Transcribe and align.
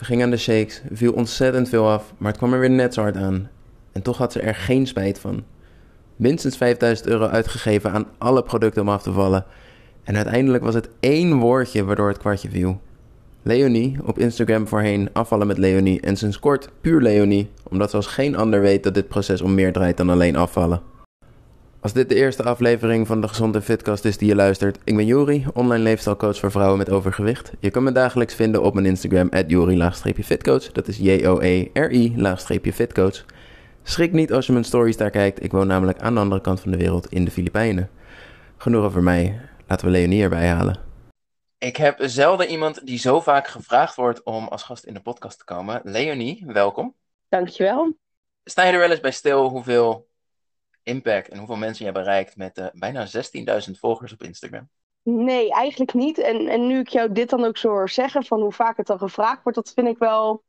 Ze 0.00 0.06
ging 0.06 0.22
aan 0.22 0.30
de 0.30 0.36
shakes, 0.36 0.82
viel 0.92 1.12
ontzettend 1.12 1.68
veel 1.68 1.88
af, 1.88 2.12
maar 2.18 2.28
het 2.28 2.36
kwam 2.36 2.52
er 2.52 2.60
weer 2.60 2.70
net 2.70 2.94
zo 2.94 3.00
hard 3.00 3.16
aan. 3.16 3.48
En 3.92 4.02
toch 4.02 4.18
had 4.18 4.32
ze 4.32 4.40
er 4.40 4.54
geen 4.54 4.86
spijt 4.86 5.18
van. 5.18 5.44
Minstens 6.16 6.56
5000 6.56 7.08
euro 7.08 7.26
uitgegeven 7.26 7.92
aan 7.92 8.06
alle 8.18 8.42
producten 8.42 8.82
om 8.82 8.88
af 8.88 9.02
te 9.02 9.12
vallen. 9.12 9.44
En 10.04 10.16
uiteindelijk 10.16 10.64
was 10.64 10.74
het 10.74 10.88
één 11.00 11.38
woordje 11.38 11.84
waardoor 11.84 12.08
het 12.08 12.18
kwartje 12.18 12.50
viel. 12.50 12.80
Leonie, 13.42 13.96
op 14.04 14.18
Instagram 14.18 14.68
voorheen 14.68 15.08
afvallen 15.12 15.46
met 15.46 15.58
Leonie 15.58 16.00
en 16.00 16.16
sinds 16.16 16.38
kort 16.38 16.70
puur 16.80 17.00
Leonie, 17.00 17.50
omdat 17.68 17.90
zoals 17.90 18.06
geen 18.06 18.36
ander 18.36 18.60
weet 18.60 18.82
dat 18.82 18.94
dit 18.94 19.08
proces 19.08 19.40
om 19.40 19.54
meer 19.54 19.72
draait 19.72 19.96
dan 19.96 20.10
alleen 20.10 20.36
afvallen. 20.36 20.89
Als 21.82 21.92
dit 21.92 22.08
de 22.08 22.14
eerste 22.14 22.42
aflevering 22.42 23.06
van 23.06 23.20
de 23.20 23.28
Gezonde 23.28 23.62
Fitcast 23.62 24.04
is 24.04 24.18
die 24.18 24.28
je 24.28 24.34
luistert, 24.34 24.78
ik 24.84 24.96
ben 24.96 25.06
Jori, 25.06 25.46
online 25.54 25.82
leefstijlcoach 25.82 26.38
voor 26.38 26.50
vrouwen 26.50 26.78
met 26.78 26.90
overgewicht. 26.90 27.52
Je 27.58 27.70
kan 27.70 27.82
me 27.82 27.92
dagelijks 27.92 28.34
vinden 28.34 28.62
op 28.62 28.74
mijn 28.74 28.86
Instagram, 28.86 29.30
jori-fitcoach. 29.46 30.72
Dat 30.72 30.88
is 30.88 30.98
J-O-E-R-I-fitcoach. 30.98 33.24
Schrik 33.82 34.12
niet 34.12 34.32
als 34.32 34.46
je 34.46 34.52
mijn 34.52 34.64
stories 34.64 34.96
daar 34.96 35.10
kijkt, 35.10 35.42
ik 35.42 35.52
woon 35.52 35.66
namelijk 35.66 36.00
aan 36.00 36.14
de 36.14 36.20
andere 36.20 36.40
kant 36.40 36.60
van 36.60 36.70
de 36.70 36.76
wereld 36.76 37.12
in 37.12 37.24
de 37.24 37.30
Filipijnen. 37.30 37.90
Genoeg 38.56 38.84
over 38.84 39.02
mij, 39.02 39.40
laten 39.66 39.86
we 39.86 39.92
Leonie 39.92 40.22
erbij 40.22 40.48
halen. 40.48 40.78
Ik 41.58 41.76
heb 41.76 41.96
zelden 42.00 42.48
iemand 42.48 42.86
die 42.86 42.98
zo 42.98 43.20
vaak 43.20 43.48
gevraagd 43.48 43.96
wordt 43.96 44.22
om 44.22 44.48
als 44.48 44.62
gast 44.62 44.84
in 44.84 44.94
de 44.94 45.00
podcast 45.00 45.38
te 45.38 45.44
komen. 45.44 45.80
Leonie, 45.84 46.44
welkom. 46.46 46.94
Dankjewel. 47.28 47.96
Sta 48.44 48.64
je 48.64 48.72
er 48.72 48.78
wel 48.78 48.90
eens 48.90 49.00
bij 49.00 49.10
stil 49.10 49.48
hoeveel 49.48 50.08
impact 50.82 51.28
en 51.28 51.38
hoeveel 51.38 51.56
mensen 51.56 51.86
je 51.86 51.92
bereikt 51.92 52.36
met 52.36 52.58
uh, 52.58 52.66
bijna 52.72 53.06
16.000 53.06 53.70
volgers 53.70 54.12
op 54.12 54.22
Instagram? 54.22 54.68
Nee, 55.02 55.52
eigenlijk 55.52 55.94
niet. 55.94 56.18
En, 56.18 56.48
en 56.48 56.66
nu 56.66 56.78
ik 56.78 56.88
jou 56.88 57.12
dit 57.12 57.30
dan 57.30 57.44
ook 57.44 57.56
zo 57.56 57.68
hoor 57.68 57.90
zeggen, 57.90 58.24
van 58.24 58.40
hoe 58.40 58.52
vaak 58.52 58.76
het 58.76 58.86
dan 58.86 58.98
gevraagd 58.98 59.42
wordt, 59.42 59.58
dat 59.58 59.72
vind 59.74 59.88
ik 59.88 59.98
wel, 59.98 60.42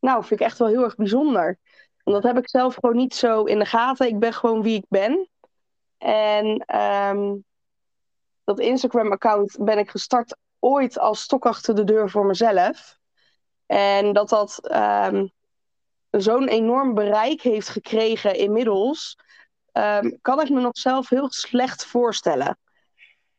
nou, 0.00 0.24
vind 0.24 0.40
ik 0.40 0.46
echt 0.46 0.58
wel 0.58 0.68
heel 0.68 0.82
erg 0.82 0.96
bijzonder. 0.96 1.58
Want 2.02 2.22
dat 2.22 2.32
heb 2.32 2.42
ik 2.42 2.50
zelf 2.50 2.74
gewoon 2.74 2.96
niet 2.96 3.14
zo 3.14 3.44
in 3.44 3.58
de 3.58 3.64
gaten. 3.64 4.06
Ik 4.06 4.18
ben 4.18 4.32
gewoon 4.32 4.62
wie 4.62 4.76
ik 4.76 4.84
ben. 4.88 5.28
En 5.98 6.58
ehm, 6.66 7.36
dat 8.44 8.60
Instagram-account 8.60 9.56
ben 9.60 9.78
ik 9.78 9.90
gestart 9.90 10.36
ooit 10.58 10.98
als 10.98 11.20
stok 11.20 11.46
achter 11.46 11.74
de 11.74 11.84
deur 11.84 12.10
voor 12.10 12.26
mezelf. 12.26 12.98
En 13.66 14.12
dat 14.12 14.28
dat 14.28 14.70
um, 15.12 15.32
zo'n 16.10 16.48
enorm 16.48 16.94
bereik 16.94 17.42
heeft 17.42 17.68
gekregen 17.68 18.36
inmiddels, 18.36 19.18
um, 19.72 20.18
kan 20.22 20.40
ik 20.40 20.50
me 20.50 20.60
nog 20.60 20.78
zelf 20.78 21.08
heel 21.08 21.30
slecht 21.30 21.84
voorstellen. 21.84 22.58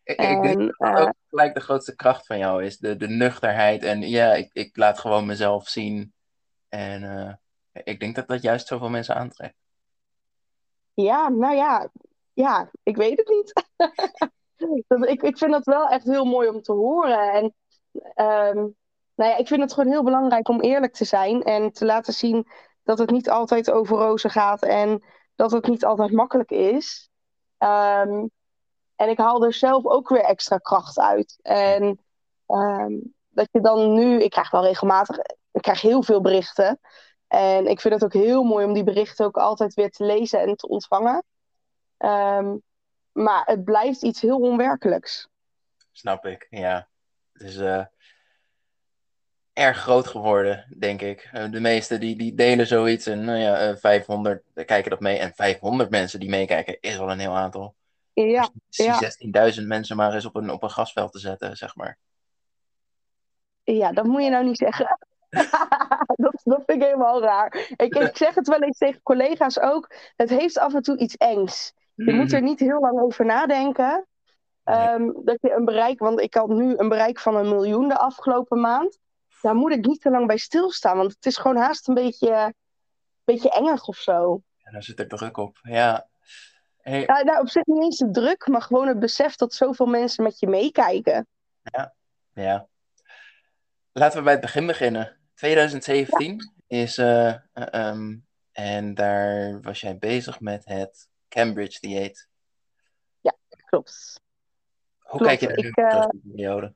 Ik, 0.03 0.17
en, 0.17 0.35
ik 0.35 0.41
denk 0.41 0.77
dat 0.77 0.89
uh, 0.89 1.01
ook 1.01 1.13
gelijk 1.29 1.53
de 1.53 1.59
grootste 1.59 1.95
kracht 1.95 2.25
van 2.25 2.37
jou 2.37 2.63
is, 2.63 2.77
de, 2.77 2.95
de 2.95 3.07
nuchterheid. 3.07 3.83
En 3.83 4.01
ja, 4.01 4.33
ik, 4.33 4.49
ik 4.53 4.77
laat 4.77 4.99
gewoon 4.99 5.25
mezelf 5.25 5.67
zien. 5.67 6.13
En 6.69 7.03
uh, 7.03 7.33
ik 7.83 7.99
denk 7.99 8.15
dat 8.15 8.27
dat 8.27 8.41
juist 8.41 8.67
zoveel 8.67 8.89
mensen 8.89 9.15
aantrekt. 9.15 9.55
Ja, 10.93 11.29
nou 11.29 11.55
ja, 11.55 11.89
ja 12.33 12.71
ik 12.83 12.95
weet 12.95 13.17
het 13.17 13.27
niet. 13.27 13.63
ik, 15.09 15.21
ik 15.21 15.37
vind 15.37 15.51
dat 15.51 15.65
wel 15.65 15.87
echt 15.87 16.05
heel 16.05 16.25
mooi 16.25 16.49
om 16.49 16.61
te 16.61 16.71
horen. 16.71 17.31
En 17.31 17.43
um, 18.25 18.75
nou 19.15 19.31
ja, 19.31 19.37
ik 19.37 19.47
vind 19.47 19.61
het 19.61 19.73
gewoon 19.73 19.91
heel 19.91 20.03
belangrijk 20.03 20.47
om 20.49 20.61
eerlijk 20.61 20.93
te 20.93 21.05
zijn 21.05 21.43
en 21.43 21.71
te 21.71 21.85
laten 21.85 22.13
zien 22.13 22.47
dat 22.83 22.99
het 22.99 23.09
niet 23.09 23.29
altijd 23.29 23.71
over 23.71 23.97
rozen 23.97 24.29
gaat 24.29 24.63
en 24.63 25.03
dat 25.39 25.51
het 25.51 25.67
niet 25.67 25.85
altijd 25.85 26.11
makkelijk 26.11 26.51
is. 26.51 27.09
Um, 27.57 28.31
en 28.95 29.09
ik 29.09 29.17
haal 29.17 29.43
er 29.43 29.53
zelf 29.53 29.85
ook 29.85 30.09
weer 30.09 30.23
extra 30.23 30.57
kracht 30.57 30.99
uit. 30.99 31.39
En 31.41 31.99
um, 32.47 33.13
dat 33.29 33.47
je 33.51 33.61
dan 33.61 33.93
nu, 33.93 34.23
ik 34.23 34.29
krijg 34.29 34.51
wel 34.51 34.63
regelmatig, 34.63 35.17
ik 35.51 35.61
krijg 35.61 35.81
heel 35.81 36.03
veel 36.03 36.21
berichten. 36.21 36.79
En 37.27 37.67
ik 37.67 37.81
vind 37.81 37.93
het 37.93 38.03
ook 38.03 38.13
heel 38.13 38.43
mooi 38.43 38.65
om 38.65 38.73
die 38.73 38.83
berichten 38.83 39.25
ook 39.25 39.37
altijd 39.37 39.73
weer 39.73 39.89
te 39.89 40.03
lezen 40.03 40.39
en 40.39 40.55
te 40.55 40.67
ontvangen. 40.67 41.23
Um, 41.97 42.61
maar 43.11 43.45
het 43.45 43.63
blijft 43.63 44.03
iets 44.03 44.21
heel 44.21 44.39
onwerkelijks. 44.39 45.27
Snap 45.91 46.25
ik, 46.25 46.47
ja. 46.49 46.87
Is 47.33 47.57
uh, 47.57 47.85
erg 49.59 49.77
groot 49.77 50.07
geworden, 50.07 50.65
denk 50.77 51.01
ik. 51.01 51.29
Uh, 51.33 51.51
de 51.51 51.59
meesten 51.59 51.99
die, 51.99 52.15
die 52.15 52.35
delen 52.35 52.67
zoiets 52.67 53.05
en 53.05 53.23
nou 53.25 53.37
ja, 53.37 53.69
uh, 53.69 53.75
500 53.75 54.43
kijken 54.53 54.89
dat 54.89 54.99
mee. 54.99 55.17
En 55.17 55.33
500 55.35 55.89
mensen 55.89 56.19
die 56.19 56.29
meekijken 56.29 56.77
is 56.79 56.99
al 56.99 57.11
een 57.11 57.19
heel 57.19 57.37
aantal. 57.37 57.75
Ja, 58.13 58.49
dus 58.69 58.85
ja. 58.85 59.51
16.000 59.61 59.67
mensen 59.67 59.95
maar 59.95 60.13
eens 60.13 60.25
op 60.25 60.35
een, 60.35 60.49
op 60.49 60.63
een 60.63 60.69
gasveld 60.69 61.11
te 61.11 61.19
zetten, 61.19 61.57
zeg 61.57 61.75
maar. 61.75 61.97
Ja, 63.63 63.91
dat 63.91 64.05
moet 64.05 64.23
je 64.23 64.29
nou 64.29 64.45
niet 64.45 64.57
zeggen. 64.57 64.97
dat, 66.23 66.41
dat 66.43 66.63
vind 66.65 66.81
ik 66.81 66.83
helemaal 66.83 67.21
raar. 67.21 67.73
Ik, 67.75 67.95
ik 67.95 68.17
zeg 68.17 68.35
het 68.35 68.47
wel 68.47 68.61
eens 68.61 68.77
tegen 68.77 69.01
collega's 69.03 69.59
ook. 69.59 69.95
Het 70.15 70.29
heeft 70.29 70.57
af 70.57 70.73
en 70.73 70.81
toe 70.81 70.97
iets 70.97 71.15
engs. 71.15 71.73
Je 71.95 72.13
moet 72.13 72.33
er 72.33 72.41
niet 72.41 72.59
heel 72.59 72.79
lang 72.79 72.99
over 72.99 73.25
nadenken. 73.25 74.07
Um, 74.63 75.21
dat 75.23 75.37
je 75.41 75.51
een 75.51 75.65
bereik, 75.65 75.99
want 75.99 76.19
ik 76.19 76.33
had 76.33 76.47
nu 76.47 76.73
een 76.77 76.89
bereik 76.89 77.19
van 77.19 77.35
een 77.35 77.49
miljoen 77.49 77.87
de 77.87 77.97
afgelopen 77.97 78.59
maand. 78.59 78.99
Daar 79.41 79.55
moet 79.55 79.71
ik 79.71 79.85
niet 79.85 80.01
te 80.01 80.09
lang 80.09 80.27
bij 80.27 80.37
stilstaan, 80.37 80.97
want 80.97 81.13
het 81.13 81.25
is 81.25 81.37
gewoon 81.37 81.57
haast 81.57 81.87
een 81.87 81.93
beetje, 81.93 82.31
een 82.31 82.53
beetje 83.23 83.51
engig 83.51 83.87
of 83.87 83.97
zo. 83.97 84.41
Ja, 84.57 84.71
daar 84.71 84.83
zit 84.83 84.99
er 84.99 85.07
druk 85.07 85.37
op, 85.37 85.59
ja. 85.61 86.07
Hey. 86.81 87.01
ja 87.01 87.23
nou, 87.23 87.39
op 87.39 87.49
zich 87.49 87.65
niet 87.65 87.83
eens 87.83 87.97
de 87.97 88.11
druk, 88.11 88.47
maar 88.47 88.61
gewoon 88.61 88.87
het 88.87 88.99
besef 88.99 89.35
dat 89.35 89.53
zoveel 89.53 89.85
mensen 89.85 90.23
met 90.23 90.39
je 90.39 90.47
meekijken. 90.47 91.27
Ja, 91.61 91.93
ja. 92.33 92.67
Laten 93.91 94.17
we 94.17 94.23
bij 94.23 94.33
het 94.33 94.41
begin 94.41 94.65
beginnen. 94.65 95.17
2017 95.33 96.53
ja. 96.67 96.77
is, 96.77 96.97
uh, 96.97 97.35
um, 97.73 98.27
en 98.51 98.93
daar 98.93 99.61
was 99.61 99.81
jij 99.81 99.97
bezig 99.97 100.39
met 100.39 100.65
het 100.65 101.09
Cambridge 101.29 101.79
dieet. 101.79 102.29
Ja, 103.21 103.35
klopt. 103.65 104.21
Hoe 104.97 105.19
klopt. 105.19 105.25
kijk 105.25 105.39
je 105.39 105.63
uh, 105.63 106.09
die 106.09 106.21
periode? 106.31 106.75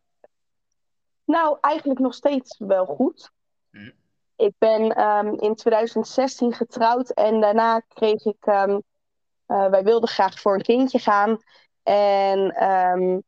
Nou, 1.25 1.57
eigenlijk 1.61 2.00
nog 2.00 2.13
steeds 2.13 2.57
wel 2.57 2.85
goed. 2.85 3.31
Hm. 3.72 3.91
Ik 4.35 4.53
ben 4.57 5.01
um, 5.01 5.39
in 5.39 5.56
2016 5.56 6.53
getrouwd 6.53 7.09
en 7.09 7.41
daarna 7.41 7.79
kreeg 7.79 8.25
ik. 8.25 8.45
Um, 8.45 8.84
uh, 9.47 9.69
wij 9.69 9.84
wilden 9.84 10.09
graag 10.09 10.39
voor 10.39 10.53
een 10.53 10.61
kindje 10.61 11.00
gaan. 11.00 11.38
En 11.84 12.69
um, 12.69 13.23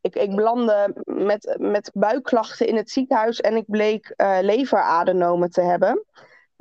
ik, 0.00 0.14
ik 0.14 0.34
belandde 0.34 0.94
met, 1.04 1.56
met 1.58 1.90
buikklachten 1.94 2.66
in 2.66 2.76
het 2.76 2.90
ziekenhuis 2.90 3.40
en 3.40 3.56
ik 3.56 3.64
bleek 3.66 4.14
uh, 4.16 4.38
leveradenomen 4.40 5.50
te 5.50 5.60
hebben. 5.60 6.04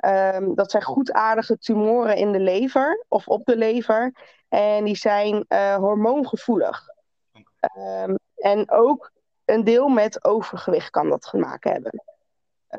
Um, 0.05 0.55
dat 0.55 0.71
zijn 0.71 0.83
goedaardige 0.83 1.57
tumoren 1.57 2.15
in 2.15 2.31
de 2.31 2.39
lever 2.39 3.05
of 3.07 3.27
op 3.27 3.45
de 3.45 3.57
lever. 3.57 4.15
En 4.49 4.83
die 4.83 4.95
zijn 4.95 5.45
uh, 5.49 5.75
hormoongevoelig. 5.75 6.87
Um, 7.77 8.15
en 8.35 8.71
ook 8.71 9.11
een 9.51 9.63
deel 9.63 9.87
met 9.87 10.23
overgewicht 10.23 10.89
kan 10.89 11.09
dat 11.09 11.21
te 11.21 11.37
maken 11.37 11.71
hebben. 11.71 12.03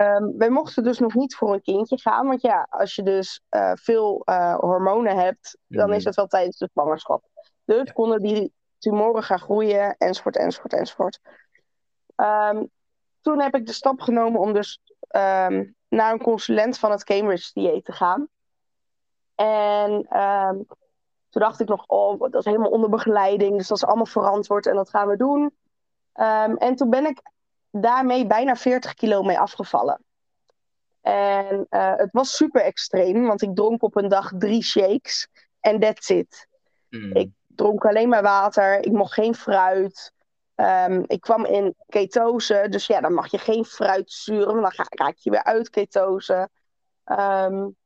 Um, 0.01 0.39
wij 0.39 0.51
mochten 0.51 0.85
dus 0.85 0.99
nog 0.99 1.15
niet 1.15 1.35
voor 1.35 1.53
een 1.53 1.63
kindje 1.63 1.99
gaan. 1.99 2.27
Want 2.27 2.41
ja, 2.41 2.67
als 2.71 2.95
je 2.95 3.03
dus 3.03 3.43
uh, 3.51 3.73
veel 3.75 4.23
uh, 4.25 4.55
hormonen 4.55 5.17
hebt, 5.17 5.59
dan 5.67 5.93
is 5.93 6.05
het 6.05 6.15
wel 6.15 6.27
tijdens 6.27 6.59
de 6.59 6.69
zwangerschap. 6.73 7.25
Dus 7.65 7.93
konden 7.93 8.21
die 8.21 8.53
tumoren 8.79 9.23
gaan 9.23 9.39
groeien, 9.39 9.97
enzovoort, 9.99 10.37
enzovoort, 10.37 10.73
enzovoort. 10.73 11.21
toen 13.21 13.41
heb 13.41 13.55
ik 13.55 13.67
de 13.67 13.73
stap 13.73 14.01
genomen 14.01 14.41
om 14.41 14.53
dus 14.53 14.81
naar 15.89 16.13
een 16.13 16.23
consulent 16.23 16.79
van 16.79 16.91
het 16.91 17.05
Cambridge 17.05 17.51
dieet 17.53 17.85
te 17.85 17.93
gaan. 17.93 18.29
En 19.35 20.21
um, 20.21 20.67
toen 21.29 21.43
dacht 21.43 21.61
ik 21.61 21.69
nog, 21.69 21.85
oh, 21.87 22.21
dat 22.21 22.35
is 22.35 22.45
helemaal 22.45 22.71
onder 22.71 22.91
begeleiding, 22.91 23.57
dus 23.57 23.69
dat 23.69 23.77
is 23.77 23.85
allemaal 23.85 24.07
verantwoord 24.07 24.67
en 24.67 24.75
dat 24.75 24.91
gaan 24.91 25.09
we 25.09 25.17
doen. 25.17 25.53
Um, 26.15 26.57
en 26.57 26.77
toen 26.77 26.91
ben 26.91 27.07
ik 27.07 27.23
daarmee 27.71 28.27
bijna 28.27 28.57
40 28.57 28.95
kilo 28.95 29.23
mee 29.23 29.39
afgevallen. 29.39 30.05
En 31.01 31.67
uh, 31.71 31.97
het 31.97 32.13
was 32.13 32.37
super 32.37 32.63
extreem, 32.63 33.27
want 33.27 33.43
ik 33.43 33.55
dronk 33.55 33.83
op 33.83 33.97
een 33.97 34.09
dag 34.09 34.33
drie 34.39 34.63
shakes 34.63 35.29
en 35.61 35.81
that's 35.81 36.09
it. 36.09 36.49
Mm. 36.89 37.17
Ik 37.17 37.31
dronk 37.47 37.85
alleen 37.85 38.09
maar 38.09 38.23
water, 38.23 38.85
ik 38.85 38.93
mocht 38.93 39.13
geen 39.13 39.35
fruit. 39.35 40.13
Um, 40.57 41.05
ik 41.07 41.21
kwam 41.21 41.45
in 41.45 41.75
ketose, 41.89 42.67
dus 42.71 42.87
ja, 42.87 43.01
dan 43.01 43.15
mag 43.15 43.31
je 43.31 43.39
geen 43.39 43.65
fruit 43.65 44.13
zuren, 44.13 44.61
want 44.61 44.77
dan 44.77 44.87
raak 44.89 45.17
je 45.17 45.31
weer 45.31 45.45
uit 45.45 45.71
ketose. 45.71 46.49
Um, 47.05 47.77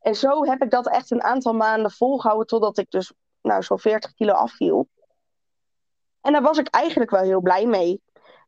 en 0.00 0.14
zo 0.14 0.44
heb 0.44 0.62
ik 0.62 0.70
dat 0.70 0.88
echt 0.88 1.10
een 1.10 1.22
aantal 1.22 1.52
maanden 1.52 1.90
volgehouden, 1.90 2.46
totdat 2.46 2.78
ik 2.78 2.90
dus 2.90 3.12
nou, 3.42 3.62
zo'n 3.62 3.78
40 3.78 4.14
kilo 4.14 4.32
afviel. 4.32 4.88
En 6.24 6.32
daar 6.32 6.42
was 6.42 6.58
ik 6.58 6.68
eigenlijk 6.68 7.10
wel 7.10 7.22
heel 7.22 7.40
blij 7.40 7.66
mee. 7.66 8.02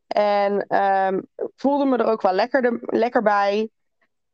En 0.07 0.77
um, 0.83 1.27
voelde 1.57 1.85
me 1.85 1.97
er 1.97 2.07
ook 2.07 2.23
wel 2.23 2.33
lekker, 2.33 2.79
lekker 2.83 3.23
bij. 3.23 3.71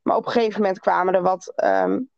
Maar 0.01 0.15
op 0.15 0.25
een 0.25 0.31
gegeven 0.31 0.61
moment 0.61 0.79
kwamen 0.79 1.13
er 1.13 1.21
wat. 1.21 1.53
Um, 1.63 2.09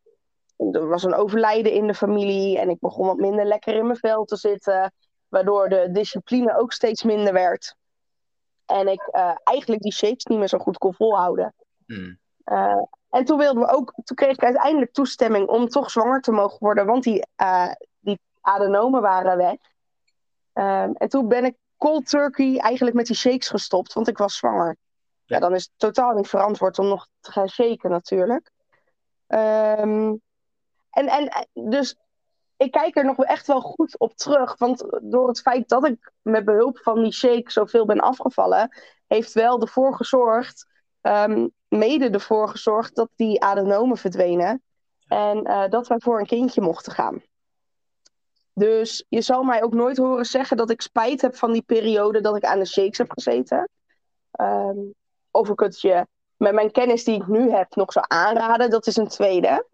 er 0.72 0.88
was 0.88 1.04
een 1.04 1.13
overlijden 1.13 1.72
in 1.72 1.88
de 1.88 1.94
familie. 1.94 2.60
En 2.60 2.69
ik 2.69 2.80
begon 2.80 3.06
wat 3.06 3.18
minder 3.18 3.45
lekker 3.45 3.75
in 3.75 3.86
mijn 3.86 3.98
vel 3.98 4.25
te 4.25 4.36
zitten. 4.36 4.94
Waardoor 5.27 5.69
de 5.69 5.92
discipline 5.92 6.57
ook 6.57 6.72
steeds 6.72 7.04
minder 7.04 7.33
werd. 7.33 7.75
En 8.66 8.88
ik 8.88 9.10
uh, 9.12 9.36
eigenlijk 9.44 9.81
die 9.81 9.94
shakes 9.94 10.25
niet 10.25 10.39
meer 10.39 10.48
zo 10.48 10.57
goed 10.57 10.77
kon 10.77 10.94
volhouden. 10.94 11.54
Hmm. 11.86 12.19
Uh, 12.45 12.81
en 13.10 13.25
toen 13.25 13.38
wilden 13.38 13.62
we 13.62 13.72
ook, 13.72 13.94
toen 14.04 14.16
kreeg 14.16 14.36
ik 14.36 14.44
uiteindelijk 14.44 14.94
toestemming 14.94 15.48
om 15.48 15.68
toch 15.68 15.92
zwanger 15.92 16.22
te 16.22 16.31
mogen 16.31 16.57
worden, 16.60 16.86
want 16.86 17.04
die, 17.04 17.27
uh, 17.42 17.72
die 18.00 18.19
adenomen 18.42 19.01
waren 19.01 19.38
weg. 19.38 19.56
Um, 20.57 20.94
en 20.94 21.10
toen 21.10 21.28
ben 21.28 21.46
ik 21.46 21.56
cold 21.78 22.10
turkey 22.10 22.57
eigenlijk 22.57 22.96
met 22.96 23.06
die 23.06 23.16
shakes 23.16 23.48
gestopt, 23.48 23.94
want 23.94 24.07
ik 24.07 24.18
was 24.18 24.38
zwanger. 24.38 24.78
Ja, 25.25 25.40
dan 25.40 25.56
is 25.56 25.63
het 25.63 25.74
totaal 25.78 26.13
niet 26.13 26.28
verantwoord 26.28 26.80
om 26.80 26.88
nog 26.88 27.07
te 27.19 27.31
gaan 27.31 27.50
shaken 27.50 27.90
natuurlijk. 27.90 28.52
Um, 29.28 30.22
en, 30.90 31.07
en 31.07 31.48
dus 31.54 31.96
ik 32.57 32.72
kijk 32.72 32.96
er 32.96 33.06
nog 33.06 33.24
echt 33.24 33.48
wel 33.48 33.62
goed 33.62 34.00
op 34.00 34.16
terug. 34.16 34.57
Want 34.57 34.86
door 35.02 35.28
het 35.28 35.42
feit 35.42 35.69
dat 35.69 35.86
ik 35.86 36.12
met 36.22 36.46
behulp 36.46 36.78
van 36.78 37.04
die 37.04 37.13
shake 37.13 37.51
zoveel 37.51 37.86
ben 37.86 38.00
afgevallen, 38.00 38.69
heeft 39.08 39.34
wel 39.34 39.62
ervoor 39.62 39.96
gezorgd, 39.96 40.68
um, 41.01 41.51
mede 41.68 42.10
ervoor 42.10 42.50
gezorgd 42.50 42.96
dat 42.96 43.10
die 43.16 43.44
adenomen 43.44 43.98
verdwenen. 43.98 44.63
En 45.08 45.48
uh, 45.48 45.69
dat 45.69 45.88
wij 45.88 46.00
voor 46.00 46.19
een 46.19 46.25
kindje 46.25 46.62
mochten 46.62 46.92
gaan. 46.92 47.22
Dus 48.57 49.06
je 49.10 49.22
zal 49.22 49.44
mij 49.44 49.63
ook 49.63 49.74
nooit 49.74 49.98
horen 49.98 50.25
zeggen 50.25 50.57
dat 50.57 50.69
ik 50.69 50.81
spijt 50.81 51.22
heb 51.22 51.36
van 51.36 51.52
die 51.52 51.62
periode 51.62 52.22
dat 52.22 52.36
ik 52.36 52.44
aan 52.44 52.60
de 52.60 52.66
shakes 52.66 52.98
heb 52.98 53.12
gezeten. 53.12 53.69
Um, 54.40 54.94
of 55.31 55.50
ik 55.50 55.60
het 55.60 55.81
je 55.81 56.07
met 56.38 56.54
mijn 56.54 56.72
kennis 56.72 57.04
die 57.04 57.16
ik 57.16 57.28
nu 57.28 57.52
heb 57.52 57.75
nog 57.75 57.92
zou 57.92 58.06
aanraden, 58.07 58.69
dat 58.69 58.88
is 58.88 58.96
een 58.96 59.07
tweede. 59.07 59.68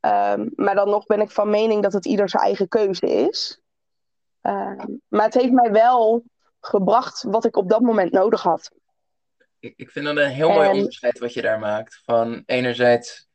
Um, 0.00 0.52
maar 0.56 0.74
dan 0.74 0.90
nog 0.90 1.06
ben 1.06 1.20
ik 1.20 1.30
van 1.30 1.50
mening 1.50 1.82
dat 1.82 1.92
het 1.92 2.06
ieder 2.06 2.28
zijn 2.28 2.42
eigen 2.42 2.68
keuze 2.68 3.06
is. 3.06 3.60
Um, 4.42 5.00
maar 5.08 5.24
het 5.24 5.34
heeft 5.34 5.52
mij 5.52 5.72
wel 5.72 6.24
gebracht 6.60 7.22
wat 7.22 7.44
ik 7.44 7.56
op 7.56 7.68
dat 7.68 7.80
moment 7.80 8.12
nodig 8.12 8.42
had. 8.42 8.70
Ik, 9.58 9.74
ik 9.76 9.90
vind 9.90 10.04
dat 10.04 10.16
een 10.16 10.30
heel 10.30 10.48
en... 10.48 10.54
mooi 10.54 10.68
onderscheid 10.68 11.18
wat 11.18 11.32
je 11.32 11.42
daar 11.42 11.58
maakt. 11.58 12.00
Van 12.04 12.42
enerzijds 12.46 13.26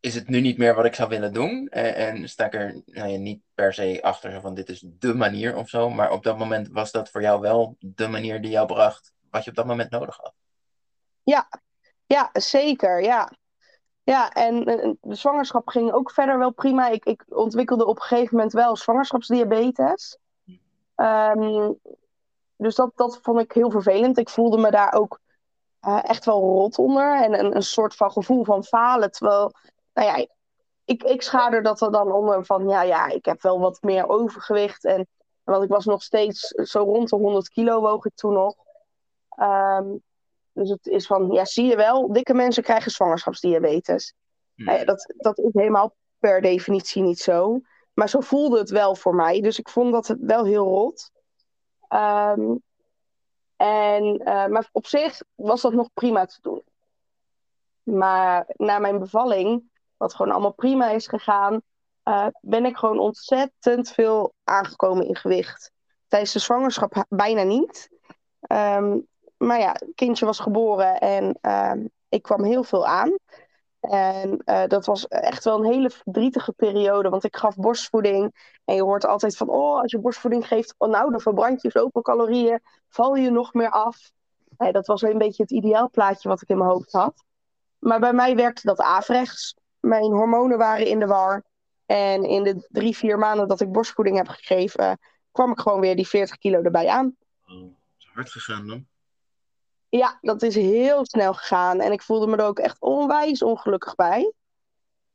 is 0.00 0.14
het 0.14 0.28
nu 0.28 0.40
niet 0.40 0.58
meer 0.58 0.74
wat 0.74 0.84
ik 0.84 0.94
zou 0.94 1.08
willen 1.08 1.32
doen. 1.32 1.68
En, 1.68 1.94
en 1.94 2.28
sta 2.28 2.44
ik 2.44 2.54
er 2.54 2.82
nou 2.86 3.08
ja, 3.08 3.18
niet 3.18 3.42
per 3.54 3.74
se 3.74 3.98
achter 4.02 4.40
van 4.40 4.54
dit 4.54 4.68
is 4.68 4.84
de 4.86 5.14
manier 5.14 5.56
of 5.56 5.68
zo. 5.68 5.90
Maar 5.90 6.10
op 6.10 6.22
dat 6.22 6.38
moment 6.38 6.68
was 6.68 6.92
dat 6.92 7.10
voor 7.10 7.22
jou 7.22 7.40
wel 7.40 7.76
de 7.78 8.08
manier 8.08 8.40
die 8.40 8.50
jou 8.50 8.66
bracht 8.66 9.12
wat 9.30 9.44
je 9.44 9.50
op 9.50 9.56
dat 9.56 9.66
moment 9.66 9.90
nodig 9.90 10.16
had. 10.16 10.34
Ja, 11.22 11.48
ja 12.06 12.30
zeker. 12.32 13.02
Ja. 13.02 13.32
Ja, 14.02 14.30
en 14.30 14.64
de 15.00 15.14
zwangerschap 15.14 15.68
ging 15.68 15.92
ook 15.92 16.10
verder 16.10 16.38
wel 16.38 16.52
prima. 16.52 16.88
Ik, 16.88 17.04
ik 17.04 17.24
ontwikkelde 17.28 17.86
op 17.86 17.96
een 17.96 18.02
gegeven 18.02 18.36
moment 18.36 18.52
wel 18.52 18.76
zwangerschapsdiabetes. 18.76 20.18
Um, 20.96 21.78
dus 22.56 22.74
dat, 22.74 22.92
dat 22.94 23.18
vond 23.22 23.40
ik 23.40 23.52
heel 23.52 23.70
vervelend. 23.70 24.18
Ik 24.18 24.28
voelde 24.28 24.58
me 24.58 24.70
daar 24.70 24.92
ook 24.92 25.20
uh, 25.80 25.98
echt 26.02 26.24
wel 26.24 26.40
rot 26.40 26.78
onder. 26.78 27.22
En 27.22 27.38
een, 27.38 27.56
een 27.56 27.62
soort 27.62 27.94
van 27.94 28.12
gevoel 28.12 28.44
van 28.44 28.64
falen. 28.64 29.10
Terwijl, 29.10 29.52
nou 29.96 30.08
ja, 30.08 30.26
ik, 30.84 31.02
ik 31.02 31.22
schader 31.22 31.62
dat 31.62 31.80
er 31.80 31.90
dan 31.90 32.12
onder 32.12 32.44
van, 32.44 32.68
ja, 32.68 32.82
ja, 32.82 33.08
ik 33.08 33.24
heb 33.24 33.42
wel 33.42 33.60
wat 33.60 33.82
meer 33.82 34.08
overgewicht. 34.08 34.84
En, 34.84 35.06
want 35.44 35.62
ik 35.62 35.68
was 35.68 35.84
nog 35.84 36.02
steeds 36.02 36.48
zo 36.48 36.82
rond 36.82 37.08
de 37.08 37.16
100 37.16 37.48
kilo 37.48 37.80
woog 37.80 38.04
ik 38.04 38.14
toen 38.14 38.32
nog. 38.32 38.54
Um, 39.40 40.02
dus 40.52 40.70
het 40.70 40.86
is 40.86 41.06
van, 41.06 41.30
ja, 41.30 41.44
zie 41.44 41.66
je 41.66 41.76
wel, 41.76 42.12
dikke 42.12 42.34
mensen 42.34 42.62
krijgen 42.62 42.90
zwangerschapsdiabetes. 42.90 44.14
Hmm. 44.54 44.64
Nou 44.64 44.78
ja, 44.78 44.84
dat, 44.84 45.14
dat 45.16 45.38
is 45.38 45.52
helemaal 45.52 45.94
per 46.18 46.40
definitie 46.40 47.02
niet 47.02 47.18
zo. 47.18 47.60
Maar 47.92 48.08
zo 48.08 48.20
voelde 48.20 48.58
het 48.58 48.70
wel 48.70 48.94
voor 48.96 49.14
mij. 49.14 49.40
Dus 49.40 49.58
ik 49.58 49.68
vond 49.68 49.92
dat 49.92 50.16
wel 50.20 50.44
heel 50.44 50.64
rot. 50.64 51.10
Um, 51.88 52.62
en, 53.56 54.20
uh, 54.20 54.46
maar 54.46 54.68
op 54.72 54.86
zich 54.86 55.22
was 55.34 55.60
dat 55.60 55.72
nog 55.72 55.88
prima 55.94 56.26
te 56.26 56.38
doen. 56.42 56.62
Maar 57.82 58.44
na 58.56 58.78
mijn 58.78 58.98
bevalling, 58.98 59.70
wat 59.96 60.14
gewoon 60.14 60.32
allemaal 60.32 60.52
prima 60.52 60.90
is 60.90 61.06
gegaan, 61.06 61.60
uh, 62.04 62.26
ben 62.40 62.64
ik 62.64 62.76
gewoon 62.76 62.98
ontzettend 62.98 63.90
veel 63.90 64.34
aangekomen 64.44 65.06
in 65.06 65.16
gewicht. 65.16 65.72
Tijdens 66.08 66.32
de 66.32 66.38
zwangerschap 66.38 67.04
bijna 67.08 67.42
niet. 67.42 67.90
Um, 68.52 69.06
maar 69.36 69.58
ja, 69.58 69.72
het 69.72 69.92
kindje 69.94 70.26
was 70.26 70.38
geboren 70.38 71.00
en 71.00 71.38
uh, 71.42 71.72
ik 72.08 72.22
kwam 72.22 72.44
heel 72.44 72.64
veel 72.64 72.86
aan. 72.86 73.16
En 73.80 74.42
uh, 74.44 74.66
dat 74.66 74.86
was 74.86 75.06
echt 75.08 75.44
wel 75.44 75.58
een 75.58 75.72
hele 75.72 75.90
verdrietige 75.90 76.52
periode, 76.52 77.08
want 77.08 77.24
ik 77.24 77.36
gaf 77.36 77.56
borstvoeding. 77.56 78.54
En 78.64 78.74
je 78.74 78.82
hoort 78.82 79.06
altijd 79.06 79.36
van, 79.36 79.48
oh, 79.48 79.80
als 79.80 79.90
je 79.90 79.98
borstvoeding 79.98 80.46
geeft, 80.46 80.74
oh, 80.78 80.88
nou, 80.88 81.10
dan 81.10 81.20
verbrand 81.20 81.62
je 81.62 81.70
zoveel 81.70 82.02
calorieën, 82.02 82.60
val 82.88 83.14
je 83.14 83.30
nog 83.30 83.54
meer 83.54 83.70
af. 83.70 84.10
Dat 84.56 84.86
was 84.86 85.02
een 85.02 85.18
beetje 85.18 85.42
het 85.42 85.52
ideaalplaatje 85.52 86.28
wat 86.28 86.42
ik 86.42 86.48
in 86.48 86.58
mijn 86.58 86.70
hoofd 86.70 86.92
had. 86.92 87.24
Maar 87.78 88.00
bij 88.00 88.12
mij 88.12 88.36
werkte 88.36 88.66
dat 88.66 88.80
averechts. 88.80 89.56
Mijn 89.86 90.12
hormonen 90.12 90.58
waren 90.58 90.86
in 90.86 90.98
de 90.98 91.06
war. 91.06 91.44
En 91.86 92.24
in 92.24 92.42
de 92.42 92.66
drie, 92.68 92.96
vier 92.96 93.18
maanden 93.18 93.48
dat 93.48 93.60
ik 93.60 93.72
borstvoeding 93.72 94.16
heb 94.16 94.28
gegeven, 94.28 94.98
kwam 95.32 95.50
ik 95.50 95.60
gewoon 95.60 95.80
weer 95.80 95.96
die 95.96 96.08
40 96.08 96.36
kilo 96.36 96.62
erbij 96.62 96.88
aan. 96.88 97.16
Oh, 97.46 97.76
is 97.98 98.08
hard 98.12 98.30
gegaan 98.30 98.66
dan? 98.66 98.86
Ja, 99.88 100.18
dat 100.20 100.42
is 100.42 100.54
heel 100.54 101.06
snel 101.06 101.34
gegaan. 101.34 101.80
En 101.80 101.92
ik 101.92 102.02
voelde 102.02 102.26
me 102.26 102.36
er 102.36 102.44
ook 102.44 102.58
echt 102.58 102.80
onwijs 102.80 103.42
ongelukkig 103.42 103.94
bij. 103.94 104.32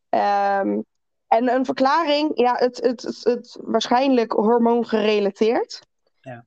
Um, 0.10 0.86
en 1.28 1.50
een 1.50 1.66
verklaring, 1.66 2.32
ja, 2.34 2.56
het, 2.56 2.78
het, 2.82 3.02
het, 3.02 3.24
het 3.24 3.58
waarschijnlijk 3.62 4.32
hormoongerelateerd. 4.32 5.82
Ja. 6.20 6.46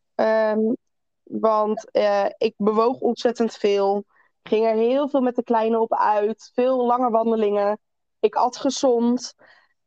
Um, 0.52 0.76
want 1.22 1.88
uh, 1.92 2.26
ik 2.38 2.54
bewoog 2.56 3.00
ontzettend 3.00 3.56
veel. 3.56 4.04
Ging 4.42 4.66
er 4.66 4.74
heel 4.74 5.08
veel 5.08 5.20
met 5.20 5.36
de 5.36 5.42
kleine 5.42 5.80
op 5.80 5.94
uit. 5.94 6.50
Veel 6.54 6.86
lange 6.86 7.10
wandelingen. 7.10 7.78
Ik 8.24 8.34
at 8.34 8.56
gezond. 8.56 9.34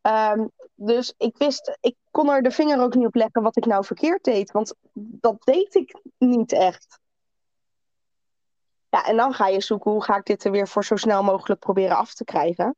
Um, 0.01 0.51
dus 0.75 1.13
ik 1.17 1.37
wist, 1.37 1.77
ik 1.79 1.95
kon 2.11 2.29
er 2.29 2.41
de 2.41 2.51
vinger 2.51 2.81
ook 2.81 2.95
niet 2.95 3.05
op 3.05 3.15
leggen 3.15 3.41
wat 3.41 3.57
ik 3.57 3.65
nou 3.65 3.85
verkeerd 3.85 4.23
deed. 4.23 4.51
Want 4.51 4.75
dat 4.93 5.43
deed 5.43 5.75
ik 5.75 6.01
niet 6.17 6.51
echt. 6.51 6.99
Ja, 8.89 9.05
en 9.05 9.17
dan 9.17 9.33
ga 9.33 9.47
je 9.47 9.61
zoeken 9.61 9.91
hoe 9.91 10.03
ga 10.03 10.15
ik 10.15 10.25
dit 10.25 10.43
er 10.43 10.51
weer 10.51 10.67
voor 10.67 10.85
zo 10.85 10.95
snel 10.95 11.23
mogelijk 11.23 11.59
proberen 11.59 11.97
af 11.97 12.13
te 12.13 12.23
krijgen. 12.23 12.75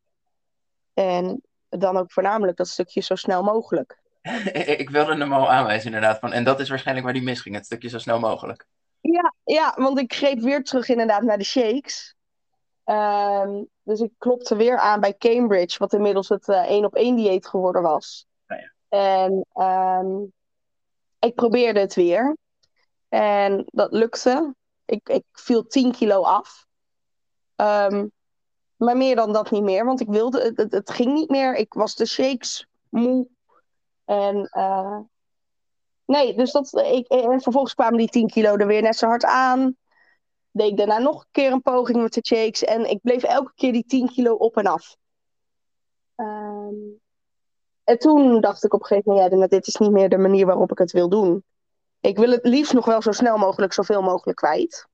En 0.93 1.41
dan 1.69 1.97
ook 1.97 2.11
voornamelijk 2.11 2.57
dat 2.57 2.67
stukje 2.67 3.01
zo 3.01 3.15
snel 3.15 3.43
mogelijk. 3.43 3.99
ik 4.83 4.89
wilde 4.89 5.17
hem 5.17 5.33
al 5.33 5.51
aanwijzen 5.51 5.85
inderdaad. 5.85 6.19
Van, 6.19 6.31
en 6.31 6.43
dat 6.43 6.59
is 6.59 6.69
waarschijnlijk 6.69 7.05
waar 7.05 7.15
die 7.15 7.25
misging, 7.25 7.55
het 7.55 7.65
stukje 7.65 7.89
zo 7.89 7.97
snel 7.97 8.19
mogelijk. 8.19 8.67
Ja, 9.01 9.33
ja 9.43 9.73
want 9.75 9.99
ik 9.99 10.13
greep 10.13 10.39
weer 10.39 10.63
terug 10.63 10.89
inderdaad 10.89 11.21
naar 11.21 11.37
de 11.37 11.43
shakes. 11.43 12.15
Um, 12.85 13.67
dus 13.89 13.99
ik 13.99 14.11
klopte 14.17 14.55
weer 14.55 14.77
aan 14.77 14.99
bij 14.99 15.17
Cambridge, 15.17 15.77
wat 15.77 15.93
inmiddels 15.93 16.29
het 16.29 16.47
uh, 16.47 16.57
één 16.57 16.85
op 16.85 16.95
één 16.95 17.15
dieet 17.15 17.47
geworden 17.47 17.81
was. 17.81 18.25
Ja. 18.47 18.71
En 18.89 19.45
um, 19.53 20.33
ik 21.19 21.35
probeerde 21.35 21.79
het 21.79 21.95
weer. 21.95 22.37
En 23.09 23.65
dat 23.65 23.91
lukte. 23.91 24.55
Ik, 24.85 25.09
ik 25.09 25.23
viel 25.31 25.67
10 25.67 25.91
kilo 25.91 26.21
af. 26.21 26.65
Um, 27.55 28.11
maar 28.75 28.97
meer 28.97 29.15
dan 29.15 29.33
dat 29.33 29.51
niet 29.51 29.63
meer, 29.63 29.85
want 29.85 29.99
ik 29.99 30.07
wilde, 30.07 30.41
het, 30.41 30.57
het, 30.57 30.71
het, 30.71 30.91
ging 30.91 31.13
niet 31.13 31.29
meer. 31.29 31.55
Ik 31.55 31.73
was 31.73 31.95
de 31.95 32.05
shakes 32.05 32.67
moe. 32.89 33.27
En 34.05 34.49
uh, 34.51 34.99
nee, 36.05 36.35
dus 36.35 36.51
dat, 36.51 36.73
ik, 36.73 37.07
en 37.07 37.41
vervolgens 37.41 37.73
kwamen 37.73 37.97
die 37.97 38.09
10 38.09 38.27
kilo 38.27 38.55
er 38.55 38.67
weer 38.67 38.81
net 38.81 38.95
zo 38.95 39.07
hard 39.07 39.25
aan. 39.25 39.77
Deed 40.59 40.71
ik 40.71 40.77
daarna 40.77 40.97
nog 40.97 41.21
een 41.21 41.27
keer 41.31 41.51
een 41.51 41.61
poging 41.61 42.01
met 42.01 42.13
de 42.13 42.21
shakes. 42.25 42.63
En 42.63 42.89
ik 42.89 42.99
bleef 43.01 43.23
elke 43.23 43.51
keer 43.55 43.71
die 43.71 43.85
10 43.85 44.07
kilo 44.07 44.33
op 44.33 44.57
en 44.57 44.65
af. 44.65 44.95
Um, 46.15 46.99
en 47.83 47.97
toen 47.97 48.41
dacht 48.41 48.63
ik 48.63 48.73
op 48.73 48.79
een 48.79 48.85
gegeven 48.85 49.11
moment, 49.11 49.31
ja, 49.31 49.47
dit 49.47 49.67
is 49.67 49.75
niet 49.75 49.91
meer 49.91 50.09
de 50.09 50.17
manier 50.17 50.45
waarop 50.45 50.71
ik 50.71 50.77
het 50.77 50.91
wil 50.91 51.09
doen. 51.09 51.43
Ik 51.99 52.17
wil 52.17 52.31
het 52.31 52.45
liefst 52.45 52.73
nog 52.73 52.85
wel 52.85 53.01
zo 53.01 53.11
snel 53.11 53.37
mogelijk, 53.37 53.73
zoveel 53.73 54.01
mogelijk 54.01 54.37
kwijt. 54.37 54.87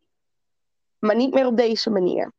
Maar 0.99 1.15
niet 1.15 1.33
meer 1.33 1.45
op 1.45 1.57
deze 1.57 1.89
manier. 1.89 2.33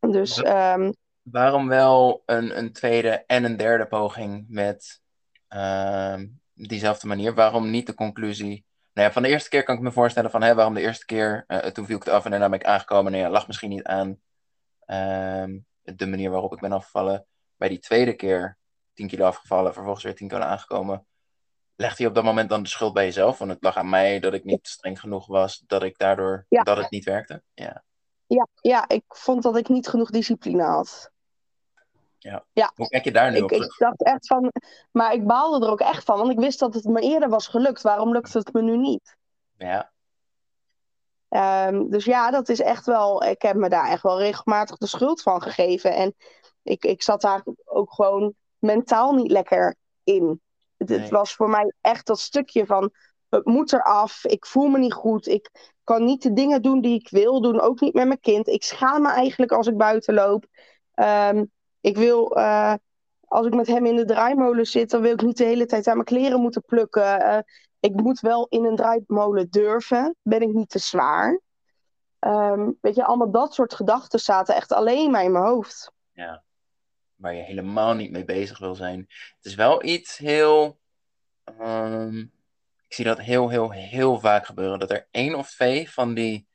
Dus, 0.00 0.44
um... 0.44 0.94
Waarom 1.22 1.68
wel 1.68 2.22
een, 2.26 2.58
een 2.58 2.72
tweede 2.72 3.24
en 3.26 3.44
een 3.44 3.56
derde 3.56 3.86
poging 3.86 4.44
met 4.48 5.00
uh, 5.48 6.16
diezelfde 6.54 7.06
manier? 7.06 7.34
Waarom 7.34 7.70
niet 7.70 7.86
de 7.86 7.94
conclusie? 7.94 8.64
Nou 8.92 9.06
ja, 9.06 9.12
van 9.12 9.22
de 9.22 9.28
eerste 9.28 9.48
keer 9.48 9.62
kan 9.62 9.76
ik 9.76 9.80
me 9.80 9.92
voorstellen 9.92 10.30
van 10.30 10.42
hè, 10.42 10.54
waarom 10.54 10.74
de 10.74 10.80
eerste 10.80 11.04
keer, 11.04 11.44
uh, 11.48 11.58
toen 11.58 11.86
viel 11.86 11.96
ik 11.96 12.04
het 12.04 12.12
af 12.12 12.24
en 12.24 12.30
daarna 12.30 12.48
ben 12.48 12.58
ik 12.58 12.66
aangekomen. 12.66 13.12
Nou 13.12 13.24
ja, 13.24 13.30
lag 13.30 13.46
misschien 13.46 13.70
niet 13.70 13.84
aan 13.84 14.08
uh, 14.86 15.58
de 15.82 16.06
manier 16.06 16.30
waarop 16.30 16.52
ik 16.52 16.60
ben 16.60 16.72
afgevallen. 16.72 17.26
Bij 17.56 17.68
die 17.68 17.78
tweede 17.78 18.12
keer 18.14 18.58
10 18.92 19.08
kilo 19.08 19.24
afgevallen, 19.24 19.72
vervolgens 19.72 20.04
weer 20.04 20.14
10 20.14 20.28
kilo 20.28 20.40
aangekomen 20.40 21.06
legt 21.80 21.98
hij 21.98 22.06
op 22.06 22.14
dat 22.14 22.24
moment 22.24 22.48
dan 22.48 22.62
de 22.62 22.68
schuld 22.68 22.92
bij 22.92 23.04
jezelf? 23.04 23.38
Want 23.38 23.50
het 23.50 23.62
lag 23.62 23.76
aan 23.76 23.88
mij 23.88 24.20
dat 24.20 24.34
ik 24.34 24.44
niet 24.44 24.68
streng 24.68 25.00
genoeg 25.00 25.26
was, 25.26 25.64
dat 25.66 25.82
ik 25.82 25.98
daardoor 25.98 26.46
ja. 26.48 26.62
dat 26.62 26.76
het 26.76 26.90
niet 26.90 27.04
werkte. 27.04 27.42
Ja. 27.54 27.84
Ja, 28.26 28.46
ja, 28.54 28.88
ik 28.88 29.04
vond 29.08 29.42
dat 29.42 29.56
ik 29.56 29.68
niet 29.68 29.88
genoeg 29.88 30.10
discipline 30.10 30.62
had. 30.62 31.10
Ja. 32.22 32.44
ja. 32.52 32.72
Hoe 32.74 32.88
kijk 32.88 33.04
je 33.04 33.12
daar 33.12 33.30
nu 33.30 33.36
ik, 33.36 33.42
op? 33.42 33.50
Ik 33.50 33.74
dacht 33.78 34.02
echt 34.02 34.26
van, 34.26 34.52
maar 34.90 35.12
ik 35.12 35.26
baalde 35.26 35.66
er 35.66 35.72
ook 35.72 35.80
echt 35.80 36.04
van, 36.04 36.18
want 36.18 36.30
ik 36.30 36.38
wist 36.38 36.58
dat 36.58 36.74
het 36.74 36.84
me 36.84 37.00
eerder 37.00 37.28
was 37.28 37.46
gelukt. 37.46 37.82
Waarom 37.82 38.12
lukt 38.12 38.32
het 38.32 38.52
me 38.52 38.62
nu 38.62 38.76
niet? 38.76 39.16
Ja. 39.56 39.92
Ehm, 41.28 41.88
dus 41.88 42.04
ja, 42.04 42.30
dat 42.30 42.48
is 42.48 42.60
echt 42.60 42.86
wel. 42.86 43.24
Ik 43.24 43.42
heb 43.42 43.56
me 43.56 43.68
daar 43.68 43.88
echt 43.88 44.02
wel 44.02 44.18
regelmatig 44.18 44.76
de 44.76 44.86
schuld 44.86 45.22
van 45.22 45.42
gegeven. 45.42 45.94
En 45.94 46.14
ik, 46.62 46.84
ik 46.84 47.02
zat 47.02 47.20
daar 47.20 47.42
ook 47.64 47.92
gewoon 47.92 48.34
mentaal 48.58 49.14
niet 49.14 49.30
lekker 49.30 49.76
in. 50.04 50.40
Het, 50.76 50.88
het 50.88 51.08
was 51.08 51.34
voor 51.34 51.48
mij 51.48 51.72
echt 51.80 52.06
dat 52.06 52.20
stukje 52.20 52.66
van. 52.66 52.90
Het 53.28 53.44
moet 53.44 53.72
eraf. 53.72 54.24
Ik 54.24 54.46
voel 54.46 54.68
me 54.68 54.78
niet 54.78 54.92
goed. 54.92 55.26
Ik 55.26 55.74
kan 55.84 56.04
niet 56.04 56.22
de 56.22 56.32
dingen 56.32 56.62
doen 56.62 56.80
die 56.80 56.98
ik 56.98 57.08
wil 57.10 57.40
doen. 57.40 57.60
Ook 57.60 57.80
niet 57.80 57.94
met 57.94 58.06
mijn 58.06 58.20
kind. 58.20 58.46
Ik 58.46 58.62
schaam 58.62 59.02
me 59.02 59.08
eigenlijk 59.08 59.52
als 59.52 59.66
ik 59.66 59.76
buiten 59.76 60.14
loop. 60.14 60.46
Ehm, 60.94 61.44
ik 61.80 61.96
wil. 61.96 62.36
eh, 62.36 62.74
als 63.24 63.46
ik 63.46 63.54
met 63.54 63.66
hem 63.66 63.86
in 63.86 63.96
de 63.96 64.04
draaimolen 64.04 64.66
zit, 64.66 64.90
dan 64.90 65.00
wil 65.02 65.12
ik 65.12 65.22
niet 65.22 65.36
de 65.36 65.44
hele 65.44 65.66
tijd 65.66 65.86
aan 65.86 65.94
mijn 65.94 66.06
kleren 66.06 66.40
moeten 66.40 66.62
plukken. 66.64 67.20
Eh, 67.20 67.38
ik 67.80 67.94
moet 67.94 68.20
wel 68.20 68.46
in 68.48 68.64
een 68.64 68.76
draaimolen 68.76 69.50
durven. 69.50 70.16
Ben 70.22 70.42
ik 70.42 70.52
niet 70.52 70.68
te 70.68 70.78
zwaar? 70.78 71.40
Ehm, 72.18 72.70
weet 72.80 72.94
je, 72.94 73.04
allemaal 73.04 73.30
dat 73.30 73.54
soort 73.54 73.74
gedachten 73.74 74.20
zaten 74.20 74.54
echt 74.54 74.72
alleen 74.72 75.10
maar 75.10 75.24
in 75.24 75.32
mijn 75.32 75.44
hoofd. 75.44 75.92
Ja. 76.12 76.42
Waar 77.14 77.34
je 77.34 77.42
helemaal 77.42 77.94
niet 77.94 78.10
mee 78.10 78.24
bezig 78.24 78.58
wil 78.58 78.74
zijn. 78.74 78.98
Het 79.36 79.44
is 79.44 79.54
wel 79.54 79.84
iets 79.84 80.16
heel. 80.18 80.78
ehm, 81.44 82.18
ik 82.86 82.96
zie 82.96 83.04
dat 83.04 83.18
heel, 83.18 83.48
heel, 83.48 83.70
heel 83.70 84.20
vaak 84.20 84.46
gebeuren. 84.46 84.78
Dat 84.78 84.90
er 84.90 85.08
één 85.10 85.34
of 85.34 85.50
twee 85.50 85.90
van 85.90 86.14
die 86.14 86.46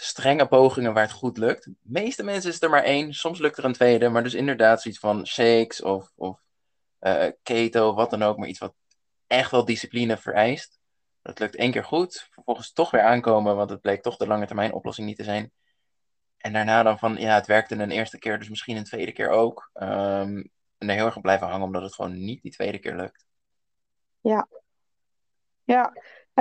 strenge 0.00 0.46
pogingen 0.46 0.92
waar 0.92 1.02
het 1.02 1.12
goed 1.12 1.36
lukt. 1.36 1.64
De 1.64 1.74
meeste 1.82 2.22
mensen 2.22 2.50
is 2.50 2.62
er 2.62 2.70
maar 2.70 2.82
één. 2.82 3.14
Soms 3.14 3.38
lukt 3.38 3.58
er 3.58 3.64
een 3.64 3.72
tweede. 3.72 4.08
Maar 4.08 4.22
dus 4.22 4.34
inderdaad 4.34 4.82
zoiets 4.82 5.00
van 5.00 5.26
shakes 5.26 5.82
of, 5.82 6.10
of 6.14 6.40
eh, 6.98 7.26
keto, 7.42 7.94
wat 7.94 8.10
dan 8.10 8.22
ook. 8.22 8.36
Maar 8.36 8.48
iets 8.48 8.58
wat 8.58 8.74
echt 9.26 9.50
wel 9.50 9.64
discipline 9.64 10.16
vereist. 10.16 10.78
Dat 11.22 11.38
lukt 11.38 11.56
één 11.56 11.70
keer 11.70 11.84
goed. 11.84 12.28
Vervolgens 12.30 12.72
toch 12.72 12.90
weer 12.90 13.02
aankomen, 13.02 13.56
want 13.56 13.70
het 13.70 13.80
bleek 13.80 14.02
toch 14.02 14.16
de 14.16 14.26
lange 14.26 14.46
termijn 14.46 14.72
oplossing 14.72 15.06
niet 15.06 15.16
te 15.16 15.24
zijn. 15.24 15.52
En 16.36 16.52
daarna 16.52 16.82
dan 16.82 16.98
van, 16.98 17.16
ja, 17.16 17.34
het 17.34 17.46
werkte 17.46 17.74
een 17.74 17.90
eerste 17.90 18.18
keer, 18.18 18.38
dus 18.38 18.48
misschien 18.48 18.76
een 18.76 18.84
tweede 18.84 19.12
keer 19.12 19.28
ook. 19.28 19.70
Ehm, 19.72 20.44
en 20.78 20.88
er 20.88 20.94
heel 20.94 21.06
erg 21.06 21.20
blijven 21.20 21.46
hangen, 21.46 21.66
omdat 21.66 21.82
het 21.82 21.94
gewoon 21.94 22.24
niet 22.24 22.42
die 22.42 22.52
tweede 22.52 22.78
keer 22.78 22.96
lukt. 22.96 23.26
Ja, 24.20 24.48
ja. 25.64 25.92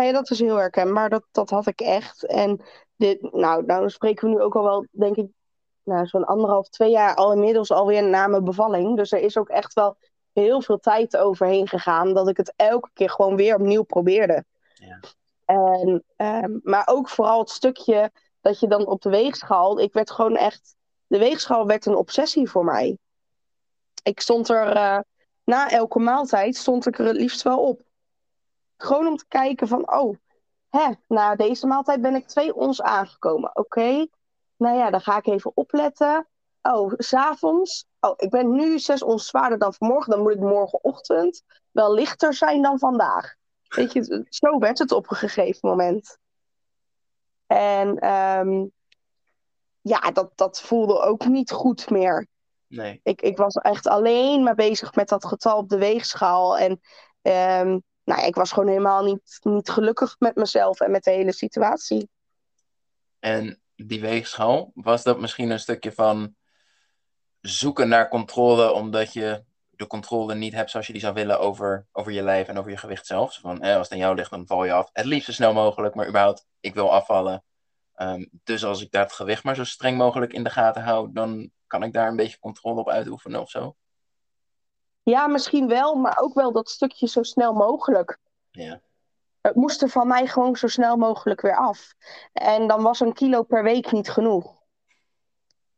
Ja, 0.04 0.12
dat 0.12 0.32
is 0.32 0.39
heel 0.39 0.56
herkenbaar. 0.56 1.10
Dat, 1.10 1.24
dat 1.32 1.50
had 1.50 1.68
ik 1.68 1.80
echt. 1.80 2.25
En 2.25 2.62
dit, 2.96 3.34
nou, 3.34 3.66
nou 3.66 3.89
spreken 3.89 4.27
we 4.27 4.36
nu 4.36 4.42
ook 4.42 4.56
al 4.56 4.63
wel, 4.63 4.86
denk 4.92 5.16
ik, 5.16 5.27
nou, 5.84 6.06
zo'n 6.06 6.25
anderhalf, 6.25 6.70
twee 6.70 6.89
jaar 6.89 7.16
al 7.16 7.34
inmiddels 7.34 7.72
alweer 7.72 8.04
na 8.04 8.27
mijn 8.27 8.44
bevalling. 8.44 8.98
Dus 8.98 9.12
er 9.12 9.20
is 9.20 9.38
ook 9.38 9.50
echt 9.50 9.74
wel 9.74 9.98
heel 10.34 10.62
veel 10.62 10.80
tijd 10.80 11.18
overheen 11.18 11.68
gegaan 11.68 12.13
dat 12.13 12.27
ik 12.27 12.38
het 12.38 12.54
elke 12.56 12.89
keer 12.94 13.10
gewoon 13.10 13.36
weer 13.36 13.56
opnieuw 13.56 13.84
probeerde. 13.84 14.46
Ja. 14.74 15.00
En, 15.46 16.04
ehm, 16.16 16.58
maar 16.63 16.88
ook 16.88 17.10
vooral 17.10 17.39
het 17.39 17.50
stukje 17.50 18.12
dat 18.42 18.60
je 18.60 18.68
dan 18.68 18.86
op 18.86 19.01
de 19.01 19.10
weegschaal, 19.10 19.80
ik 19.80 19.94
werd 19.94 20.12
gewoon 20.12 20.36
echt, 20.36 20.75
de 21.08 21.18
weegschaal 21.18 21.66
werd 21.66 21.86
een 21.86 21.96
obsessie 21.96 22.50
voor 22.50 22.66
mij. 22.66 22.98
Ik 24.04 24.20
stond 24.20 24.50
er, 24.50 24.72
eh, 24.72 25.00
na 25.44 25.70
elke 25.70 26.00
maaltijd 26.00 26.56
stond 26.56 26.88
ik 26.88 27.00
er 27.00 27.06
het 27.06 27.16
liefst 27.16 27.42
wel 27.42 27.60
op. 27.60 27.82
Gewoon 28.77 29.07
om 29.07 29.17
te 29.17 29.27
kijken 29.27 29.67
van, 29.67 29.91
oh, 29.91 30.15
hè, 30.69 30.91
na 31.07 31.36
deze 31.36 31.67
maaltijd 31.67 32.01
ben 32.01 32.15
ik 32.15 32.27
twee 32.27 32.55
ons 32.55 32.81
aangekomen. 32.81 33.55
Oké, 33.55 34.07
nou 34.57 34.77
ja, 34.77 34.89
dan 34.89 35.01
ga 35.01 35.17
ik 35.17 35.27
even 35.27 35.51
opletten. 35.53 36.27
Oh, 36.62 36.93
s'avonds. 36.98 37.86
Oh, 38.00 38.13
ik 38.17 38.29
ben 38.29 38.51
nu 38.51 38.79
zes 38.79 39.03
ons 39.03 39.27
zwaarder 39.27 39.57
dan 39.57 39.74
vanmorgen. 39.74 40.12
Dan 40.12 40.22
moet 40.22 40.34
ik 40.34 40.39
morgenochtend 40.39 41.43
wel 41.72 41.93
lichter 41.93 42.34
zijn 42.34 42.62
dan 42.62 42.79
vandaag. 42.79 43.36
Weet 43.67 43.93
je, 43.93 44.25
zo 44.29 44.60
werd 44.60 44.77
het 44.77 44.91
op 44.91 45.10
een 45.10 45.17
gegeven 45.17 45.69
moment. 45.69 46.17
En 47.48 48.00
ehm, 48.00 48.65
ja, 49.81 50.12
dat, 50.12 50.31
dat 50.36 50.62
voelde 50.62 51.01
ook 51.01 51.25
niet 51.25 51.51
goed 51.51 51.89
meer. 51.89 52.27
Nee. 52.67 53.00
Ik, 53.03 53.22
ik 53.22 53.38
was 53.38 53.55
echt 53.55 53.88
alleen 53.88 54.43
maar 54.43 54.55
bezig 54.55 54.96
met 54.96 55.10
dat 55.10 55.25
getal 55.25 55.57
op 55.57 55.69
de 55.69 55.77
weegschaal. 55.77 56.57
En 56.57 56.81
ehm, 57.22 57.79
nou, 58.07 58.25
ik 58.25 58.35
was 58.35 58.51
gewoon 58.51 58.69
helemaal 58.69 59.03
niet, 59.03 59.39
niet 59.41 59.69
gelukkig 59.69 60.15
met 60.19 60.35
mezelf 60.35 60.79
en 60.79 60.91
met 60.91 61.03
de 61.03 61.11
hele 61.11 61.31
situatie. 61.31 62.09
En 63.19 63.61
die 63.75 64.01
weegschaal, 64.01 64.71
was 64.73 65.03
dat 65.03 65.19
misschien 65.19 65.49
een 65.49 65.59
stukje 65.59 65.91
van 65.91 66.35
zoeken 67.41 67.87
naar 67.87 68.09
controle, 68.09 68.71
omdat 68.71 69.13
je 69.13 69.43
de 69.69 69.87
controle 69.87 70.35
niet 70.35 70.53
hebt 70.53 70.69
zoals 70.69 70.87
je 70.87 70.93
die 70.93 71.01
zou 71.01 71.13
willen 71.13 71.39
over, 71.39 71.87
over 71.91 72.11
je 72.11 72.21
lijf 72.21 72.47
en 72.47 72.57
over 72.57 72.71
je 72.71 72.77
gewicht 72.77 73.05
zelf? 73.05 73.33
Zo 73.33 73.41
Van, 73.41 73.61
als 73.61 73.83
het 73.83 73.91
aan 73.91 73.97
jou 73.97 74.15
ligt, 74.15 74.29
dan 74.29 74.47
val 74.47 74.65
je 74.65 74.71
af. 74.71 74.89
Het 74.93 75.05
liefst 75.05 75.25
zo 75.25 75.31
snel 75.31 75.53
mogelijk, 75.53 75.95
maar 75.95 76.07
überhaupt, 76.07 76.45
ik 76.59 76.73
wil 76.73 76.91
afvallen. 76.91 77.43
Ehm, 77.93 78.25
dus 78.43 78.63
als 78.63 78.81
ik 78.81 78.87
het 78.91 79.11
gewicht 79.11 79.43
maar 79.43 79.55
zo 79.55 79.63
streng 79.63 79.97
mogelijk 79.97 80.33
in 80.33 80.43
de 80.43 80.49
gaten 80.49 80.83
hou, 80.83 81.09
dan 81.13 81.51
kan 81.67 81.83
ik 81.83 81.93
daar 81.93 82.07
een 82.07 82.15
beetje 82.15 82.39
controle 82.39 82.79
op 82.79 82.89
uitoefenen 82.89 83.41
of 83.41 83.49
zo. 83.49 83.75
Ja, 85.09 85.27
misschien 85.27 85.67
wel, 85.67 85.95
maar 85.95 86.19
ook 86.19 86.33
wel 86.33 86.51
dat 86.51 86.69
stukje 86.69 87.07
zo 87.07 87.23
snel 87.23 87.53
mogelijk. 87.53 88.17
Ja. 88.51 88.81
Het 89.41 89.55
moest 89.55 89.81
er 89.81 89.89
van 89.89 90.07
mij 90.07 90.27
gewoon 90.27 90.55
zo 90.55 90.67
snel 90.67 90.97
mogelijk 90.97 91.41
weer 91.41 91.57
af. 91.57 91.93
En 92.33 92.67
dan 92.67 92.81
was 92.81 92.99
een 92.99 93.13
kilo 93.13 93.43
per 93.43 93.63
week 93.63 93.91
niet 93.91 94.09
genoeg. 94.09 94.55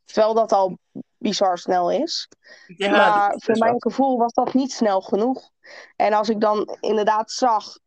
Terwijl 0.05 0.33
dat 0.33 0.51
al 0.51 0.77
bizar 1.17 1.57
snel 1.57 1.91
is. 1.91 2.27
Ja, 2.67 2.91
maar 2.91 3.33
is 3.33 3.43
voor 3.43 3.57
mijn 3.57 3.81
gevoel 3.81 4.17
was 4.17 4.33
dat 4.33 4.53
niet 4.53 4.71
snel 4.71 5.01
genoeg. 5.01 5.50
En 5.95 6.13
als 6.13 6.29
ik 6.29 6.41
dan 6.41 6.77
inderdaad 6.79 7.31
zag 7.31 7.79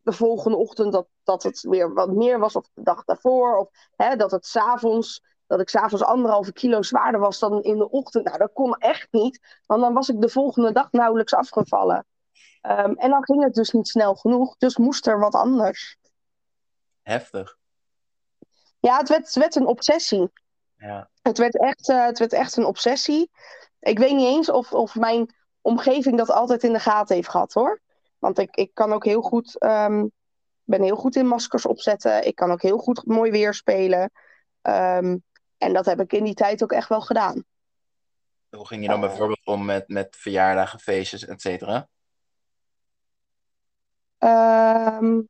de 0.00 0.12
volgende 0.12 0.56
ochtend 0.56 0.92
dat, 0.92 1.06
dat 1.22 1.42
het 1.42 1.60
weer 1.60 1.94
wat 1.94 2.10
meer 2.10 2.38
was 2.38 2.56
of 2.56 2.68
de 2.74 2.82
dag 2.82 3.04
daarvoor. 3.04 3.56
Of 3.56 3.68
hè, 3.96 4.16
dat 4.16 4.30
het 4.30 4.46
s'avonds, 4.46 5.22
dat 5.46 5.60
ik 5.60 5.68
s'avonds 5.68 6.04
anderhalve 6.04 6.52
kilo 6.52 6.82
zwaarder 6.82 7.20
was 7.20 7.38
dan 7.38 7.62
in 7.62 7.78
de 7.78 7.90
ochtend. 7.90 8.24
Nou, 8.24 8.38
dat 8.38 8.52
kon 8.52 8.74
echt 8.74 9.08
niet. 9.10 9.60
Want 9.66 9.80
dan 9.80 9.94
was 9.94 10.08
ik 10.08 10.20
de 10.20 10.28
volgende 10.28 10.72
dag 10.72 10.92
nauwelijks 10.92 11.34
afgevallen. 11.34 12.06
Ehm, 12.60 12.92
en 12.92 13.10
dan 13.10 13.24
ging 13.24 13.42
het 13.42 13.54
dus 13.54 13.70
niet 13.70 13.88
snel 13.88 14.14
genoeg. 14.14 14.56
Dus 14.56 14.76
moest 14.76 15.06
er 15.06 15.18
wat 15.18 15.34
anders. 15.34 15.96
Heftig. 17.02 17.56
Ja, 18.78 18.98
het 18.98 19.08
werd, 19.08 19.24
het 19.24 19.34
werd 19.34 19.54
een 19.54 19.66
obsessie. 19.66 20.30
Ja. 20.76 21.10
Het 21.22 21.38
werd 21.38 21.60
echt, 21.60 21.88
eh, 21.88 22.04
het 22.04 22.18
werd 22.18 22.32
echt 22.32 22.56
een 22.56 22.64
obsessie. 22.64 23.30
Ik 23.80 23.98
weet 23.98 24.12
niet 24.12 24.26
eens 24.26 24.50
of, 24.50 24.72
of 24.72 24.94
mijn 24.94 25.34
omgeving 25.60 26.16
dat 26.16 26.30
altijd 26.30 26.62
in 26.62 26.72
de 26.72 26.78
gaten 26.78 27.14
heeft 27.14 27.28
gehad 27.28 27.52
hoor. 27.52 27.80
Want 28.18 28.38
ik, 28.38 28.56
ik 28.56 28.70
kan 28.74 28.92
ook 28.92 29.04
heel 29.04 29.22
goed, 29.22 29.58
ehm, 29.58 30.06
ben 30.62 30.82
heel 30.82 30.96
goed 30.96 31.16
in 31.16 31.26
maskers 31.26 31.66
opzetten. 31.66 32.26
Ik 32.26 32.34
kan 32.34 32.50
ook 32.50 32.62
heel 32.62 32.78
goed 32.78 33.06
mooi 33.06 33.30
weer 33.30 33.54
spelen. 33.54 34.10
Ehm, 34.62 35.16
en 35.66 35.72
dat 35.72 35.86
heb 35.86 36.00
ik 36.00 36.12
in 36.12 36.24
die 36.24 36.34
tijd 36.34 36.62
ook 36.62 36.72
echt 36.72 36.88
wel 36.88 37.00
gedaan. 37.00 37.44
Hoe 38.50 38.66
ging 38.66 38.82
je 38.82 38.88
dan 38.88 39.00
bijvoorbeeld 39.00 39.46
om 39.46 39.64
met, 39.64 39.88
met 39.88 40.16
verjaardagen, 40.16 40.80
feestjes, 40.80 41.26
et 41.26 41.40
cetera? 41.40 41.88
Ehm, 44.18 45.20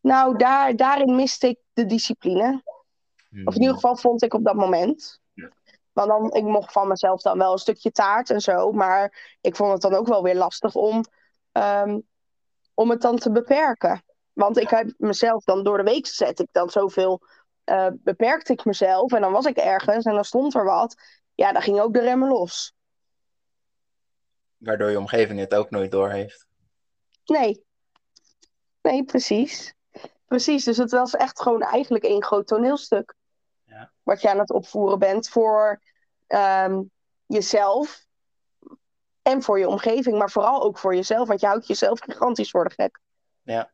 nou, 0.00 0.36
daar, 0.36 0.76
daarin 0.76 1.14
miste 1.14 1.48
ik 1.48 1.58
de 1.72 1.86
discipline. 1.86 2.62
Of 3.44 3.54
in 3.54 3.60
ieder 3.60 3.74
geval 3.74 3.96
vond 3.96 4.22
ik 4.22 4.34
op 4.34 4.44
dat 4.44 4.54
moment. 4.54 5.20
Ja. 5.32 5.50
Want 5.92 6.08
dan, 6.08 6.32
ik 6.32 6.44
mocht 6.44 6.72
van 6.72 6.88
mezelf 6.88 7.22
dan 7.22 7.38
wel 7.38 7.52
een 7.52 7.58
stukje 7.58 7.90
taart 7.90 8.30
en 8.30 8.40
zo. 8.40 8.72
Maar 8.72 9.36
ik 9.40 9.56
vond 9.56 9.72
het 9.72 9.80
dan 9.80 9.94
ook 9.94 10.06
wel 10.06 10.22
weer 10.22 10.36
lastig 10.36 10.74
om, 10.74 11.04
ehm, 11.52 12.00
om 12.74 12.90
het 12.90 13.00
dan 13.00 13.16
te 13.16 13.32
beperken. 13.32 14.02
Want 14.32 14.58
ik 14.58 14.70
heb 14.70 14.94
mezelf 14.96 15.44
dan 15.44 15.64
door 15.64 15.76
de 15.76 15.82
week 15.82 16.06
zet 16.06 16.40
ik 16.40 16.48
dan 16.52 16.70
zoveel. 16.70 17.20
Eh, 17.66 17.88
beperkte 17.92 18.52
ik 18.52 18.64
mezelf 18.64 19.12
en 19.12 19.20
dan 19.20 19.32
was 19.32 19.44
ik 19.44 19.56
ergens 19.56 20.04
en 20.04 20.14
dan 20.14 20.24
stond 20.24 20.54
er 20.54 20.64
wat. 20.64 20.96
Ja, 21.34 21.52
dan 21.52 21.62
ging 21.62 21.80
ook 21.80 21.92
de 21.92 22.00
remmen 22.00 22.28
los. 22.28 22.74
Waardoor 24.56 24.90
je 24.90 24.98
omgeving 24.98 25.38
het 25.38 25.54
ook 25.54 25.70
nooit 25.70 25.90
doorheeft. 25.90 26.46
Nee. 27.24 27.64
Nee, 28.80 29.04
precies. 29.04 29.74
Precies, 30.26 30.64
dus 30.64 30.76
het 30.76 30.90
was 30.90 31.14
echt 31.14 31.42
gewoon 31.42 31.62
eigenlijk 31.62 32.04
één 32.04 32.24
groot 32.24 32.46
toneelstuk. 32.46 33.14
Ja. 33.64 33.92
Wat 34.02 34.20
je 34.20 34.30
aan 34.30 34.38
het 34.38 34.50
opvoeren 34.50 34.98
bent 34.98 35.28
voor 35.28 35.82
ehm, 36.26 36.82
jezelf 37.26 38.06
en 39.22 39.42
voor 39.42 39.58
je 39.58 39.68
omgeving, 39.68 40.18
maar 40.18 40.30
vooral 40.30 40.62
ook 40.62 40.78
voor 40.78 40.94
jezelf, 40.94 41.28
want 41.28 41.40
je 41.40 41.46
houdt 41.46 41.66
jezelf 41.66 42.00
gigantisch 42.00 42.50
voor 42.50 42.64
de 42.64 42.74
gek. 42.74 43.00
Ja. 43.42 43.72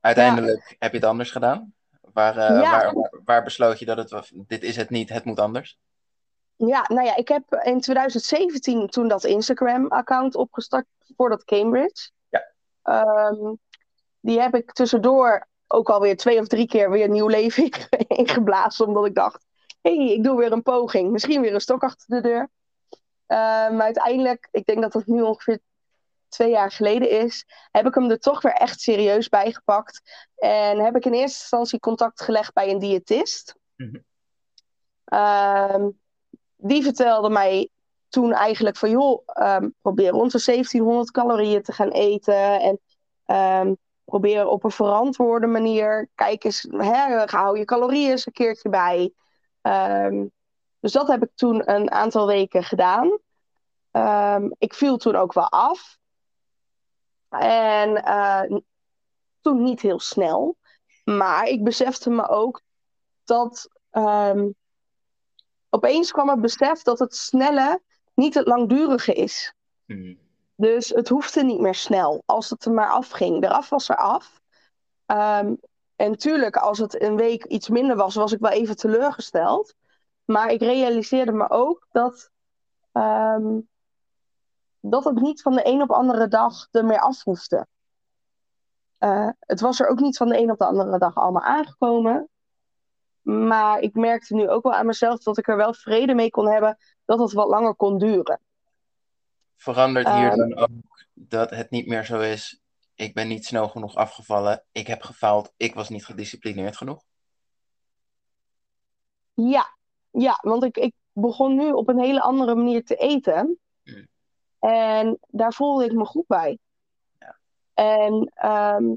Uiteindelijk 0.00 0.76
heb 0.78 0.90
je 0.90 0.98
het 0.98 1.06
anders 1.06 1.30
gedaan. 1.30 1.74
Waar, 2.12 2.36
eh, 2.36 2.60
Ja. 2.60 2.70
waar, 2.70 2.94
waar, 2.94 3.20
waar 3.24 3.42
besloot 3.42 3.78
je 3.78 3.84
dat 3.84 4.10
het 4.10 4.30
dit 4.34 4.62
is 4.62 4.76
het 4.76 4.90
niet, 4.90 5.08
het 5.08 5.24
moet 5.24 5.38
anders? 5.38 5.78
Ja, 6.56 6.84
nou 6.88 7.06
ja, 7.06 7.16
ik 7.16 7.28
heb 7.28 7.62
in 7.64 7.80
2017 7.80 8.88
toen 8.88 9.08
dat 9.08 9.24
Instagram-account 9.24 10.34
opgestart 10.34 10.86
voor 11.16 11.28
dat 11.28 11.44
Cambridge. 11.44 12.10
Ja. 12.28 12.52
Ehm, 12.82 13.54
die 14.20 14.40
heb 14.40 14.54
ik 14.54 14.72
tussendoor 14.72 15.46
ook 15.66 15.90
alweer 15.90 16.16
twee 16.16 16.40
of 16.40 16.46
drie 16.46 16.66
keer 16.66 16.90
weer 16.90 17.08
nieuw 17.08 17.28
leven 17.38 17.70
ingeblazen, 18.06 18.86
omdat 18.86 19.06
ik 19.06 19.14
dacht, 19.14 19.44
hé, 19.80 19.96
hey, 19.96 20.14
ik 20.14 20.24
doe 20.24 20.38
weer 20.38 20.52
een 20.52 20.62
poging. 20.62 21.10
Misschien 21.10 21.40
weer 21.40 21.54
een 21.54 21.60
stok 21.60 21.82
achter 21.82 22.06
de 22.08 22.28
deur. 22.28 22.50
Eh, 23.26 23.36
maar 23.70 23.80
uiteindelijk, 23.82 24.48
ik 24.50 24.64
denk 24.64 24.82
dat 24.82 24.92
het 24.92 25.06
nu 25.06 25.22
ongeveer 25.22 25.58
twee 26.32 26.50
jaar 26.50 26.70
geleden 26.70 27.10
is, 27.10 27.46
heb 27.70 27.86
ik 27.86 27.94
hem 27.94 28.10
er 28.10 28.18
toch 28.18 28.42
weer 28.42 28.52
echt 28.52 28.80
serieus 28.80 29.28
bij 29.28 29.52
gepakt. 29.52 30.02
En 30.36 30.78
heb 30.78 30.96
ik 30.96 31.04
in 31.04 31.12
eerste 31.12 31.40
instantie 31.40 31.78
contact 31.78 32.20
gelegd 32.20 32.52
bij 32.52 32.70
een 32.70 32.78
diëtist. 32.78 33.54
Mhm. 33.76 33.98
Ehm, 35.04 35.88
die 36.56 36.82
vertelde 36.82 37.30
mij 37.30 37.68
toen 38.08 38.32
eigenlijk 38.32 38.76
van 38.76 38.90
joh, 38.90 39.22
ehm, 39.26 39.68
probeer 39.80 40.10
rond 40.10 40.32
de 40.32 40.38
1700 40.38 41.10
calorieën 41.10 41.62
te 41.62 41.72
gaan 41.72 41.90
eten. 41.90 42.60
En 42.60 42.80
ehm, 43.24 43.74
probeer 44.04 44.46
op 44.46 44.64
een 44.64 44.70
verantwoorde 44.70 45.46
manier. 45.46 46.08
Kijk 46.14 46.44
eens, 46.44 46.66
hè, 46.70 47.24
hou 47.24 47.58
je 47.58 47.64
calorieën 47.64 48.10
eens 48.10 48.26
een 48.26 48.32
keertje 48.32 48.68
bij. 48.68 49.12
Dus 50.80 50.92
dat 50.92 51.08
heb 51.08 51.22
ik 51.22 51.30
toen 51.34 51.70
een 51.70 51.90
aantal 51.90 52.26
weken 52.26 52.64
gedaan. 52.64 53.18
Ik 54.58 54.74
viel 54.74 54.96
toen 54.96 55.16
ook 55.16 55.32
wel 55.32 55.48
af. 55.48 56.00
En 57.40 58.04
eh, 58.04 58.58
toen 59.40 59.62
niet 59.62 59.80
heel 59.80 60.00
snel. 60.00 60.56
Maar 61.04 61.46
ik 61.46 61.64
besefte 61.64 62.10
me 62.10 62.28
ook 62.28 62.60
dat. 63.24 63.68
ehm, 63.90 64.48
opeens 65.68 66.10
kwam 66.12 66.28
het 66.28 66.40
besef 66.40 66.82
dat 66.82 66.98
het 66.98 67.16
snelle 67.16 67.80
niet 68.14 68.34
het 68.34 68.46
langdurige 68.46 69.12
is. 69.12 69.54
Mhm. 69.86 70.14
Dus 70.56 70.88
het 70.88 71.08
hoefde 71.08 71.44
niet 71.44 71.60
meer 71.60 71.74
snel. 71.74 72.22
Als 72.26 72.50
het 72.50 72.64
er 72.64 72.72
maar 72.72 72.90
afging. 72.90 73.44
Eraf 73.44 73.68
was 73.68 73.88
er 73.88 73.96
af. 73.96 74.40
Ehm, 75.06 75.54
en 75.96 76.16
tuurlijk, 76.16 76.56
als 76.56 76.78
het 76.78 77.02
een 77.02 77.16
week 77.16 77.44
iets 77.44 77.68
minder 77.68 77.96
was, 77.96 78.14
was 78.14 78.32
ik 78.32 78.40
wel 78.40 78.50
even 78.50 78.76
teleurgesteld. 78.76 79.74
Maar 80.24 80.50
ik 80.50 80.60
realiseerde 80.60 81.32
me 81.32 81.50
ook 81.50 81.86
dat, 81.90 82.30
ehm, 82.92 83.58
dat 84.82 85.04
het 85.04 85.20
niet 85.20 85.42
van 85.42 85.54
de 85.54 85.66
een 85.66 85.82
op 85.82 85.88
de 85.88 85.94
andere 85.94 86.28
dag 86.28 86.68
er 86.70 86.84
meer 86.84 87.00
af 87.00 87.22
hoefde. 87.24 87.66
Eh, 88.98 89.28
het 89.40 89.60
was 89.60 89.80
er 89.80 89.88
ook 89.88 90.00
niet 90.00 90.16
van 90.16 90.28
de 90.28 90.38
een 90.38 90.50
op 90.50 90.58
de 90.58 90.64
andere 90.64 90.98
dag 90.98 91.14
allemaal 91.14 91.42
aangekomen. 91.42 92.28
Maar 93.22 93.80
ik 93.80 93.94
merkte 93.94 94.34
nu 94.34 94.48
ook 94.48 94.62
wel 94.62 94.74
aan 94.74 94.86
mezelf 94.86 95.22
dat 95.22 95.38
ik 95.38 95.48
er 95.48 95.56
wel 95.56 95.74
vrede 95.74 96.14
mee 96.14 96.30
kon 96.30 96.48
hebben 96.48 96.78
dat 97.04 97.18
het 97.18 97.32
wat 97.32 97.48
langer 97.48 97.74
kon 97.74 97.98
duren. 97.98 98.40
Verandert 99.56 100.08
hier 100.08 100.30
Ehm. 100.30 100.36
dan 100.36 100.56
ook 100.56 100.68
dat 101.12 101.50
het 101.50 101.70
niet 101.70 101.86
meer 101.86 102.04
zo 102.04 102.20
is. 102.20 102.60
Ik 102.94 103.14
ben 103.14 103.28
niet 103.28 103.44
snel 103.46 103.68
genoeg 103.68 103.94
afgevallen. 103.94 104.64
Ik 104.72 104.86
heb 104.86 105.02
gefaald. 105.02 105.52
Ik 105.56 105.74
was 105.74 105.88
niet 105.88 106.04
gedisciplineerd 106.04 106.76
genoeg. 106.76 107.02
Ja, 109.34 109.76
ja 110.10 110.38
want 110.40 110.64
ik, 110.64 110.76
ik 110.76 110.94
begon 111.12 111.54
nu 111.54 111.72
op 111.72 111.88
een 111.88 111.98
hele 111.98 112.20
andere 112.20 112.54
manier 112.54 112.84
te 112.84 112.96
eten. 112.96 113.58
En 114.62 115.18
daar 115.28 115.52
voelde 115.52 115.84
ik 115.84 115.92
me 115.92 116.04
goed 116.04 116.26
bij. 116.26 116.58
Ja. 117.18 117.38
En 117.74 118.32
ehm, 118.34 118.94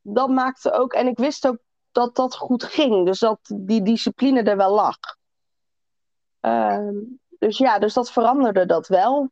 dat 0.00 0.28
maakte 0.28 0.72
ook, 0.72 0.92
en 0.92 1.06
ik 1.06 1.16
wist 1.18 1.46
ook 1.46 1.58
dat 1.92 2.16
dat 2.16 2.36
goed 2.36 2.64
ging. 2.64 3.06
Dus 3.06 3.18
dat 3.18 3.38
die 3.56 3.82
discipline 3.82 4.42
er 4.42 4.56
wel 4.56 4.74
lag. 4.74 4.98
Ehm, 6.40 6.94
dus 7.38 7.58
ja, 7.58 7.78
dus 7.78 7.94
dat 7.94 8.12
veranderde 8.12 8.66
dat 8.66 8.88
wel. 8.88 9.30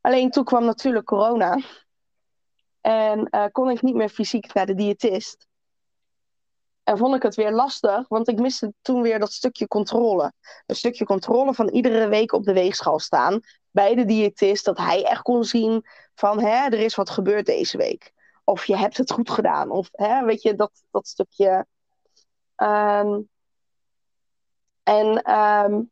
Alleen 0.00 0.30
toen 0.30 0.44
kwam 0.44 0.64
natuurlijk 0.64 1.06
corona. 1.06 1.60
En 2.80 3.26
eh, 3.26 3.46
kon 3.52 3.70
ik 3.70 3.82
niet 3.82 3.94
meer 3.94 4.08
fysiek 4.08 4.54
naar 4.54 4.66
de 4.66 4.74
diëtist. 4.74 5.47
En 6.88 6.98
vond 6.98 7.14
ik 7.14 7.22
het 7.22 7.34
weer 7.34 7.52
lastig, 7.52 8.08
want 8.08 8.28
ik 8.28 8.38
miste 8.38 8.72
toen 8.82 9.02
weer 9.02 9.18
dat 9.18 9.32
stukje 9.32 9.66
controle. 9.66 10.32
Een 10.66 10.74
stukje 10.76 11.04
controle 11.04 11.54
van 11.54 11.68
iedere 11.68 12.08
week 12.08 12.32
op 12.32 12.44
de 12.44 12.52
weegschaal 12.52 12.98
staan 12.98 13.40
bij 13.70 13.94
de 13.94 14.04
diëtist. 14.04 14.64
Dat 14.64 14.78
hij 14.78 15.04
echt 15.04 15.22
kon 15.22 15.44
zien 15.44 15.84
van, 16.14 16.40
hè, 16.40 16.64
er 16.64 16.78
is 16.78 16.94
wat 16.94 17.10
gebeurd 17.10 17.46
deze 17.46 17.76
week. 17.76 18.12
Of 18.44 18.64
je 18.64 18.76
hebt 18.76 18.96
het 18.96 19.12
goed 19.12 19.30
gedaan. 19.30 19.70
Of, 19.70 19.88
hè, 19.92 20.24
weet 20.24 20.42
je, 20.42 20.54
dat, 20.54 20.72
dat 20.90 21.06
stukje. 21.06 21.66
Ehm, 22.54 23.20
en 24.82 25.22
ehm, 25.22 25.82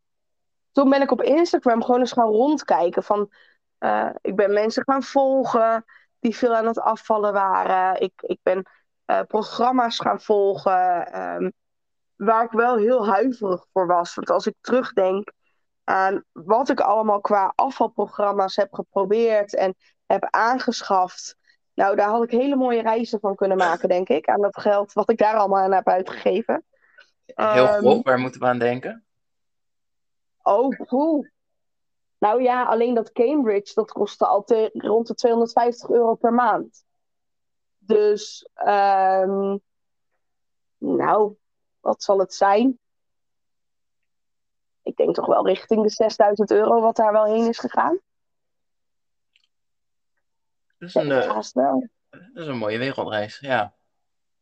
toen 0.73 0.91
ben 0.91 1.03
ik 1.03 1.11
op 1.11 1.23
Instagram 1.23 1.82
gewoon 1.82 2.00
eens 2.00 2.13
gaan 2.13 2.30
rondkijken. 2.30 3.02
Van, 3.02 3.32
eh, 3.78 4.11
ik 4.21 4.37
ben 4.37 4.52
mensen 4.52 4.82
gaan 4.85 5.02
volgen 5.02 5.85
die 6.19 6.37
veel 6.37 6.54
aan 6.54 6.67
het 6.67 6.80
afvallen 6.80 7.32
waren. 7.32 8.00
Ik, 8.00 8.13
ik 8.17 8.39
ben 8.43 8.67
eh, 9.06 9.21
programma's 9.23 9.99
gaan 9.99 10.21
volgen. 10.21 11.12
ehm, 11.12 11.50
waar 12.16 12.45
ik 12.45 12.50
wel 12.50 12.76
heel 12.76 13.06
huiverig 13.08 13.66
voor 13.73 13.86
was. 13.86 14.14
Want 14.14 14.30
als 14.30 14.47
ik 14.47 14.54
terugdenk 14.60 15.32
aan 15.84 16.25
wat 16.32 16.69
ik 16.69 16.80
allemaal 16.80 17.21
qua 17.21 17.52
afvalprogramma's 17.54 18.56
heb 18.56 18.75
geprobeerd 18.75 19.54
en 19.54 19.75
heb 20.06 20.26
aangeschaft. 20.30 21.36
Nou, 21.75 21.97
daar 21.97 22.08
had 22.08 22.23
ik 22.23 22.30
hele 22.30 22.56
mooie 22.56 22.82
reizen 22.82 23.21
van 23.21 23.34
kunnen 23.34 23.56
maken, 23.56 23.88
denk 23.88 24.08
ik. 24.08 24.28
Aan 24.28 24.40
dat 24.40 24.60
geld 24.60 24.92
wat 24.92 25.10
ik 25.10 25.19
daar 25.19 25.34
allemaal 25.36 25.62
aan 25.64 25.73
heb 25.73 25.88
uitgegeven. 25.88 26.64
Heel 27.26 27.66
grof, 27.66 28.02
waar 28.02 28.19
moeten 28.19 28.40
we 28.40 28.47
aan 28.47 28.58
denken? 28.58 29.04
Oh. 30.42 31.25
Nou 32.19 32.42
ja, 32.42 32.64
alleen 32.64 32.95
dat 32.95 33.12
Cambridge, 33.12 33.75
dat 33.75 33.92
kostte 33.92 34.26
al 34.26 34.45
te- 34.45 34.71
rond 34.73 35.06
de 35.06 35.14
250 35.14 35.88
euro 35.90 36.14
per 36.14 36.32
maand. 36.32 36.84
Dus, 37.87 38.49
ehm, 38.55 39.57
nou, 40.79 41.37
wat 41.81 42.03
zal 42.03 42.19
het 42.19 42.35
zijn? 42.35 42.79
Ik 44.83 44.97
denk 44.97 45.15
toch 45.15 45.27
wel 45.27 45.47
richting 45.47 45.83
de 45.83 45.91
6000 45.91 46.51
euro 46.51 46.81
wat 46.81 46.97
daar 46.97 47.13
wel 47.13 47.25
heen 47.25 47.49
is 47.49 47.59
gegaan. 47.59 48.01
Dat 50.79 50.89
is 50.89 50.95
een, 50.95 51.11
eh, 51.13 51.43
wel. 51.53 51.89
dat 52.11 52.21
is 52.35 52.47
een 52.47 52.57
mooie 52.57 52.79
wereldreis. 52.79 53.39
Ja. 53.41 53.75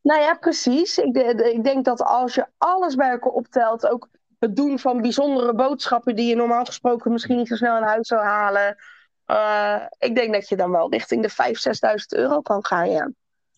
Nou 0.00 0.20
ja, 0.20 0.34
precies. 0.34 0.98
Ik, 0.98 1.16
ik 1.40 1.64
denk 1.64 1.84
dat 1.84 2.02
als 2.02 2.34
je 2.34 2.46
alles 2.58 2.94
bij 2.94 3.10
elkaar 3.10 3.32
optelt, 3.32 3.86
ook 3.86 4.08
het 4.38 4.56
doen 4.56 4.78
van 4.78 5.00
bijzondere 5.00 5.54
boodschappen 5.54 6.16
die 6.16 6.28
je 6.28 6.36
normaal 6.36 6.64
gesproken 6.64 7.12
misschien 7.12 7.36
niet 7.36 7.48
zo 7.48 7.56
snel 7.56 7.76
in 7.76 7.82
huis 7.82 8.06
zou 8.06 8.22
halen. 8.22 8.76
eh, 9.24 9.86
ik 9.98 10.14
denk 10.14 10.32
dat 10.32 10.48
je 10.48 10.56
dan 10.56 10.70
wel 10.70 10.90
richting 10.90 11.22
de 11.22 11.30
5.000, 11.30 11.76
6.000 11.76 12.06
euro 12.08 12.40
kan 12.40 12.64
gaan, 12.64 12.90
ja. 12.90 13.10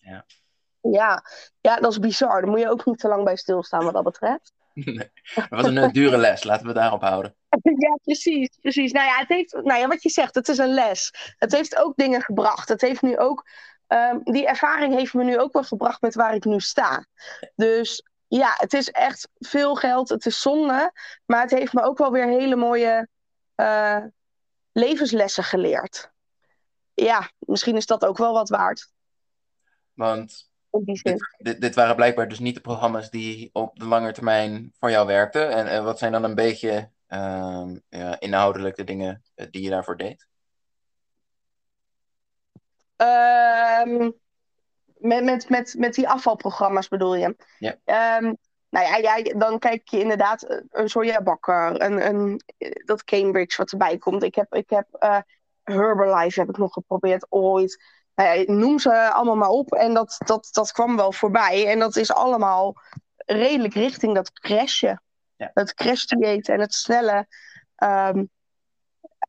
Ja. 0.07 0.25
Ja. 0.81 1.23
ja, 1.61 1.75
dat 1.75 1.91
is 1.91 1.99
bizar. 1.99 2.41
Daar 2.41 2.49
moet 2.49 2.59
je 2.59 2.69
ook 2.69 2.85
niet 2.85 2.99
te 2.99 3.07
lang 3.07 3.23
bij 3.23 3.35
stilstaan 3.35 3.83
wat 3.83 3.93
dat 3.93 4.03
betreft. 4.03 4.53
Nee, 4.85 5.11
was 5.49 5.65
een 5.65 5.91
dure 5.91 6.17
les. 6.17 6.43
Laten 6.43 6.67
we 6.67 6.73
daarop 6.73 7.01
houden. 7.01 7.35
Ja, 7.77 7.97
precies, 8.03 8.49
precies. 8.61 8.91
Nou 8.91 9.05
ja, 9.05 9.17
het 9.17 9.27
heeft, 9.27 9.53
nou 9.53 9.79
ja, 9.79 9.87
wat 9.87 10.03
je 10.03 10.09
zegt, 10.09 10.35
het 10.35 10.47
is 10.47 10.57
een 10.57 10.73
les. 10.73 11.33
Het 11.37 11.51
heeft 11.51 11.77
ook 11.77 11.95
dingen 11.95 12.21
gebracht. 12.21 12.69
Het 12.69 12.81
heeft 12.81 13.01
nu 13.01 13.17
ook, 13.17 13.47
ehm, 13.87 14.19
die 14.23 14.47
ervaring 14.47 14.93
heeft 14.93 15.13
me 15.13 15.23
nu 15.23 15.39
ook 15.39 15.53
wel 15.53 15.63
gebracht 15.63 16.01
met 16.01 16.15
waar 16.15 16.35
ik 16.35 16.45
nu 16.45 16.59
sta. 16.59 17.05
Dus 17.55 18.03
ja, 18.27 18.53
het 18.57 18.73
is 18.73 18.89
echt 18.89 19.29
veel 19.35 19.75
geld. 19.75 20.09
Het 20.09 20.25
is 20.25 20.41
zonde. 20.41 20.91
Maar 21.25 21.41
het 21.41 21.51
heeft 21.51 21.73
me 21.73 21.83
ook 21.83 21.97
wel 21.97 22.11
weer 22.11 22.27
hele 22.27 22.55
mooie 22.55 23.07
eh, 23.55 24.03
levenslessen 24.71 25.43
geleerd. 25.43 26.11
Ja, 26.93 27.31
misschien 27.39 27.75
is 27.75 27.85
dat 27.85 28.05
ook 28.05 28.17
wel 28.17 28.33
wat 28.33 28.49
waard. 28.49 28.91
Want 29.97 30.49
dit, 30.69 31.27
dit, 31.37 31.61
dit 31.61 31.75
waren 31.75 31.95
blijkbaar 31.95 32.27
dus 32.27 32.39
niet 32.39 32.55
de 32.55 32.61
programma's 32.61 33.09
die 33.09 33.49
op 33.53 33.79
de 33.79 33.85
lange 33.85 34.11
termijn 34.11 34.73
voor 34.79 34.89
jou 34.89 35.07
werkten. 35.07 35.51
En, 35.51 35.67
en 35.67 35.83
wat 35.83 35.99
zijn 35.99 36.11
dan 36.11 36.23
een 36.23 36.35
beetje 36.35 36.89
ehm, 37.07 37.77
ja, 37.89 38.19
inhoudelijk 38.19 38.75
de 38.75 38.83
dingen 38.83 39.23
eh, 39.35 39.47
die 39.51 39.61
je 39.61 39.69
daarvoor 39.69 39.97
deed? 39.97 40.27
Ehm, 42.95 44.11
met, 44.97 45.23
met, 45.23 45.49
met, 45.49 45.75
met 45.77 45.93
die 45.93 46.09
afvalprogramma's 46.09 46.87
bedoel 46.87 47.15
je? 47.15 47.35
Ja. 47.59 47.75
Ehm, 47.83 48.33
nou 48.69 48.85
ja, 48.85 48.95
ja, 48.95 49.33
dan 49.37 49.59
kijk 49.59 49.87
je 49.87 49.99
inderdaad 49.99 50.43
eh, 50.43 50.61
een 50.69 50.89
sojabakker, 50.89 51.81
een, 51.81 52.07
een, 52.07 52.41
eh, 52.57 52.71
dat 52.85 53.03
Cambridge 53.03 53.57
wat 53.57 53.71
erbij 53.71 53.97
komt. 53.97 54.23
Ik 54.23 54.35
heb, 54.35 54.53
ik 54.53 54.69
heb 54.69 54.87
Herbalife 55.63 56.39
heb 56.39 56.49
ik 56.49 56.57
nog 56.57 56.73
geprobeerd 56.73 57.25
ooit. 57.29 57.83
Nou 58.17 58.39
ja, 58.39 58.53
noem 58.53 58.79
ze 58.79 59.11
allemaal 59.11 59.35
maar 59.35 59.49
op. 59.49 59.73
En 59.73 59.93
dat, 59.93 60.17
dat, 60.25 60.49
dat 60.51 60.71
kwam 60.71 60.95
wel 60.95 61.11
voorbij. 61.11 61.67
En 61.67 61.79
dat 61.79 61.95
is 61.95 62.11
allemaal 62.11 62.75
redelijk 63.15 63.73
richting 63.73 64.15
dat 64.15 64.31
crashen. 64.31 65.01
Ja. 65.35 65.51
Het 65.53 65.73
crashdieet 65.73 66.49
en 66.49 66.59
het 66.59 66.73
snelle. 66.73 67.27
Ehm, 67.75 68.23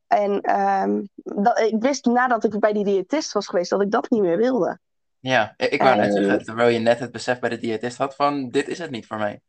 en 0.07 0.41
ehm, 0.41 1.03
dat, 1.15 1.59
ik 1.59 1.75
wist 1.79 2.05
nadat 2.05 2.45
ik 2.45 2.59
bij 2.59 2.73
die 2.73 2.85
diëtist 2.85 3.33
was 3.33 3.47
geweest 3.47 3.71
dat 3.71 3.83
ik 3.83 3.91
dat 3.91 4.11
niet 4.11 4.23
meer 4.23 4.37
wilde. 4.37 4.79
Ja, 5.19 5.55
ik, 5.57 5.83
wou 5.83 5.97
net 5.97 6.07
Eh, 6.07 6.23
zeggen, 6.23 6.45
terwijl 6.45 6.69
je 6.69 6.79
net 6.79 6.99
het 6.99 7.13
besef 7.13 7.39
bij 7.39 7.51
de 7.51 7.59
diëtist 7.59 7.99
had 7.99 8.15
van 8.15 8.49
dit 8.49 8.69
is 8.69 8.79
het 8.79 8.91
niet 8.91 9.07
voor 9.07 9.19
mij. 9.19 9.41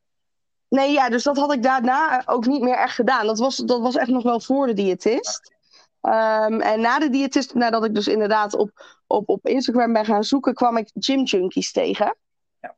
Nee, 0.67 0.91
ja, 0.91 1.10
dus 1.10 1.23
dat 1.23 1.38
had 1.38 1.54
ik 1.54 1.63
daarna 1.63 2.23
ook 2.25 2.45
niet 2.45 2.62
meer 2.62 2.78
echt 2.78 2.95
gedaan. 2.95 3.25
Dat 3.25 3.39
was, 3.39 3.56
dat 3.56 3.82
was 3.82 3.95
echt 3.95 4.10
nog 4.10 4.23
wel 4.23 4.39
voor 4.39 4.67
de 4.67 4.73
diëtist. 4.73 5.58
Ehm, 6.01 6.59
en 6.59 6.81
na 6.81 6.99
de 6.99 7.09
diëtist, 7.09 7.53
nadat 7.53 7.85
ik 7.85 7.95
dus 7.95 8.07
inderdaad 8.07 8.53
op, 8.53 8.71
op, 9.07 9.29
op 9.29 9.47
Instagram 9.47 9.93
ben 9.93 10.05
gaan 10.05 10.23
zoeken, 10.23 10.53
kwam 10.53 10.77
ik 10.77 10.91
gym 10.93 11.23
junkies 11.23 11.71
tegen. 11.71 12.17
Ja. 12.59 12.75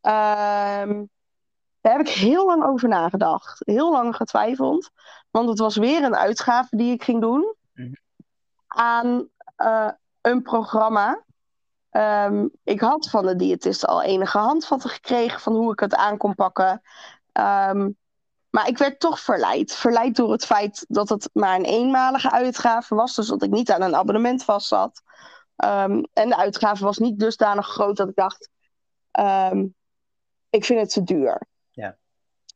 Ehm, 0.00 1.04
daar 1.80 1.96
heb 1.96 2.06
ik 2.06 2.12
heel 2.12 2.46
lang 2.46 2.64
over 2.64 2.88
nagedacht. 2.88 3.62
Heel 3.64 3.90
lang 3.90 4.16
getwijfeld. 4.16 4.90
Want 5.30 5.48
het 5.48 5.58
was 5.58 5.76
weer 5.76 6.02
een 6.02 6.16
uitgave 6.16 6.76
die 6.76 6.92
ik 6.92 7.02
ging 7.02 7.20
doen. 7.20 7.54
Mhm. 7.72 7.92
Aan 8.66 9.28
eh, 9.56 9.90
een 10.20 10.42
programma. 10.42 11.24
Ehm, 11.90 12.46
ik 12.64 12.80
had 12.80 13.10
van 13.10 13.26
de 13.26 13.36
diëtist 13.36 13.86
al 13.86 14.02
enige 14.02 14.38
handvatten 14.38 14.90
gekregen 14.90 15.40
van 15.40 15.54
hoe 15.54 15.72
ik 15.72 15.80
het 15.80 15.94
aan 15.94 16.16
kon 16.16 16.34
pakken. 16.34 16.82
Maar 18.50 18.68
ik 18.68 18.78
werd 18.78 19.00
toch 19.00 19.20
verleid. 19.20 19.74
Verleid 19.74 20.16
door 20.16 20.32
het 20.32 20.46
feit 20.46 20.84
dat 20.88 21.08
het 21.08 21.30
maar 21.32 21.56
een 21.56 21.64
eenmalige 21.64 22.30
uitgave 22.30 22.94
was. 22.94 23.14
Dus 23.14 23.26
dat 23.26 23.42
ik 23.42 23.50
niet 23.50 23.70
aan 23.70 23.82
een 23.82 23.96
abonnement 23.96 24.44
vast 24.44 24.66
zat. 24.66 25.02
Ehm, 25.56 26.02
en 26.12 26.28
de 26.28 26.36
uitgave 26.36 26.84
was 26.84 26.98
niet 26.98 27.18
dusdanig 27.18 27.66
groot 27.66 27.96
dat 27.96 28.08
ik 28.08 28.14
dacht: 28.14 28.48
ik 30.50 30.64
vind 30.64 30.80
het 30.80 30.92
te 30.92 31.02
duur. 31.02 31.46
Ja. 31.70 31.96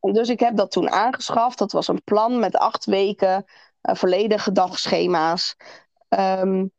Dus 0.01 0.29
ik 0.29 0.41
heb 0.41 0.57
dat 0.57 0.71
toen 0.71 0.91
aangeschaft. 0.91 1.59
Dat 1.59 1.73
was 1.73 1.89
een 1.89 2.03
plan 2.03 2.39
met 2.39 2.57
acht 2.57 2.85
weken, 2.85 3.45
uh, 3.83 3.95
volledige 3.95 4.53
dagschema's. 4.53 5.57
Um, 6.09 6.73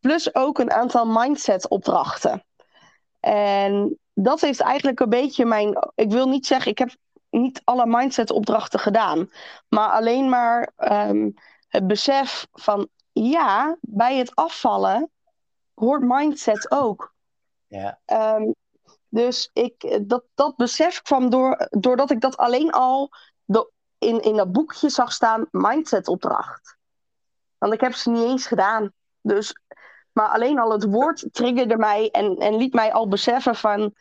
plus 0.00 0.34
ook 0.34 0.58
een 0.58 0.72
aantal 0.72 1.06
mindset 1.06 1.68
opdrachten. 1.68 2.44
En 3.20 3.98
dat 4.14 4.40
heeft 4.40 4.60
eigenlijk 4.60 5.00
een 5.00 5.08
beetje 5.08 5.44
mijn. 5.44 5.90
Ik 5.94 6.10
wil 6.10 6.28
niet 6.28 6.46
zeggen, 6.46 6.70
ik 6.70 6.78
heb 6.78 6.90
niet 7.40 7.60
alle 7.64 7.86
mindset 7.86 8.30
opdrachten 8.30 8.80
gedaan. 8.80 9.30
Maar 9.68 9.90
alleen 9.90 10.28
maar 10.28 10.72
um, 10.76 11.34
het 11.68 11.86
besef 11.86 12.46
van 12.52 12.88
ja, 13.12 13.76
bij 13.80 14.16
het 14.16 14.34
afvallen 14.34 15.10
hoort 15.74 16.02
mindset 16.02 16.70
ook. 16.70 17.14
Ja. 17.66 17.98
Um, 18.06 18.54
dus 19.08 19.50
ik, 19.52 20.00
dat, 20.08 20.24
dat 20.34 20.56
besef 20.56 21.02
kwam 21.02 21.30
door, 21.30 21.68
doordat 21.70 22.10
ik 22.10 22.20
dat 22.20 22.36
alleen 22.36 22.70
al 22.70 23.10
de, 23.44 23.70
in, 23.98 24.20
in 24.20 24.36
dat 24.36 24.52
boekje 24.52 24.88
zag 24.88 25.12
staan, 25.12 25.46
mindset 25.50 26.08
opdracht. 26.08 26.76
Want 27.58 27.72
ik 27.72 27.80
heb 27.80 27.92
ze 27.94 28.10
niet 28.10 28.24
eens 28.24 28.46
gedaan. 28.46 28.92
Dus, 29.20 29.56
maar 30.12 30.28
alleen 30.28 30.58
al 30.58 30.72
het 30.72 30.84
woord 30.84 31.28
triggerde 31.32 31.76
mij 31.76 32.10
en, 32.10 32.36
en 32.36 32.56
liet 32.56 32.74
mij 32.74 32.92
al 32.92 33.08
beseffen 33.08 33.54
van... 33.56 33.94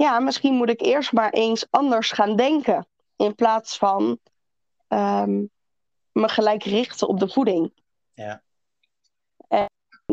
Ja, 0.00 0.20
misschien 0.20 0.54
moet 0.54 0.68
ik 0.68 0.80
eerst 0.80 1.12
maar 1.12 1.30
eens 1.30 1.66
anders 1.70 2.10
gaan 2.10 2.36
denken. 2.36 2.86
In 3.16 3.34
plaats 3.34 3.78
van 3.78 4.18
um, 4.88 5.50
me 6.12 6.28
gelijk 6.28 6.62
richten 6.62 7.08
op 7.08 7.18
de 7.18 7.28
voeding. 7.28 7.72
Ja. 8.12 8.42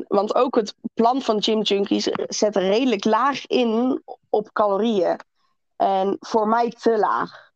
Want 0.08 0.36
ook 0.36 0.56
het 0.56 0.76
plan 0.94 1.22
van 1.22 1.44
Gym 1.44 1.62
Junkies 1.62 2.04
zet 2.28 2.56
redelijk 2.56 3.06
laag 3.06 3.46
in 3.46 4.04
op 4.30 4.54
calorieën. 4.54 5.20
En 5.76 6.18
voor 6.20 6.48
mij 6.48 6.70
te 6.70 6.98
laag. 6.98 7.47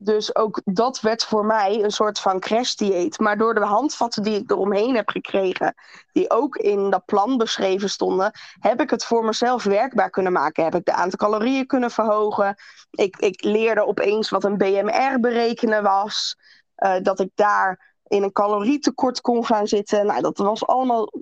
Dus 0.00 0.34
ook 0.34 0.60
dat 0.64 1.00
werd 1.00 1.24
voor 1.24 1.44
mij 1.44 1.82
een 1.82 1.90
soort 1.90 2.20
van 2.20 2.40
crashdieet. 2.40 3.18
Maar 3.18 3.38
door 3.38 3.54
de 3.54 3.64
handvatten 3.64 4.22
die 4.22 4.38
ik 4.38 4.50
eromheen 4.50 4.94
heb 4.94 5.08
gekregen, 5.08 5.74
die 6.12 6.30
ook 6.30 6.56
in 6.56 6.90
dat 6.90 7.04
plan 7.04 7.36
beschreven 7.36 7.90
stonden, 7.90 8.32
heb 8.60 8.80
ik 8.80 8.90
het 8.90 9.04
voor 9.04 9.24
mezelf 9.24 9.64
werkbaar 9.64 10.10
kunnen 10.10 10.32
maken. 10.32 10.64
Heb 10.64 10.74
ik 10.74 10.84
de 10.84 10.92
aantal 10.92 11.18
calorieën 11.18 11.66
kunnen 11.66 11.90
verhogen. 11.90 12.56
Ik, 12.90 13.16
ik 13.16 13.42
leerde 13.42 13.86
opeens 13.86 14.30
wat 14.30 14.44
een 14.44 14.56
BMR 14.56 15.20
berekenen 15.20 15.82
was. 15.82 16.36
Uh, 16.76 16.96
dat 17.02 17.20
ik 17.20 17.30
daar 17.34 17.96
in 18.06 18.22
een 18.22 18.32
calorietekort 18.32 19.20
kon 19.20 19.44
gaan 19.44 19.66
zitten. 19.66 20.06
Nou, 20.06 20.20
dat 20.20 20.38
was 20.38 20.66
allemaal 20.66 21.12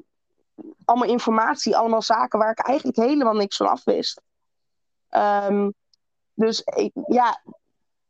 allemaal 0.84 1.08
informatie, 1.08 1.76
allemaal 1.76 2.02
zaken 2.02 2.38
waar 2.38 2.50
ik 2.50 2.66
eigenlijk 2.66 2.96
helemaal 2.98 3.34
niks 3.34 3.56
van 3.56 3.68
af 3.68 3.84
wist. 3.84 4.20
Um, 5.10 5.74
dus 6.34 6.60
ik, 6.60 6.92
ja, 7.06 7.42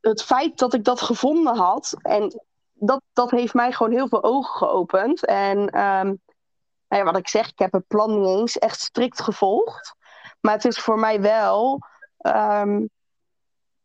het 0.09 0.23
feit 0.23 0.59
dat 0.59 0.75
ik 0.75 0.85
dat 0.85 1.01
gevonden 1.01 1.57
had, 1.57 1.97
en 2.03 2.41
dat, 2.73 3.03
dat 3.13 3.31
heeft 3.31 3.55
mij 3.55 3.73
gewoon 3.73 3.93
heel 3.93 4.09
veel 4.09 4.23
ogen 4.23 4.57
geopend. 4.57 5.25
En 5.25 5.59
um, 5.59 6.21
nou 6.89 7.03
ja, 7.03 7.05
wat 7.05 7.17
ik 7.17 7.29
zeg, 7.29 7.49
ik 7.49 7.59
heb 7.59 7.73
het 7.73 7.87
plan 7.87 8.21
niet 8.21 8.29
eens 8.29 8.59
echt 8.59 8.81
strikt 8.81 9.23
gevolgd. 9.23 9.95
Maar 10.41 10.53
het 10.53 10.65
is 10.65 10.79
voor 10.79 10.99
mij 10.99 11.21
wel 11.21 11.81
um, 12.21 12.91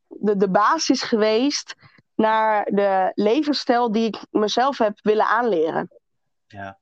de, 0.08 0.38
de 0.38 0.50
basis 0.50 1.02
geweest 1.02 1.76
naar 2.16 2.66
de 2.66 3.12
levensstijl 3.16 3.92
die 3.92 4.08
ik 4.08 4.26
mezelf 4.30 4.78
heb 4.78 5.00
willen 5.02 5.26
aanleren. 5.26 5.90
Ja 6.48 6.80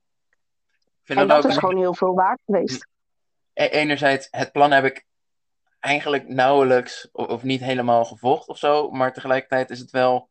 en 1.18 1.28
dat, 1.28 1.44
is 1.44 1.56
gewoon 1.56 1.76
heel 1.76 1.94
veel 1.94 2.14
waard 2.14 2.40
geweest. 2.44 2.86
E-, 3.52 3.66
enerzijds, 3.66 4.28
het 4.30 4.52
plan 4.52 4.70
heb 4.70 4.84
ik 4.84 5.04
eigenlijk 5.80 6.28
nauwelijks 6.28 7.08
of 7.12 7.42
niet 7.42 7.60
helemaal 7.60 8.04
gevolgd 8.04 8.48
of 8.48 8.58
zo. 8.58 8.90
Maar 8.90 9.12
tegelijkertijd 9.12 9.70
is 9.70 9.78
het 9.78 9.90
wel 9.90 10.28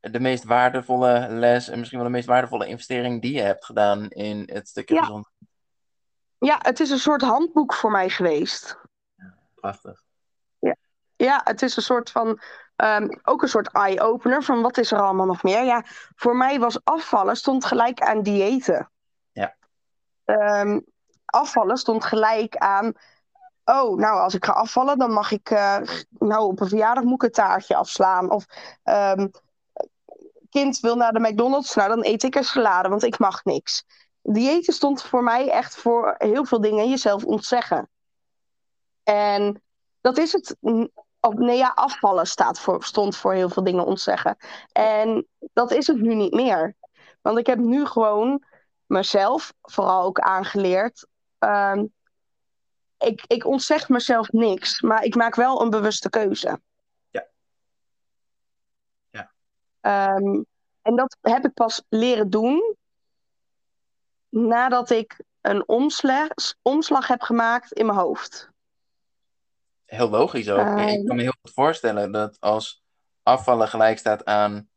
de 0.00 0.20
meest 0.20 0.44
waardevolle 0.44 1.26
les 1.28 1.68
en 1.68 1.78
misschien 1.78 1.98
wel 1.98 2.08
de 2.08 2.14
meest 2.14 2.28
waardevolle 2.28 2.66
investering 2.66 3.22
die 3.22 3.32
je 3.32 3.40
hebt 3.40 3.64
gedaan 3.64 4.08
in 4.08 4.50
het 4.52 4.68
stukje 4.68 4.94
ja. 4.94 5.00
gezond. 5.00 5.28
Ja, 6.38 6.58
het 6.62 6.80
is 6.80 6.90
een 6.90 6.98
soort 6.98 7.22
handboek 7.22 7.74
voor 7.74 7.90
mij 7.90 8.08
geweest. 8.08 8.78
Ja, 9.16 9.34
prachtig. 9.54 10.02
Ja. 10.58 10.76
ja, 11.16 11.40
het 11.44 11.62
is 11.62 11.76
een 11.76 11.82
soort 11.82 12.10
van. 12.10 12.40
Um, 12.76 13.20
ook 13.22 13.42
een 13.42 13.48
soort 13.48 13.72
eye-opener 13.72 14.42
van 14.42 14.62
wat 14.62 14.78
is 14.78 14.92
er 14.92 15.00
allemaal 15.00 15.26
nog 15.26 15.42
meer. 15.42 15.64
Ja, 15.64 15.84
voor 16.14 16.36
mij 16.36 16.58
was 16.58 16.84
afvallen 16.84 17.36
stond 17.36 17.64
gelijk 17.64 18.00
aan 18.00 18.22
diëten 18.22 18.90
um, 20.28 20.84
afvallen 21.24 21.76
stond 21.76 22.04
gelijk 22.04 22.56
aan. 22.56 22.92
Oh, 23.68 23.96
nou, 23.96 24.20
als 24.20 24.34
ik 24.34 24.44
ga 24.44 24.52
afvallen, 24.52 24.98
dan 24.98 25.12
mag 25.12 25.30
ik. 25.30 25.50
Uh, 25.50 25.78
nou, 26.18 26.46
op 26.46 26.60
een 26.60 26.68
verjaardag 26.68 27.04
moet 27.04 27.22
ik 27.22 27.22
een 27.22 27.30
taartje 27.30 27.76
afslaan. 27.76 28.30
Of. 28.30 28.46
Um, 28.84 29.30
kind 30.50 30.80
wil 30.80 30.96
naar 30.96 31.12
de 31.12 31.20
McDonald's, 31.20 31.74
nou 31.74 31.88
dan 31.88 32.04
eet 32.04 32.22
ik 32.22 32.34
een 32.34 32.44
salade, 32.44 32.88
want 32.88 33.02
ik 33.02 33.18
mag 33.18 33.44
niks. 33.44 33.84
Diëten 34.22 34.74
stond 34.74 35.02
voor 35.02 35.22
mij 35.22 35.50
echt 35.50 35.76
voor 35.76 36.14
heel 36.18 36.44
veel 36.44 36.60
dingen 36.60 36.88
jezelf 36.88 37.24
ontzeggen. 37.24 37.90
En 39.02 39.62
dat 40.00 40.18
is 40.18 40.32
het. 40.32 40.56
Nee, 41.20 41.56
ja, 41.56 41.72
afvallen 41.74 42.26
staat 42.26 42.60
voor, 42.60 42.84
stond 42.84 43.16
voor 43.16 43.32
heel 43.32 43.48
veel 43.48 43.64
dingen 43.64 43.84
ontzeggen. 43.84 44.36
En 44.72 45.26
dat 45.52 45.72
is 45.72 45.86
het 45.86 46.00
nu 46.00 46.14
niet 46.14 46.34
meer. 46.34 46.76
Want 47.22 47.38
ik 47.38 47.46
heb 47.46 47.58
nu 47.58 47.86
gewoon 47.86 48.44
mezelf 48.86 49.52
vooral 49.62 50.02
ook 50.02 50.18
aangeleerd. 50.18 51.06
Um, 51.38 51.92
ik, 52.98 53.24
ik 53.26 53.46
ontzeg 53.46 53.88
mezelf 53.88 54.32
niks, 54.32 54.80
maar 54.80 55.04
ik 55.04 55.14
maak 55.14 55.34
wel 55.34 55.62
een 55.62 55.70
bewuste 55.70 56.10
keuze. 56.10 56.60
Ja. 57.10 57.26
Ja. 59.10 59.30
Um, 60.16 60.46
en 60.82 60.96
dat 60.96 61.16
heb 61.20 61.44
ik 61.44 61.54
pas 61.54 61.82
leren 61.88 62.30
doen 62.30 62.76
nadat 64.28 64.90
ik 64.90 65.22
een 65.40 65.68
omslag, 65.68 66.28
omslag 66.62 67.06
heb 67.06 67.20
gemaakt 67.20 67.72
in 67.72 67.86
mijn 67.86 67.98
hoofd. 67.98 68.50
Heel 69.84 70.08
logisch 70.08 70.50
ook. 70.50 70.78
Ik 70.78 71.06
kan 71.06 71.16
me 71.16 71.22
heel 71.22 71.34
goed 71.40 71.52
voorstellen 71.52 72.12
dat 72.12 72.36
als 72.40 72.82
afvallen 73.22 73.68
gelijk 73.68 73.98
staat 73.98 74.24
aan 74.24 74.68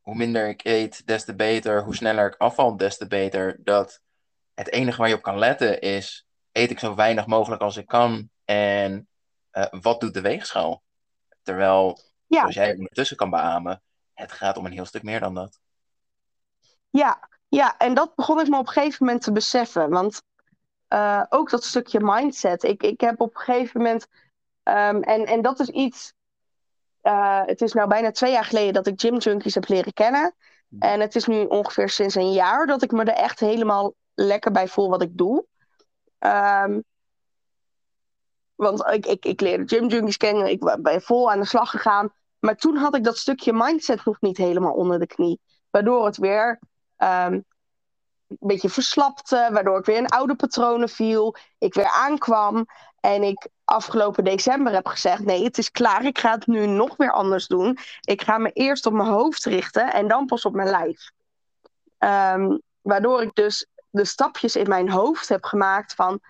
hoe 0.00 0.14
minder 0.14 0.48
ik 0.48 0.64
eet, 0.64 1.06
des 1.06 1.24
te 1.24 1.34
beter. 1.34 1.84
Hoe 1.84 1.94
sneller 1.94 2.26
ik 2.26 2.36
afval, 2.36 2.76
des 2.76 2.96
te 2.96 3.06
beter. 3.06 3.56
Dat 3.64 4.00
het 4.54 4.70
enige 4.70 4.98
waar 4.98 5.08
je 5.08 5.14
op 5.14 5.22
kan 5.22 5.38
letten 5.38 5.80
is: 5.80 6.26
eet 6.54 6.70
ik 6.70 6.78
zo 6.78 6.94
weinig 6.94 7.26
mogelijk 7.26 7.62
als 7.62 7.76
ik 7.76 7.86
kan? 7.86 8.30
En 8.44 9.08
uh, 9.52 9.66
wat 9.70 10.00
doet 10.00 10.14
de 10.14 10.20
weegschaal? 10.20 10.82
Terwijl, 11.42 12.00
ja. 12.26 12.40
zoals 12.40 12.54
jij 12.54 12.74
ondertussen 12.74 13.16
kan 13.16 13.30
beamen, 13.30 13.82
het 14.12 14.32
gaat 14.32 14.56
om 14.56 14.66
een 14.66 14.72
heel 14.72 14.84
stuk 14.84 15.02
meer 15.02 15.20
dan 15.20 15.34
dat. 15.34 15.60
Ja, 16.90 17.28
ja, 17.48 17.76
en 17.78 17.94
dat 17.94 18.14
begon 18.14 18.40
ik 18.40 18.48
me 18.48 18.58
op 18.58 18.66
een 18.66 18.72
gegeven 18.72 19.04
moment 19.06 19.22
te 19.22 19.32
beseffen. 19.32 19.90
Want 19.90 20.22
uh, 20.88 21.22
ook 21.28 21.50
dat 21.50 21.64
stukje 21.64 22.00
mindset. 22.02 22.62
Ik, 22.62 22.82
ik 22.82 23.00
heb 23.00 23.20
op 23.20 23.34
een 23.34 23.40
gegeven 23.40 23.80
moment. 23.80 24.06
Um, 24.62 25.02
en, 25.02 25.24
en 25.26 25.42
dat 25.42 25.60
is 25.60 25.68
iets 25.68 26.14
uh, 27.02 27.42
het 27.44 27.60
is 27.60 27.72
nou 27.72 27.88
bijna 27.88 28.10
twee 28.10 28.32
jaar 28.32 28.44
geleden 28.44 28.72
dat 28.72 28.86
ik 28.86 29.00
Gym 29.00 29.16
Junkies 29.16 29.54
heb 29.54 29.68
leren 29.68 29.92
kennen. 29.92 30.34
En 30.78 31.00
het 31.00 31.14
is 31.14 31.26
nu 31.26 31.44
ongeveer 31.44 31.88
sinds 31.88 32.14
een 32.14 32.32
jaar 32.32 32.66
dat 32.66 32.82
ik 32.82 32.92
me 32.92 33.04
er 33.04 33.14
echt 33.14 33.40
helemaal 33.40 33.94
lekker 34.14 34.50
bij 34.50 34.68
voel 34.68 34.88
wat 34.88 35.02
ik 35.02 35.16
doe. 35.16 35.46
Um, 36.26 36.84
want 38.54 38.86
ik, 38.86 39.06
ik, 39.06 39.24
ik 39.24 39.40
leerde 39.40 39.66
Gym 39.66 39.86
Junkies 39.86 40.16
kennen, 40.16 40.50
ik 40.50 40.78
ben 40.82 41.02
vol 41.02 41.30
aan 41.30 41.40
de 41.40 41.46
slag 41.46 41.70
gegaan. 41.70 42.12
Maar 42.38 42.56
toen 42.56 42.76
had 42.76 42.96
ik 42.96 43.04
dat 43.04 43.16
stukje 43.16 43.52
mindset 43.52 44.04
nog 44.04 44.20
niet 44.20 44.36
helemaal 44.36 44.72
onder 44.72 44.98
de 44.98 45.06
knie. 45.06 45.40
Waardoor 45.70 46.04
het 46.04 46.16
weer 46.16 46.58
um, 46.98 47.44
een 48.28 48.38
beetje 48.38 48.68
verslapte, 48.68 49.48
waardoor 49.52 49.78
ik 49.78 49.84
weer 49.84 49.96
in 49.96 50.08
oude 50.08 50.34
patronen 50.34 50.88
viel. 50.88 51.36
Ik 51.58 51.74
weer 51.74 51.92
aankwam 51.92 52.66
en 53.00 53.22
ik 53.22 53.48
afgelopen 53.64 54.24
december 54.24 54.72
heb 54.72 54.86
gezegd: 54.86 55.24
nee, 55.24 55.44
het 55.44 55.58
is 55.58 55.70
klaar. 55.70 56.04
Ik 56.04 56.18
ga 56.18 56.30
het 56.30 56.46
nu 56.46 56.66
nog 56.66 56.96
weer 56.96 57.12
anders 57.12 57.46
doen. 57.46 57.78
Ik 58.00 58.22
ga 58.22 58.38
me 58.38 58.50
eerst 58.50 58.86
op 58.86 58.92
mijn 58.92 59.08
hoofd 59.08 59.44
richten 59.44 59.92
en 59.92 60.08
dan 60.08 60.26
pas 60.26 60.44
op 60.44 60.54
mijn 60.54 60.70
lijf. 60.70 61.10
Um, 61.98 62.62
waardoor 62.80 63.22
ik 63.22 63.34
dus 63.34 63.66
de 63.94 64.04
stapjes 64.04 64.56
in 64.56 64.68
mijn 64.68 64.90
hoofd 64.90 65.28
heb 65.28 65.44
gemaakt 65.44 65.94
van. 65.94 66.20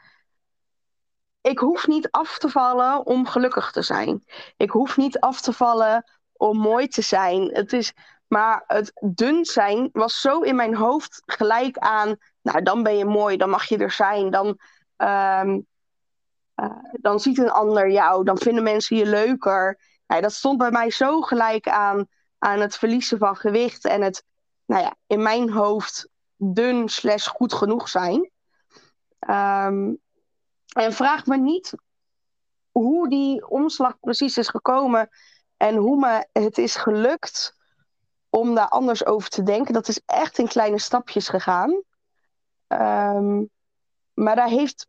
Ik 1.40 1.58
hoef 1.58 1.86
niet 1.86 2.10
af 2.10 2.38
te 2.38 2.48
vallen 2.48 3.06
om 3.06 3.26
gelukkig 3.26 3.70
te 3.70 3.82
zijn. 3.82 4.24
Ik 4.56 4.70
hoef 4.70 4.96
niet 4.96 5.20
af 5.20 5.40
te 5.40 5.52
vallen 5.52 6.04
om 6.32 6.58
mooi 6.58 6.88
te 6.88 7.02
zijn. 7.02 7.50
Het 7.52 7.72
is 7.72 7.92
Maar 8.26 8.64
het 8.66 8.92
dun 9.00 9.44
zijn 9.44 9.88
was 9.92 10.20
zo 10.20 10.40
in 10.40 10.56
mijn 10.56 10.74
hoofd 10.74 11.22
gelijk 11.26 11.78
aan, 11.78 12.16
nou 12.42 12.62
dan 12.62 12.82
ben 12.82 12.96
je 12.96 13.04
mooi, 13.04 13.36
dan 13.36 13.50
mag 13.50 13.64
je 13.64 13.78
er 13.78 13.90
zijn, 13.90 14.30
dan, 14.30 14.58
ehm, 14.96 15.60
eh, 16.54 16.82
dan 16.92 17.20
ziet 17.20 17.38
een 17.38 17.50
ander 17.50 17.90
jou, 17.90 18.24
dan 18.24 18.38
vinden 18.38 18.62
mensen 18.62 18.96
je 18.96 19.06
leuker. 19.06 19.78
Nou, 20.06 20.20
dat 20.22 20.32
stond 20.32 20.58
bij 20.58 20.70
mij 20.70 20.90
zo 20.90 21.20
gelijk 21.20 21.68
aan, 21.68 22.06
aan 22.38 22.60
het 22.60 22.76
verliezen 22.76 23.18
van 23.18 23.36
gewicht 23.36 23.84
en 23.84 24.02
het, 24.02 24.24
nou 24.66 24.82
ja, 24.82 24.94
in 25.06 25.22
mijn 25.22 25.50
hoofd 25.50 26.08
dun 26.52 26.88
slash 26.88 27.26
goed 27.26 27.52
genoeg 27.52 27.88
zijn. 27.88 28.30
Ehm, 29.18 29.94
en 30.72 30.92
vraag 30.92 31.26
me 31.26 31.36
niet 31.36 31.74
hoe 32.70 33.08
die 33.08 33.48
omslag 33.48 33.98
precies 34.00 34.36
is 34.38 34.48
gekomen 34.48 35.08
en 35.56 35.76
hoe 35.76 35.96
me 35.98 36.26
het 36.32 36.58
is 36.58 36.74
gelukt 36.76 37.56
om 38.30 38.54
daar 38.54 38.68
anders 38.68 39.06
over 39.06 39.28
te 39.28 39.42
denken. 39.42 39.74
Dat 39.74 39.88
is 39.88 40.00
echt 40.06 40.38
in 40.38 40.48
kleine 40.48 40.78
stapjes 40.78 41.28
gegaan. 41.28 41.82
Ehm, 42.66 43.44
maar 44.12 44.36
daar 44.36 44.48
heeft 44.48 44.86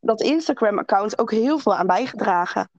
dat 0.00 0.20
Instagram-account 0.20 1.18
ook 1.18 1.30
heel 1.30 1.58
veel 1.58 1.74
aan 1.74 1.86
bijgedragen. 1.86 2.70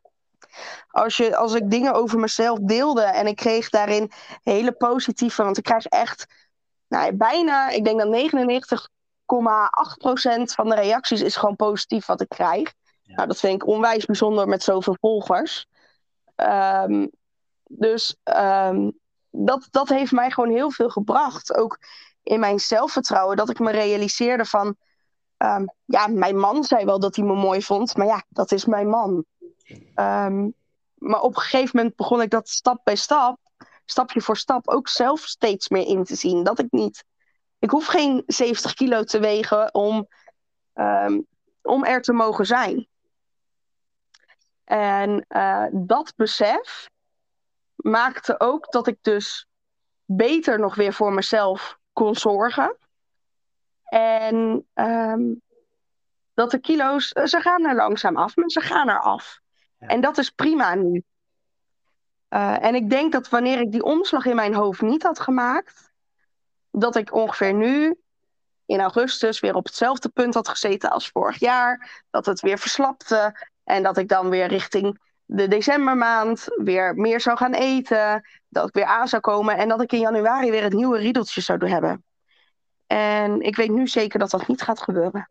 Als, 0.88 1.18
je, 1.18 1.36
als 1.36 1.54
ik 1.54 1.70
dingen 1.70 1.94
over 1.94 2.20
mezelf 2.20 2.60
deelde 2.60 3.04
en 3.04 3.28
ik 3.28 3.36
kreeg 3.36 3.70
daarin 3.70 4.12
hele 4.42 4.72
positieve, 4.72 5.44
want 5.44 5.58
ik 5.58 5.64
krijg 5.64 5.86
echt 5.86 6.43
nou, 6.94 7.14
bijna, 7.14 7.70
ik 7.70 7.84
denk 7.84 8.00
dat 8.00 8.08
99,8% 8.08 8.12
van 10.44 10.70
de 10.70 10.76
reacties 10.76 11.22
is 11.22 11.36
gewoon 11.36 11.56
positief 11.56 12.06
wat 12.06 12.22
ik 12.22 12.30
krijg. 12.30 12.74
Nou, 13.04 13.28
dat 13.28 13.40
vind 13.40 13.54
ik 13.54 13.68
onwijs 13.68 14.06
bijzonder 14.06 14.48
met 14.48 14.64
zoveel 14.64 14.98
volgers. 15.00 15.66
Um, 16.36 17.12
dus 17.64 18.16
um, 18.24 19.00
dat, 19.30 19.68
dat 19.72 19.90
heeft 19.90 20.12
mij 20.12 20.32
gewoon 20.32 20.52
heel 20.52 20.72
veel 20.72 20.90
gebracht. 20.90 21.56
Ook 21.56 21.80
in 22.24 22.40
mijn 22.40 22.60
zelfvertrouwen. 22.60 23.38
Dat 23.38 23.50
ik 23.50 23.60
me 23.60 23.72
realiseerde 23.72 24.46
van... 24.46 24.76
Um, 25.38 25.74
ja, 25.86 26.08
mijn 26.08 26.40
man 26.40 26.64
zei 26.64 26.86
wel 26.86 27.00
dat 27.00 27.16
hij 27.16 27.26
me 27.26 27.36
mooi 27.36 27.62
vond. 27.62 27.98
Maar 27.98 28.08
ja, 28.08 28.24
dat 28.30 28.52
is 28.52 28.66
mijn 28.66 28.90
man. 28.90 29.26
Maar 30.94 31.22
op 31.22 31.36
een 31.36 31.42
gegeven 31.42 31.78
moment 31.78 31.96
begon 31.96 32.22
ik 32.22 32.30
dat 32.30 32.50
stap 32.50 32.82
bij 32.84 32.96
stap... 32.96 33.40
Stapje 33.86 34.22
voor 34.22 34.38
stap 34.38 34.68
ook 34.68 34.88
zelf 34.88 35.20
steeds 35.20 35.70
meer 35.70 35.88
in 35.88 36.04
te 36.04 36.16
zien. 36.16 36.44
Dat 36.44 36.60
ik 36.60 36.72
niet... 36.72 37.06
Ik 37.60 37.70
hoef 37.70 37.86
geen 37.86 38.24
70 38.26 38.74
kilo 38.74 39.04
te 39.04 39.20
wegen 39.20 39.74
om, 39.74 40.08
um, 40.74 41.28
om 41.62 41.86
er 41.86 42.02
te 42.02 42.14
mogen 42.14 42.46
zijn. 42.46 42.88
En 44.64 45.26
uh, 45.30 45.66
dat 45.72 46.14
besef 46.16 46.90
maakte 47.76 48.40
ook 48.40 48.72
dat 48.72 48.88
ik 48.88 48.98
dus 49.02 49.48
beter 50.06 50.60
nog 50.60 50.76
weer 50.76 50.94
voor 50.94 51.14
mezelf 51.14 51.78
kon 51.94 52.16
zorgen. 52.16 52.78
En 53.84 54.68
um, 54.74 55.42
dat 56.34 56.52
de 56.52 56.60
kilo's, 56.60 57.12
eh, 57.12 57.26
ze 57.26 57.40
gaan 57.40 57.66
er 57.66 57.76
langzaam 57.76 58.18
af, 58.18 58.36
maar 58.36 58.50
ze 58.50 58.62
gaan 58.62 58.90
er 58.90 59.02
af. 59.02 59.40
Ja. 59.80 59.88
En 59.88 60.02
dat 60.02 60.18
is 60.18 60.30
prima 60.30 60.76
nu. 60.76 61.04
Uh, 62.34 62.64
en 62.64 62.76
ik 62.76 62.90
denk 62.90 63.12
dat 63.12 63.30
wanneer 63.30 63.60
ik 63.60 63.72
die 63.72 63.84
omslag 63.84 64.26
in 64.26 64.36
mijn 64.36 64.54
hoofd 64.54 64.82
niet 64.82 65.04
had 65.04 65.20
gemaakt, 65.20 65.92
dat 66.72 66.96
ik 66.96 67.14
ongeveer 67.14 67.54
nu 67.54 67.96
in 68.66 68.80
augustus 68.80 69.40
weer 69.40 69.56
op 69.56 69.66
hetzelfde 69.66 70.10
punt 70.10 70.34
had 70.34 70.48
gezeten 70.48 70.90
als 70.90 71.10
vorig 71.10 71.40
jaar. 71.40 72.04
Dat 72.10 72.26
het 72.26 72.40
weer 72.40 72.58
verslapte 72.58 73.48
en 73.64 73.84
dat 73.84 73.98
ik 73.98 74.08
dan 74.08 74.30
weer 74.30 74.48
richting 74.48 75.00
de 75.26 75.48
decembermaand 75.48 76.48
weer 76.56 76.96
meer 76.96 77.22
zou 77.22 77.38
gaan 77.38 77.54
eten. 77.54 78.28
Dat 78.50 78.68
ik 78.68 78.74
weer 78.74 78.86
aan 78.86 79.08
zou 79.08 79.22
komen 79.22 79.58
en 79.58 79.68
dat 79.68 79.82
ik 79.82 79.92
in 79.92 80.00
januari 80.00 80.52
weer 80.52 80.64
het 80.64 80.74
nieuwe 80.74 80.98
riedeltje 80.98 81.42
zou 81.42 81.70
hebben. 81.70 82.04
En 82.88 83.42
ik 83.42 83.56
weet 83.56 83.72
nu 83.72 83.88
zeker 83.88 84.20
dat 84.20 84.30
dat 84.30 84.48
niet 84.48 84.62
gaat 84.62 84.82
gebeuren. 84.82 85.30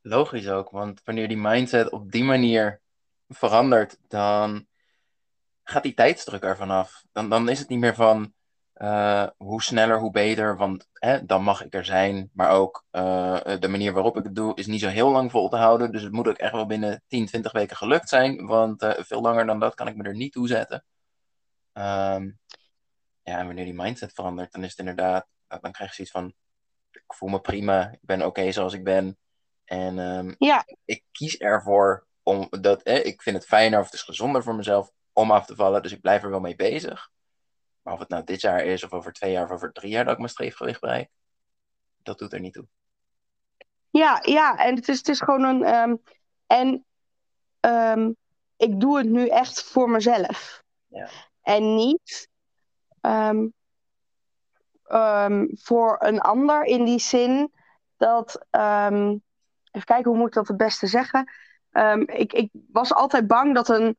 Logisch 0.00 0.48
ook, 0.48 0.70
want 0.70 1.00
wanneer 1.04 1.28
die 1.28 1.36
mindset 1.36 1.90
op 1.90 2.10
die 2.10 2.24
manier 2.24 2.80
verandert, 3.28 3.98
dan 4.08 4.66
gaat 5.68 5.82
die 5.82 5.94
tijdsdruk 5.94 6.42
ervan 6.42 6.70
af. 6.70 7.04
Dan, 7.12 7.28
dan 7.28 7.48
is 7.48 7.58
het 7.58 7.68
niet 7.68 7.78
meer 7.78 7.94
van 7.94 8.32
uh, 8.76 9.26
hoe 9.36 9.62
sneller, 9.62 9.98
hoe 9.98 10.10
beter, 10.10 10.56
want 10.56 10.88
hè, 10.92 11.26
dan 11.26 11.42
mag 11.42 11.64
ik 11.64 11.74
er 11.74 11.84
zijn. 11.84 12.30
Maar 12.32 12.50
ook 12.50 12.84
uh, 12.92 13.40
de 13.58 13.68
manier 13.68 13.92
waarop 13.92 14.16
ik 14.16 14.24
het 14.24 14.34
doe 14.34 14.56
is 14.56 14.66
niet 14.66 14.80
zo 14.80 14.88
heel 14.88 15.10
lang 15.10 15.30
vol 15.30 15.48
te 15.48 15.56
houden. 15.56 15.92
Dus 15.92 16.02
het 16.02 16.12
moet 16.12 16.28
ook 16.28 16.36
echt 16.36 16.52
wel 16.52 16.66
binnen 16.66 17.02
10, 17.08 17.26
20 17.26 17.52
weken 17.52 17.76
gelukt 17.76 18.08
zijn. 18.08 18.46
Want 18.46 18.82
uh, 18.82 18.92
veel 18.98 19.20
langer 19.20 19.46
dan 19.46 19.60
dat 19.60 19.74
kan 19.74 19.88
ik 19.88 19.96
me 19.96 20.04
er 20.04 20.16
niet 20.16 20.32
toe 20.32 20.48
zetten. 20.48 20.84
Um, 21.72 22.38
ja, 23.22 23.38
en 23.38 23.46
wanneer 23.46 23.64
die 23.64 23.74
mindset 23.74 24.12
verandert, 24.12 24.52
dan 24.52 24.62
is 24.64 24.70
het 24.70 24.78
inderdaad, 24.78 25.26
dan 25.46 25.72
krijg 25.72 25.90
je 25.90 25.94
zoiets 25.94 26.12
van: 26.12 26.34
ik 26.90 27.14
voel 27.14 27.28
me 27.28 27.40
prima, 27.40 27.90
ik 27.92 27.98
ben 28.00 28.18
oké 28.18 28.26
okay 28.26 28.52
zoals 28.52 28.72
ik 28.72 28.84
ben. 28.84 29.18
En 29.64 29.98
um, 29.98 30.34
ja. 30.38 30.64
ik 30.84 31.04
kies 31.12 31.36
ervoor 31.36 32.06
om 32.22 32.46
dat, 32.50 32.82
eh, 32.82 33.04
ik 33.04 33.22
vind 33.22 33.36
het 33.36 33.46
fijner 33.46 33.78
of 33.78 33.84
het 33.84 33.94
is 33.94 34.02
gezonder 34.02 34.42
voor 34.42 34.54
mezelf 34.54 34.90
om 35.18 35.30
af 35.30 35.46
te 35.46 35.54
vallen. 35.54 35.82
Dus 35.82 35.92
ik 35.92 36.00
blijf 36.00 36.22
er 36.22 36.30
wel 36.30 36.40
mee 36.40 36.56
bezig. 36.56 37.10
Maar 37.82 37.92
of 37.92 37.98
het 37.98 38.08
nou 38.08 38.24
dit 38.24 38.40
jaar 38.40 38.64
is, 38.64 38.84
of 38.84 38.92
over 38.92 39.12
twee 39.12 39.32
jaar, 39.32 39.44
of 39.44 39.50
over 39.50 39.72
drie 39.72 39.90
jaar 39.90 40.04
dat 40.04 40.12
ik 40.12 40.18
mijn 40.18 40.30
streefgewicht 40.30 40.80
bereik, 40.80 41.10
dat 42.02 42.18
doet 42.18 42.32
er 42.32 42.40
niet 42.40 42.52
toe. 42.52 42.66
Ja, 43.90 44.18
ja, 44.22 44.56
en 44.56 44.74
het 44.74 44.88
is, 44.88 44.96
het 44.96 45.08
is 45.08 45.20
gewoon 45.20 45.42
een. 45.42 45.74
Um, 45.74 46.02
en 46.46 46.84
um, 47.60 48.16
ik 48.56 48.80
doe 48.80 48.98
het 48.98 49.06
nu 49.06 49.28
echt 49.28 49.62
voor 49.62 49.90
mezelf. 49.90 50.62
Ja. 50.86 51.08
En 51.42 51.74
niet 51.74 52.28
um, 53.00 53.52
voor 55.52 55.96
een 55.98 56.20
ander 56.20 56.64
in 56.64 56.84
die 56.84 57.00
zin 57.00 57.52
dat. 57.96 58.46
even 58.50 59.20
kijken, 59.84 60.10
hoe 60.10 60.16
moet 60.16 60.28
ik 60.28 60.34
dat 60.34 60.48
het 60.48 60.56
beste 60.56 60.86
zeggen? 60.86 61.32
ik, 62.06 62.32
ik 62.32 62.50
was 62.52 62.94
altijd 62.94 63.26
bang 63.26 63.54
dat 63.54 63.68
een 63.68 63.96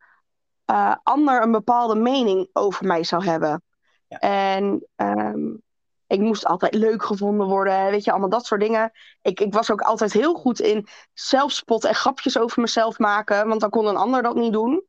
uh, 0.69 0.95
ander 1.03 1.41
een 1.41 1.51
bepaalde 1.51 1.95
mening 1.95 2.49
over 2.53 2.85
mij 2.85 3.03
zou 3.03 3.23
hebben. 3.25 3.63
Ja. 4.07 4.17
En 4.17 4.87
um, 4.95 5.61
ik 6.07 6.19
moest 6.19 6.45
altijd 6.45 6.73
leuk 6.73 7.03
gevonden 7.03 7.47
worden, 7.47 7.91
weet 7.91 8.03
je, 8.03 8.11
allemaal 8.11 8.29
dat 8.29 8.45
soort 8.45 8.61
dingen. 8.61 8.91
Ik, 9.21 9.39
ik 9.39 9.53
was 9.53 9.71
ook 9.71 9.81
altijd 9.81 10.13
heel 10.13 10.33
goed 10.33 10.59
in 10.59 10.87
zelfspot 11.13 11.85
en 11.85 11.95
grapjes 11.95 12.37
over 12.37 12.61
mezelf 12.61 12.99
maken, 12.99 13.47
want 13.47 13.61
dan 13.61 13.69
kon 13.69 13.85
een 13.85 13.97
ander 13.97 14.21
dat 14.21 14.35
niet 14.35 14.53
doen. 14.53 14.83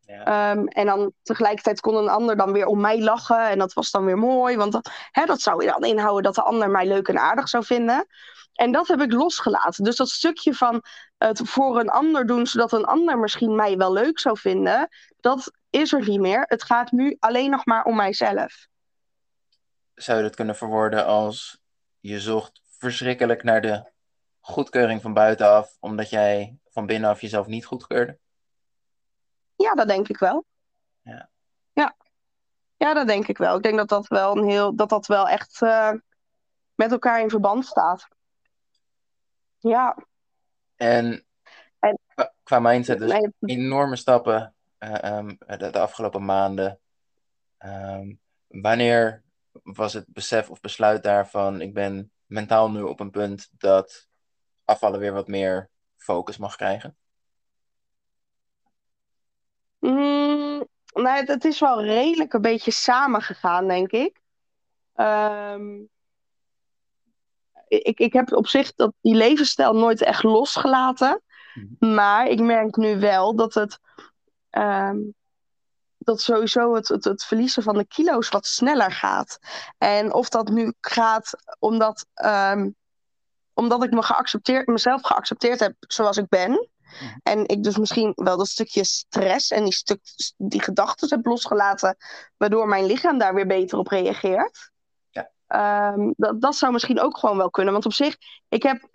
Ja. 0.00 0.50
Um, 0.50 0.68
en 0.68 0.86
dan 0.86 1.12
tegelijkertijd 1.22 1.80
kon 1.80 1.96
een 1.96 2.08
ander 2.08 2.36
dan 2.36 2.52
weer 2.52 2.66
om 2.66 2.80
mij 2.80 3.02
lachen. 3.02 3.48
En 3.48 3.58
dat 3.58 3.72
was 3.72 3.90
dan 3.90 4.04
weer 4.04 4.18
mooi, 4.18 4.56
want 4.56 4.72
dat, 4.72 4.90
hè, 5.10 5.24
dat 5.24 5.40
zou 5.40 5.66
dan 5.66 5.84
inhouden 5.84 6.22
dat 6.22 6.34
de 6.34 6.42
ander 6.42 6.70
mij 6.70 6.86
leuk 6.86 7.08
en 7.08 7.18
aardig 7.18 7.48
zou 7.48 7.64
vinden. 7.64 8.06
En 8.56 8.72
dat 8.72 8.88
heb 8.88 9.00
ik 9.00 9.12
losgelaten. 9.12 9.84
Dus 9.84 9.96
dat 9.96 10.08
stukje 10.08 10.54
van 10.54 10.82
het 11.18 11.40
voor 11.44 11.80
een 11.80 11.88
ander 11.88 12.26
doen, 12.26 12.46
zodat 12.46 12.72
een 12.72 12.84
ander 12.84 13.18
misschien 13.18 13.54
mij 13.54 13.76
wel 13.76 13.92
leuk 13.92 14.18
zou 14.18 14.38
vinden, 14.38 14.88
dat 15.20 15.52
is 15.70 15.92
er 15.92 16.08
niet 16.08 16.20
meer. 16.20 16.44
Het 16.46 16.62
gaat 16.62 16.90
nu 16.90 17.16
alleen 17.18 17.50
nog 17.50 17.64
maar 17.64 17.84
om 17.84 17.96
mijzelf. 17.96 18.66
Zou 19.94 20.18
je 20.18 20.24
dat 20.24 20.34
kunnen 20.34 20.56
verwoorden 20.56 21.06
als 21.06 21.58
je 22.00 22.20
zocht 22.20 22.62
verschrikkelijk 22.78 23.42
naar 23.42 23.60
de 23.60 23.90
goedkeuring 24.40 25.02
van 25.02 25.12
buitenaf, 25.12 25.76
omdat 25.80 26.10
jij 26.10 26.58
van 26.70 26.86
binnenaf 26.86 27.20
jezelf 27.20 27.46
niet 27.46 27.64
goedkeurde? 27.64 28.18
Ja, 29.56 29.74
dat 29.74 29.88
denk 29.88 30.08
ik 30.08 30.18
wel. 30.18 30.44
Ja. 31.02 31.28
Ja, 31.72 31.96
ja 32.76 32.94
dat 32.94 33.06
denk 33.06 33.28
ik 33.28 33.38
wel. 33.38 33.56
Ik 33.56 33.62
denk 33.62 33.76
dat 33.76 33.88
dat 33.88 34.06
wel, 34.06 34.36
een 34.36 34.48
heel, 34.48 34.76
dat 34.76 34.88
dat 34.88 35.06
wel 35.06 35.28
echt 35.28 35.60
uh, 35.62 35.92
met 36.74 36.92
elkaar 36.92 37.20
in 37.20 37.30
verband 37.30 37.66
staat. 37.66 38.08
Ja. 39.68 39.96
En, 40.76 41.26
en 41.78 41.98
qua 42.42 42.58
mindset, 42.58 42.98
dus 42.98 43.28
enorme 43.40 43.96
stappen 43.96 44.54
uh, 44.78 45.18
um, 45.18 45.38
de, 45.38 45.70
de, 45.70 45.78
afgelopen 45.78 46.24
maanden. 46.24 46.80
Um, 47.64 48.20
wanneer 48.46 49.22
was 49.62 49.92
het 49.92 50.04
besef 50.08 50.50
of 50.50 50.60
besluit 50.60 51.02
daarvan, 51.02 51.60
ik 51.60 51.74
ben 51.74 52.10
mentaal 52.26 52.70
nu 52.70 52.82
op 52.82 53.00
een 53.00 53.10
punt 53.10 53.48
dat 53.58 54.08
afvallen 54.64 55.00
weer 55.00 55.12
wat 55.12 55.28
meer 55.28 55.70
focus 55.96 56.36
mag 56.36 56.56
krijgen? 56.56 56.96
Mm, 59.78 60.66
nou, 60.92 61.16
het, 61.16 61.28
het, 61.28 61.44
is 61.44 61.60
wel 61.60 61.82
redelijk 61.82 62.32
een 62.32 62.40
beetje 62.40 62.70
samengegaan, 62.70 63.68
denk 63.68 63.90
ik. 63.90 64.20
Um, 64.94 65.88
ik, 67.68 67.98
ik 67.98 68.12
heb 68.12 68.32
op 68.32 68.46
zich 68.46 68.74
dat, 68.74 68.92
die 69.00 69.14
levensstijl 69.14 69.74
nooit 69.74 70.02
echt 70.02 70.22
losgelaten. 70.22 71.22
Mm-hmm. 71.54 71.94
Maar 71.94 72.26
ik 72.26 72.40
merk 72.40 72.76
nu 72.76 72.98
wel 73.00 73.36
dat 73.36 73.54
het. 73.54 73.78
Um, 74.50 75.14
dat 76.06 76.20
sowieso 76.20 76.74
het, 76.74 76.88
het, 76.88 77.04
het, 77.04 77.24
verliezen 77.24 77.62
van 77.62 77.76
de 77.76 77.86
kilo's 77.86 78.28
wat 78.28 78.46
sneller 78.46 78.92
gaat. 78.92 79.38
En 79.78 80.12
of 80.12 80.28
dat 80.28 80.48
nu 80.48 80.72
gaat 80.80 81.30
omdat, 81.58 82.06
um, 82.24 82.74
omdat 83.52 83.84
ik 83.84 83.90
me 83.90 84.02
geaccepteerd, 84.02 84.66
mezelf 84.66 85.02
geaccepteerd 85.02 85.60
heb 85.60 85.74
zoals 85.78 86.16
ik 86.16 86.28
ben. 86.28 86.50
Mhm. 86.50 87.18
En 87.22 87.48
ik 87.48 87.62
dus 87.62 87.76
misschien 87.76 88.12
wel 88.14 88.36
dat 88.36 88.48
stukje 88.48 88.84
stress 88.84 89.50
en 89.50 89.64
die, 89.64 89.72
stuk, 89.72 90.00
die 90.36 90.62
gedachten 90.62 91.08
heb 91.08 91.26
losgelaten, 91.26 91.96
waardoor 92.36 92.68
mijn 92.68 92.86
lichaam 92.86 93.18
daar 93.18 93.34
weer 93.34 93.46
beter 93.46 93.78
op 93.78 93.88
reageert. 93.88 94.70
Ehm, 95.46 96.12
dat, 96.16 96.40
dat 96.40 96.56
zou 96.56 96.72
misschien 96.72 97.00
ook 97.00 97.18
gewoon 97.18 97.36
wel 97.36 97.50
kunnen. 97.50 97.72
Want 97.72 97.86
op 97.86 97.92
zich, 97.92 98.16
ik 98.48 98.62
heb 98.62 98.88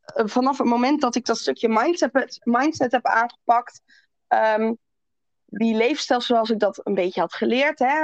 eh, 0.00 0.26
vanaf 0.26 0.58
het 0.58 0.66
moment 0.66 1.00
dat 1.00 1.14
ik 1.14 1.26
dat 1.26 1.38
stukje 1.38 1.68
mindset, 1.68 2.40
mindset 2.44 2.92
heb 2.92 3.06
aangepakt, 3.06 3.82
um, 4.28 4.78
die 5.50 5.74
leefstijl 5.74 6.20
zoals 6.20 6.50
ik 6.50 6.58
dat 6.58 6.80
een 6.82 6.94
beetje 6.94 7.20
had 7.20 7.34
geleerd, 7.34 7.78
hè, 7.78 8.02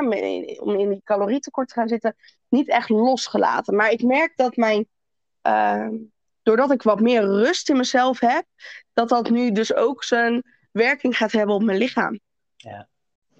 om 0.60 0.78
in 0.78 0.90
die 0.90 1.00
calorietekort 1.04 1.68
te 1.68 1.74
gaan 1.74 1.88
zitten, 1.88 2.16
niet 2.48 2.68
echt 2.68 2.88
losgelaten. 2.88 3.76
Maar 3.76 3.90
ik 3.90 4.02
merk 4.02 4.36
dat 4.36 4.56
mijn, 4.56 4.88
uh, 5.42 5.88
doordat 6.42 6.70
ik 6.70 6.82
wat 6.82 7.00
meer 7.00 7.22
rust 7.22 7.68
in 7.68 7.76
mezelf 7.76 8.20
heb, 8.20 8.44
dat 8.92 9.08
dat 9.08 9.30
nu 9.30 9.52
dus 9.52 9.74
ook 9.74 10.04
zijn 10.04 10.42
werking 10.70 11.16
gaat 11.16 11.32
hebben 11.32 11.54
op 11.54 11.62
mijn 11.62 11.78
lichaam. 11.78 12.20
Ja. 12.56 12.88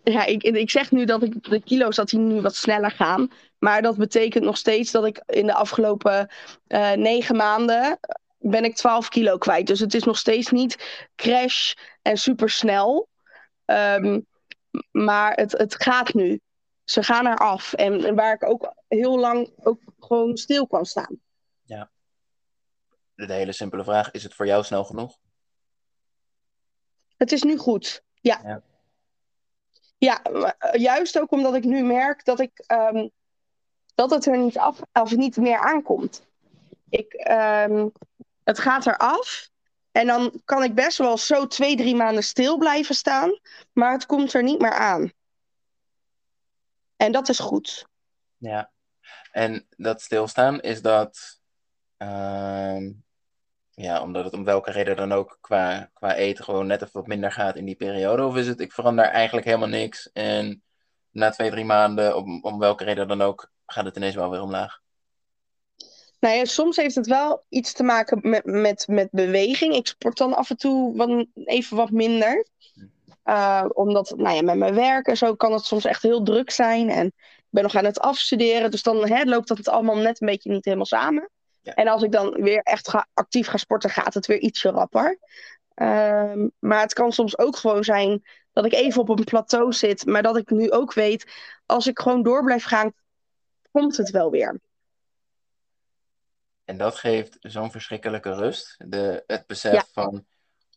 Ja, 0.05 0.25
ik, 0.25 0.43
ik 0.43 0.71
zeg 0.71 0.91
nu 0.91 1.05
dat 1.05 1.23
ik 1.23 1.51
de 1.51 1.63
kilo's 1.63 1.97
dat 1.97 2.09
die 2.09 2.19
nu 2.19 2.41
wat 2.41 2.57
sneller 2.57 2.91
gaan. 2.91 3.31
Maar 3.59 3.83
dat 3.83 3.97
betekent 3.97 4.45
nog 4.45 4.57
steeds 4.57 4.91
dat 4.91 5.05
ik 5.05 5.23
in 5.27 5.47
de 5.47 5.55
afgelopen 5.55 6.31
uh, 6.69 6.93
negen 6.93 7.37
maanden 7.37 7.99
ben 8.39 8.65
ik 8.65 8.75
12 8.75 9.09
kilo 9.09 9.39
kwijt. 9.39 9.67
Dus 9.67 9.81
het 9.81 9.95
is 9.95 10.05
nog 10.05 10.19
steeds 10.19 10.51
niet 10.51 11.07
crash 11.17 11.73
en 12.03 12.17
super 12.17 12.51
snel. 12.51 13.09
Um, 13.65 14.27
maar 14.91 15.35
het, 15.35 15.53
het 15.53 15.83
gaat 15.83 16.15
nu. 16.15 16.41
Ze 16.85 17.03
gaan 17.03 17.27
eraf. 17.27 17.73
En, 17.73 18.05
en 18.05 18.15
waar 18.15 18.35
ik 18.35 18.45
ook 18.45 18.75
heel 18.89 19.19
lang 19.19 19.53
ook 19.63 19.81
gewoon 19.99 20.37
stil 20.37 20.67
kan 20.67 20.85
staan. 20.85 21.21
Ja. 21.63 21.91
De 23.15 23.33
hele 23.33 23.53
simpele 23.53 23.85
vraag: 23.85 24.11
is 24.11 24.23
het 24.23 24.35
voor 24.35 24.47
jou 24.47 24.65
snel 24.65 24.85
genoeg? 24.85 25.19
Het 27.17 27.33
is 27.33 27.43
nu 27.43 27.57
goed. 27.57 28.03
Ja. 28.21 28.41
Ja, 28.45 28.63
ja 29.99 30.23
eh, 30.23 30.81
juist 30.81 31.19
ook 31.21 31.31
omdat 31.31 31.55
ik 31.55 31.65
nu 31.65 31.83
merk 31.83 32.25
dat 32.25 32.41
ik 32.41 32.65
um, 32.67 33.11
dat 33.95 34.11
het 34.11 34.27
er 34.27 34.39
niet 34.39 34.59
af 34.59 34.81
of 34.93 35.17
niet 35.17 35.37
meer 35.37 35.59
aankomt. 35.59 36.27
Ik, 36.89 37.27
um, 37.31 37.93
het 38.45 38.59
gaat 38.59 38.87
eraf. 38.87 39.49
En 39.93 40.07
dan 40.07 40.41
kan 40.45 40.63
ik 40.63 40.75
best 40.75 40.99
wel 40.99 41.19
zo 41.19 41.47
twee, 41.47 41.77
drie 41.77 41.95
maanden 41.95 42.23
stil 42.23 42.59
blijven 42.59 42.95
staan. 42.95 43.39
Maar 43.73 43.93
het 43.93 44.07
komt 44.07 44.33
er 44.33 44.43
niet 44.43 44.61
meer 44.61 44.73
aan. 44.73 45.13
En 46.97 47.13
dat 47.13 47.29
is 47.29 47.39
goed. 47.39 47.87
Ja. 48.37 48.71
En 49.33 49.67
dat 49.77 50.01
stilstaan, 50.01 50.61
is 50.61 50.83
dat... 50.83 51.41
Uh, 51.99 52.91
ja, 53.75 54.03
omdat 54.03 54.25
het 54.25 54.35
om 54.35 54.45
welke 54.45 54.71
reden 54.71 54.97
dan 54.97 55.13
ook 55.13 55.39
qua, 55.41 55.91
qua 55.93 56.15
eten 56.15 56.45
gewoon 56.45 56.67
net 56.67 56.83
even 56.83 56.93
wat 56.93 57.07
minder 57.07 57.33
gaat 57.33 57.57
in 57.57 57.65
die 57.65 57.77
periode? 57.77 58.25
Of 58.25 58.37
is 58.37 58.47
het, 58.47 58.61
ik 58.61 58.73
verander 58.73 59.05
eigenlijk 59.05 59.47
helemaal 59.47 59.69
niks 59.69 60.13
en 60.13 60.63
na 61.11 61.31
twee, 61.31 61.51
drie 61.51 61.65
maanden, 61.65 62.17
om, 62.17 62.43
om 62.43 62.59
welke 62.59 62.85
reden 62.85 63.09
dan 63.09 63.23
ook, 63.23 63.51
gaat 63.67 63.85
het 63.85 63.97
ineens 63.97 64.15
wel 64.15 64.31
weer 64.31 64.43
omlaag? 64.43 64.83
Nou 66.21 66.37
ja, 66.37 66.45
soms 66.45 66.77
heeft 66.77 66.95
het 66.95 67.07
wel 67.07 67.45
iets 67.49 67.73
te 67.73 67.83
maken 67.83 68.31
met, 68.31 68.45
met, 68.45 68.87
met 68.89 69.09
beweging. 69.11 69.75
Ik 69.75 69.87
sport 69.87 70.17
dan 70.17 70.35
af 70.35 70.51
en 70.51 70.57
toe 70.57 70.97
wat, 70.97 71.27
even 71.35 71.77
wat 71.77 71.91
minder. 71.91 72.47
Uh, 73.25 73.65
omdat 73.73 74.15
nou 74.17 74.37
ja, 74.37 74.43
met 74.43 74.57
mijn 74.57 74.75
werk 74.75 75.07
en 75.07 75.17
zo 75.17 75.35
kan 75.35 75.53
het 75.53 75.65
soms 75.65 75.85
echt 75.85 76.03
heel 76.03 76.23
druk 76.23 76.51
zijn. 76.51 76.91
En 76.91 77.07
ik 77.07 77.49
ben 77.51 77.63
nog 77.63 77.75
aan 77.75 77.85
het 77.85 78.01
afstuderen. 78.01 78.71
Dus 78.71 78.83
dan 78.83 79.09
hè, 79.09 79.23
loopt 79.23 79.49
dat 79.49 79.59
het 79.59 79.69
allemaal 79.69 79.97
net 79.97 80.21
een 80.21 80.27
beetje 80.27 80.51
niet 80.51 80.65
helemaal 80.65 80.87
samen. 80.87 81.31
Ja. 81.65 81.75
En 81.75 81.89
als 81.89 82.03
ik 82.03 82.13
dan 82.13 82.43
weer 82.43 82.63
echt 82.63 82.89
ga, 82.89 83.09
actief 83.15 83.47
ga 83.47 83.57
sporten, 83.57 83.91
gaat 83.91 84.15
het 84.15 84.27
weer 84.27 84.39
ietsje 84.39 84.71
rapper. 84.71 85.19
Uh, 85.75 86.47
maar 86.59 86.81
het 86.81 86.93
kan 86.93 87.13
soms 87.13 87.39
ook 87.39 87.57
gewoon 87.57 87.85
zijn 87.85 88.23
dat 88.53 88.65
ik 88.65 88.73
even 88.73 89.01
op 89.01 89.09
een 89.09 89.25
plateau 89.25 89.73
zit. 89.73 90.07
Maar 90.07 90.23
dat 90.23 90.37
ik 90.37 90.51
nu 90.51 90.71
ook 90.71 90.93
weet, 90.93 91.33
als 91.67 91.87
ik 91.87 91.99
gewoon 91.99 92.23
door 92.23 92.45
blijf 92.45 92.65
gaan, 92.65 92.93
komt 93.71 93.97
het 93.97 94.11
wel 94.11 94.31
weer. 94.31 94.61
En 96.65 96.77
dat 96.77 96.95
geeft 96.95 97.37
zo'n 97.41 97.71
verschrikkelijke 97.71 98.35
rust. 98.35 98.77
De, 98.79 99.25
het 99.27 99.47
besef 99.47 99.89
van, 99.93 100.27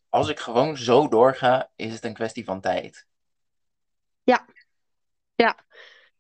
als 0.10 0.30
ik 0.30 0.40
gewoon 0.40 0.78
zo 0.78 1.08
doorga, 1.08 1.70
is 1.76 1.94
het 1.94 2.04
een 2.04 2.14
kwestie 2.14 2.46
van 2.46 2.62
tijd. 2.62 3.06
Ja, 4.24 4.46
ja, 5.36 5.58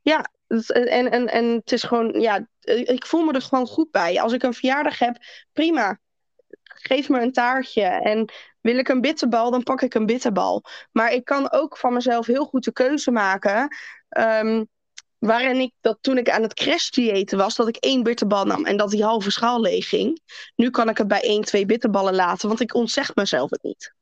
ja. 0.01 0.35
En, 0.47 1.11
en, 1.11 1.27
en 1.27 1.45
het 1.45 1.71
is 1.71 1.83
gewoon, 1.83 2.19
ja, 2.19 2.47
ik 2.83 3.05
voel 3.05 3.23
me 3.23 3.33
er 3.33 3.41
gewoon 3.41 3.67
goed 3.67 3.91
bij. 3.91 4.21
Als 4.21 4.33
ik 4.33 4.43
een 4.43 4.53
verjaardag 4.53 4.99
heb, 4.99 5.17
prima. 5.53 5.99
Geef 6.63 7.09
me 7.09 7.21
een 7.21 7.31
taartje. 7.31 7.83
En 7.83 8.31
wil 8.61 8.77
ik 8.77 8.87
een 8.87 9.01
bitterbal, 9.01 9.51
dan 9.51 9.63
pak 9.63 9.81
ik 9.81 9.93
een 9.93 10.05
bitterbal. 10.05 10.63
Maar 10.91 11.13
ik 11.13 11.25
kan 11.25 11.51
ook 11.51 11.77
van 11.77 11.93
mezelf 11.93 12.25
heel 12.25 12.45
goed 12.45 12.63
de 12.63 12.73
keuze 12.73 13.11
maken. 13.11 13.75
Um, 14.17 14.67
waarin 15.17 15.59
ik 15.59 15.71
dat 15.81 15.97
toen 16.01 16.17
ik 16.17 16.29
aan 16.29 16.41
het 16.41 16.53
crashdiëten 16.53 17.37
was, 17.37 17.55
dat 17.55 17.67
ik 17.67 17.75
één 17.75 18.03
bitterbal 18.03 18.45
nam 18.45 18.65
en 18.65 18.77
dat 18.77 18.89
die 18.89 19.03
halve 19.03 19.31
schaal 19.31 19.61
leeg 19.61 19.89
ging. 19.89 20.21
Nu 20.55 20.69
kan 20.69 20.89
ik 20.89 20.97
het 20.97 21.07
bij 21.07 21.21
één, 21.21 21.43
twee 21.43 21.65
bitterballen 21.65 22.15
laten, 22.15 22.47
want 22.47 22.59
ik 22.59 22.73
ontzeg 22.73 23.15
mezelf 23.15 23.49
het 23.49 23.63
niet. 23.63 23.95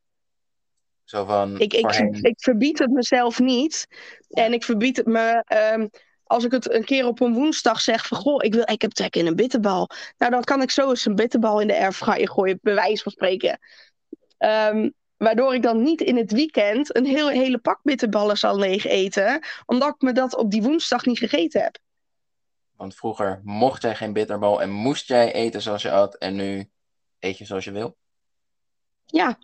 Zo 1.03 1.25
van, 1.25 1.59
ik, 1.59 1.73
ik, 1.73 1.91
ik, 2.21 2.35
verbied 2.41 2.79
het 2.79 2.91
mezelf 2.91 3.39
niet. 3.39 3.87
En 4.29 4.53
ik 4.53 4.63
verbied 4.63 4.97
het 4.97 5.05
me. 5.05 5.43
Um, 5.73 5.89
als 6.25 6.43
ik 6.43 6.51
het 6.51 6.71
een 6.71 6.85
keer 6.85 7.07
op 7.07 7.19
een 7.19 7.33
woensdag 7.33 7.81
zeg 7.81 8.07
van 8.07 8.17
goh, 8.17 8.43
ik, 8.43 8.53
wil, 8.53 8.71
ik 8.71 8.81
heb 8.81 8.91
trek 8.91 9.15
in 9.15 9.27
een 9.27 9.35
bitterbal. 9.35 9.89
Nou, 10.17 10.31
dan 10.31 10.43
kan 10.43 10.61
ik 10.61 10.71
zo 10.71 10.89
eens 10.89 11.05
een 11.05 11.15
bitterbal 11.15 11.59
in 11.59 11.67
de 11.67 11.77
airfryer 11.77 12.29
gooien, 12.29 12.59
bij 12.61 12.75
wijze 12.75 13.03
van 13.03 13.11
spreken. 13.11 13.59
Um, 14.37 14.93
Waardoor 15.17 15.53
ik 15.53 15.61
dan 15.61 15.83
niet 15.83 16.01
in 16.01 16.17
het 16.17 16.31
weekend 16.31 16.95
een 16.95 17.05
heel, 17.05 17.29
hele 17.29 17.57
pak 17.57 17.79
bitterballen 17.83 18.37
zal 18.37 18.57
leeg 18.57 18.85
eten. 18.85 19.45
Omdat 19.65 19.93
ik 19.93 20.01
me 20.01 20.11
dat 20.11 20.35
op 20.35 20.51
die 20.51 20.61
woensdag 20.61 21.05
niet 21.05 21.17
gegeten 21.17 21.61
heb. 21.61 21.77
Want 22.75 22.95
vroeger 22.95 23.41
mocht 23.43 23.81
jij 23.81 23.95
geen 23.95 24.13
bitterbal 24.13 24.61
en 24.61 24.69
moest 24.69 25.07
jij 25.07 25.33
eten 25.33 25.61
zoals 25.61 25.81
je 25.81 25.91
at. 25.91 26.15
En 26.15 26.35
nu 26.35 26.69
eet 27.19 27.37
je 27.37 27.45
zoals 27.45 27.63
je 27.63 27.71
wil. 27.71 27.97
Ja, 29.05 29.37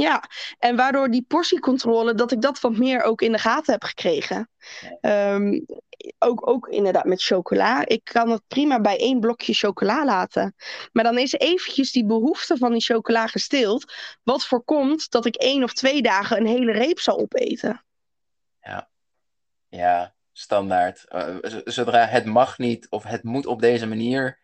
ja. 0.00 0.24
En 0.58 0.76
waardoor 0.76 1.10
die 1.10 1.24
portiecontrole, 1.28 2.14
dat 2.14 2.32
ik 2.32 2.40
dat 2.40 2.60
wat 2.60 2.76
meer 2.76 3.02
ook 3.02 3.22
in 3.22 3.32
de 3.32 3.38
gaten 3.38 3.72
heb 3.72 3.84
gekregen. 3.84 4.50
Ehm, 5.00 5.60
ook, 6.18 6.48
ook 6.48 6.68
inderdaad 6.68 7.04
met 7.04 7.22
chocola. 7.22 7.86
Ik 7.86 8.04
kan 8.04 8.30
het 8.30 8.42
prima 8.46 8.80
bij 8.80 8.98
één 8.98 9.20
blokje 9.20 9.54
chocola 9.54 10.04
laten. 10.04 10.54
Maar 10.92 11.04
dan 11.04 11.18
is 11.18 11.32
eventjes 11.32 11.92
die 11.92 12.06
behoefte 12.06 12.56
van 12.56 12.72
die 12.72 12.82
chocola 12.82 13.26
gestild. 13.26 13.92
Wat 14.22 14.46
voorkomt 14.46 15.10
dat 15.10 15.26
ik 15.26 15.36
één 15.36 15.62
of 15.62 15.72
twee 15.72 16.02
dagen 16.02 16.36
een 16.36 16.46
hele 16.46 16.72
reep 16.72 16.98
zal 16.98 17.18
opeten. 17.18 17.84
Ja, 18.60 18.90
ja 19.68 20.14
standaard. 20.32 21.04
Uh, 21.08 21.36
zodra 21.64 22.06
het 22.06 22.24
mag 22.24 22.58
niet 22.58 22.90
of 22.90 23.02
het 23.02 23.22
moet 23.22 23.46
op 23.46 23.60
deze 23.60 23.86
manier 23.86 24.38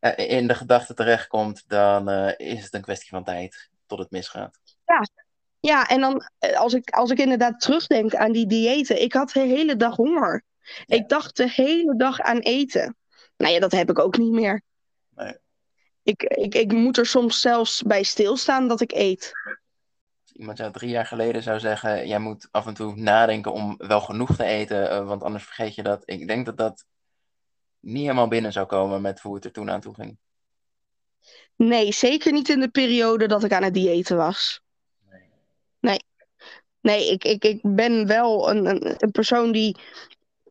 uh, 0.00 0.12
in 0.16 0.46
de 0.46 0.54
gedachte 0.54 0.94
terechtkomt, 0.94 1.68
dan 1.68 2.10
uh, 2.10 2.32
is 2.36 2.64
het 2.64 2.74
een 2.74 2.82
kwestie 2.82 3.08
van 3.08 3.24
tijd 3.24 3.70
tot 3.86 3.98
het 3.98 4.10
misgaat. 4.10 4.59
Ja, 4.90 5.06
ja, 5.60 5.88
en 5.88 6.00
dan 6.00 6.22
als 6.54 6.74
ik, 6.74 6.90
als 6.90 7.10
ik 7.10 7.18
inderdaad 7.18 7.60
terugdenk 7.60 8.14
aan 8.14 8.32
die 8.32 8.46
diëten. 8.46 9.02
Ik 9.02 9.12
had 9.12 9.30
de 9.30 9.40
hele 9.40 9.76
dag 9.76 9.96
honger. 9.96 10.44
Ik 10.86 11.08
dacht 11.08 11.36
de 11.36 11.50
hele 11.50 11.96
dag 11.96 12.20
aan 12.20 12.38
eten. 12.38 12.96
Nou 13.36 13.52
ja, 13.52 13.60
dat 13.60 13.72
heb 13.72 13.90
ik 13.90 13.98
ook 13.98 14.18
niet 14.18 14.32
meer. 14.32 14.62
Nee. 15.14 15.34
Ik, 16.02 16.22
ik, 16.22 16.54
ik 16.54 16.72
moet 16.72 16.96
er 16.96 17.06
soms 17.06 17.40
zelfs 17.40 17.82
bij 17.82 18.02
stilstaan 18.02 18.68
dat 18.68 18.80
ik 18.80 18.92
eet. 18.92 19.32
Als 20.22 20.32
iemand 20.32 20.58
jou 20.58 20.72
drie 20.72 20.90
jaar 20.90 21.06
geleden 21.06 21.42
zou 21.42 21.60
zeggen: 21.60 22.08
jij 22.08 22.18
moet 22.18 22.48
af 22.50 22.66
en 22.66 22.74
toe 22.74 22.96
nadenken 22.96 23.52
om 23.52 23.74
wel 23.78 24.00
genoeg 24.00 24.36
te 24.36 24.44
eten, 24.44 24.92
uh, 24.92 25.06
want 25.06 25.22
anders 25.22 25.44
vergeet 25.44 25.74
je 25.74 25.82
dat. 25.82 26.02
Ik 26.04 26.26
denk 26.26 26.46
dat 26.46 26.56
dat 26.56 26.84
niet 27.80 28.02
helemaal 28.02 28.28
binnen 28.28 28.52
zou 28.52 28.66
komen 28.66 29.00
met 29.00 29.20
hoe 29.20 29.34
het 29.34 29.44
er 29.44 29.52
toen 29.52 29.70
aan 29.70 29.80
toe 29.80 29.94
ging. 29.94 30.18
Nee, 31.56 31.92
zeker 31.92 32.32
niet 32.32 32.48
in 32.48 32.60
de 32.60 32.70
periode 32.70 33.26
dat 33.26 33.44
ik 33.44 33.52
aan 33.52 33.62
het 33.62 33.74
diëten 33.74 34.16
was. 34.16 34.62
Nee. 36.80 37.10
Ik, 37.10 37.24
ik, 37.24 37.44
ik 37.44 37.60
ben 37.62 38.06
wel 38.06 38.50
een, 38.50 38.66
een, 38.66 38.94
een 38.96 39.10
persoon 39.10 39.52
die 39.52 39.76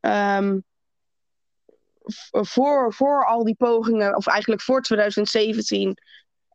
um, 0.02 0.64
voor, 2.32 2.94
voor 2.94 3.26
al 3.26 3.44
die 3.44 3.56
pogingen, 3.56 4.16
of 4.16 4.28
eigenlijk 4.28 4.62
voor 4.62 4.82
2017, 4.82 5.88
um, 5.88 5.96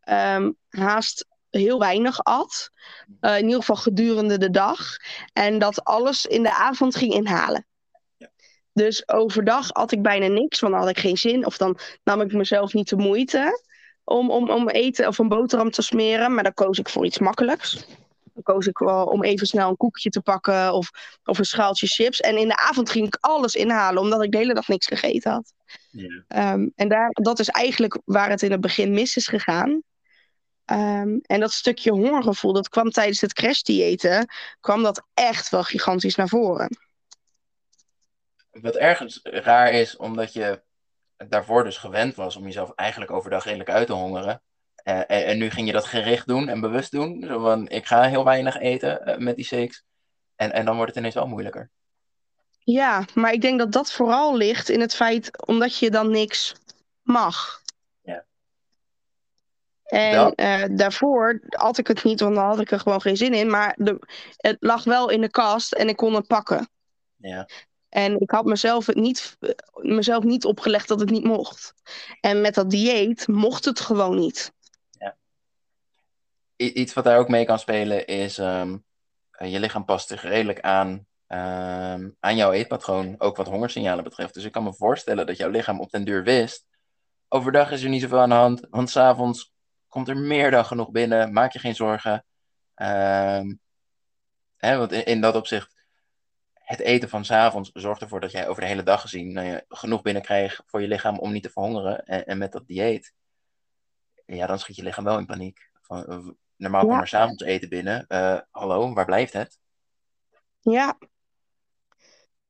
ehm, 0.03 0.51
haast 0.69 1.25
heel 1.49 1.79
weinig 1.79 2.23
at. 2.23 2.69
Uh, 3.21 3.37
in 3.37 3.43
ieder 3.43 3.59
geval 3.59 3.75
gedurende 3.75 4.37
de 4.37 4.49
dag. 4.49 4.97
En 5.33 5.59
dat 5.59 5.83
alles 5.83 6.25
in 6.25 6.43
de 6.43 6.55
avond 6.55 6.95
ging 6.95 7.13
inhalen. 7.13 7.65
Dus 8.73 9.07
overdag 9.07 9.73
at 9.73 9.91
ik 9.91 10.01
bijna 10.01 10.27
niks, 10.27 10.59
want 10.59 10.73
dan 10.73 10.81
had 10.81 10.91
ik 10.91 10.99
geen 10.99 11.17
zin. 11.17 11.45
Of 11.45 11.57
dan 11.57 11.77
nam 12.03 12.21
ik 12.21 12.33
mezelf 12.33 12.73
niet 12.73 12.89
de 12.89 12.95
moeite 12.95 13.61
om, 14.03 14.31
om, 14.31 14.49
om 14.49 14.69
eten 14.69 15.07
of 15.07 15.17
een 15.17 15.27
boterham 15.27 15.71
te 15.71 15.81
smeren. 15.81 16.33
Maar 16.33 16.43
dan 16.43 16.53
koos 16.53 16.79
ik 16.79 16.89
voor 16.89 17.05
iets 17.05 17.19
makkelijks. 17.19 17.85
Koos 18.45 18.67
ik 18.67 18.77
wel 18.77 19.05
om 19.05 19.23
even 19.23 19.47
snel 19.47 19.69
een 19.69 19.77
koekje 19.77 20.09
te 20.09 20.21
pakken 20.21 20.73
of, 20.73 20.89
of 21.23 21.37
een 21.37 21.45
schaaltje 21.45 21.87
chips. 21.87 22.19
En 22.19 22.37
in 22.37 22.47
de 22.47 22.57
avond 22.57 22.89
ging 22.89 23.07
ik 23.07 23.17
alles 23.19 23.55
inhalen, 23.55 24.01
omdat 24.01 24.23
ik 24.23 24.31
de 24.31 24.37
hele 24.37 24.53
dag 24.53 24.67
niks 24.67 24.87
gegeten 24.87 25.31
had. 25.31 25.53
Um, 26.27 26.71
en 26.75 26.87
daar, 26.87 27.09
dat 27.11 27.39
is 27.39 27.49
eigenlijk 27.49 27.99
waar 28.05 28.29
het 28.29 28.41
in 28.41 28.51
het 28.51 28.61
begin 28.61 28.91
mis 28.91 29.15
is 29.15 29.27
gegaan. 29.27 29.83
Ehm, 30.65 31.17
en 31.21 31.39
dat 31.39 31.51
stukje 31.51 31.91
hongergevoel, 31.91 32.53
dat 32.53 32.69
kwam 32.69 32.89
tijdens 32.89 33.21
het 33.21 33.33
crashdiëten, 33.33 34.27
kwam 34.59 34.83
dat 34.83 35.05
echt 35.13 35.49
wel 35.49 35.63
gigantisch 35.63 36.15
naar 36.15 36.27
voren. 36.27 36.77
Wat 38.51 38.75
ergens 38.75 39.19
raar 39.23 39.71
is, 39.73 39.97
omdat 39.97 40.33
je 40.33 40.63
daarvoor 41.17 41.63
dus 41.63 41.77
gewend 41.77 42.15
was 42.15 42.35
om 42.35 42.43
jezelf 42.43 42.71
eigenlijk 42.75 43.11
overdag 43.11 43.43
redelijk 43.43 43.69
uit 43.69 43.87
te 43.87 43.93
hongeren. 43.93 44.41
Uh, 44.85 44.97
en, 44.97 45.05
en, 45.07 45.37
nu 45.37 45.49
ging 45.49 45.67
je 45.67 45.73
dat 45.73 45.85
gericht 45.85 46.27
doen 46.27 46.47
en 46.47 46.59
bewust 46.59 46.91
doen. 46.91 47.25
Van, 47.27 47.69
ik 47.69 47.85
ga 47.85 48.03
heel 48.03 48.23
weinig 48.23 48.59
eten 48.59 49.01
uh, 49.05 49.17
met 49.17 49.35
die 49.35 49.45
shakes. 49.45 49.83
En, 50.35 50.53
en 50.53 50.65
dan 50.65 50.75
wordt 50.75 50.89
het 50.89 50.99
ineens 50.99 51.15
wel 51.15 51.27
moeilijker. 51.27 51.69
Ja, 52.59 53.05
maar 53.13 53.33
ik 53.33 53.41
denk 53.41 53.59
dat 53.59 53.71
dat 53.71 53.91
vooral 53.91 54.37
ligt 54.37 54.69
in 54.69 54.81
het 54.81 54.95
feit 54.95 55.45
omdat 55.47 55.77
je 55.77 55.91
dan 55.91 56.11
niks 56.11 56.55
mag. 57.01 57.61
Ja. 58.01 58.25
En 59.83 60.33
uh, 60.35 60.77
daarvoor 60.77 61.39
had 61.49 61.77
ik 61.77 61.87
het 61.87 62.03
niet, 62.03 62.19
want 62.19 62.35
dan 62.35 62.45
had 62.45 62.59
ik 62.59 62.71
er 62.71 62.79
gewoon 62.79 63.01
geen 63.01 63.17
zin 63.17 63.33
in. 63.33 63.49
Maar 63.49 63.75
de, 63.77 63.99
het 64.37 64.57
lag 64.59 64.83
wel 64.83 65.09
in 65.09 65.21
de 65.21 65.29
kast 65.29 65.73
en 65.73 65.89
ik 65.89 65.95
kon 65.95 66.13
het 66.13 66.27
pakken. 66.27 66.69
Ja. 67.15 67.47
En 67.89 68.19
ik 68.19 68.31
had 68.31 68.45
mezelf, 68.45 68.85
het 68.85 68.95
niet, 68.95 69.37
mezelf 69.73 70.23
niet 70.23 70.45
opgelegd 70.45 70.87
dat 70.87 70.99
het 70.99 71.09
niet 71.09 71.23
mocht. 71.23 71.73
En 72.21 72.41
met 72.41 72.53
dat 72.53 72.69
dieet 72.69 73.27
mocht 73.27 73.65
het 73.65 73.79
gewoon 73.79 74.19
niet. 74.19 74.53
Iets 76.55 76.93
wat 76.93 77.03
daar 77.03 77.17
ook 77.17 77.29
mee 77.29 77.45
kan 77.45 77.59
spelen 77.59 78.07
is, 78.07 78.37
um, 78.37 78.85
je 79.37 79.59
lichaam 79.59 79.85
past 79.85 80.07
zich 80.07 80.21
redelijk 80.21 80.59
aan, 80.61 80.89
um, 81.27 82.15
aan 82.19 82.35
jouw 82.35 82.51
eetpatroon, 82.51 83.15
ook 83.17 83.37
wat 83.37 83.47
hongersignalen 83.47 84.03
betreft. 84.03 84.33
Dus 84.33 84.43
ik 84.43 84.51
kan 84.51 84.63
me 84.63 84.73
voorstellen 84.73 85.25
dat 85.25 85.37
jouw 85.37 85.49
lichaam 85.49 85.79
op 85.79 85.91
den 85.91 86.03
duur 86.03 86.23
wist, 86.23 86.67
overdag 87.27 87.71
is 87.71 87.83
er 87.83 87.89
niet 87.89 88.01
zoveel 88.01 88.19
aan 88.19 88.29
de 88.29 88.35
hand, 88.35 88.67
want 88.69 88.89
s'avonds 88.89 89.53
komt 89.87 90.09
er 90.09 90.17
meer 90.17 90.51
dan 90.51 90.65
genoeg 90.65 90.91
binnen, 90.91 91.33
maak 91.33 91.51
je 91.51 91.59
geen 91.59 91.75
zorgen. 91.75 92.25
Um, 92.75 93.59
hè, 94.57 94.77
want 94.77 94.91
in, 94.91 95.21
dat 95.21 95.35
opzicht 95.35 95.83
het 96.53 96.79
eten 96.79 97.09
van 97.09 97.25
s'avonds 97.25 97.69
zorgt 97.73 98.01
ervoor 98.01 98.19
dat 98.19 98.31
jij 98.31 98.47
over 98.47 98.61
de 98.61 98.67
hele 98.67 98.83
dag 98.83 99.01
gezien 99.01 99.33
nou 99.33 99.61
genoeg 99.67 100.01
binnenkrijgt 100.01 100.63
voor 100.65 100.81
je 100.81 100.87
lichaam 100.87 101.19
om 101.19 101.31
niet 101.31 101.43
te 101.43 101.49
verhongeren. 101.49 102.05
En, 102.05 102.25
en, 102.25 102.37
met 102.37 102.51
dat 102.51 102.67
dieet, 102.67 103.13
ja, 104.25 104.47
dan 104.47 104.59
schiet 104.59 104.75
je 104.75 104.83
lichaam 104.83 105.03
wel 105.03 105.17
in 105.17 105.25
paniek. 105.25 105.69
Van, 105.81 106.05
uh, 106.09 106.29
normaal 106.57 106.81
ja. 106.81 106.87
komt 106.87 107.01
er 107.01 107.07
s'avonds 107.07 107.43
eten 107.43 107.69
binnen. 107.69 108.05
Uh, 108.07 108.39
hallo, 108.51 108.93
waar 108.93 109.05
blijft 109.05 109.33
het? 109.33 109.57
Ja. 110.59 110.97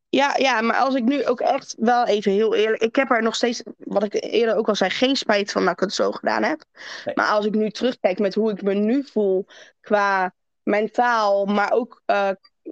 Ja, 0.10 0.36
ja, 0.38 0.62
maar 0.62 0.76
als 0.76 0.96
ik 0.96 1.04
nu 1.04 1.26
ook 1.26 1.40
echt 1.40 1.76
wel 1.80 2.06
even 2.06 2.32
heel 2.32 2.56
eerlijk. 2.56 2.82
Ik 2.82 2.96
heb 2.96 3.12
er 3.12 3.22
nog 3.22 3.36
steeds, 3.36 3.64
wat 3.78 4.04
ik 4.04 4.14
eerder 4.14 4.56
ook 4.56 4.68
al 4.68 4.76
zei, 4.76 4.90
geen 4.90 5.16
spijt 5.16 5.52
van 5.52 5.64
dat 5.64 5.74
ik 5.74 5.80
het 5.80 5.94
zo 5.94 6.12
gedaan 6.12 6.44
heb. 6.44 6.64
Nee. 7.06 7.16
Maar 7.16 7.28
als 7.28 7.46
ik 7.46 7.54
nu 7.54 7.70
terugkijk 7.70 8.20
met 8.20 8.34
hoe 8.34 8.52
ik 8.52 8.62
me 8.62 8.74
nu 8.74 9.04
voel 9.04 9.46
qua 9.82 10.34
mentaal, 10.64 11.46
maar 11.46 11.72
ook 11.72 12.02
uh, 12.06 12.30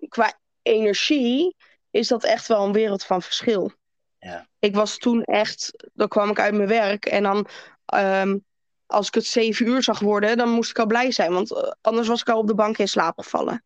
qua 0.08 0.40
energie 0.62 1.56
is 1.92 2.08
dat 2.08 2.24
echt 2.24 2.48
wel 2.48 2.66
een 2.66 2.74
wereld 2.74 3.06
van 3.06 3.22
verschil. 3.22 3.72
Ja. 4.20 4.48
Ik 4.60 4.76
was 4.76 4.98
toen 4.98 5.24
echt, 5.24 5.90
dan 5.94 6.08
kwam 6.08 6.30
ik 6.30 6.40
uit 6.40 6.54
mijn 6.54 6.68
werk 6.68 7.06
en 7.06 7.24
dan, 7.24 7.48
um, 7.96 8.46
als 8.94 9.08
ik 9.08 9.14
het 9.14 9.26
zeven 9.26 9.68
uur 9.68 9.84
zag 9.84 10.00
worden, 10.00 10.38
dan 10.38 10.50
moest 10.50 10.70
ik 10.70 10.80
al 10.80 10.86
blij 10.86 11.12
zijn, 11.12 11.32
want 11.32 11.52
uh, 11.52 11.72
anders 11.82 12.08
was 12.08 12.22
ik 12.22 12.30
al 12.30 12.40
op 12.40 12.48
de 12.48 12.56
bank 12.56 12.78
in 12.78 12.88
slaap 12.88 13.20
gevallen. 13.20 13.64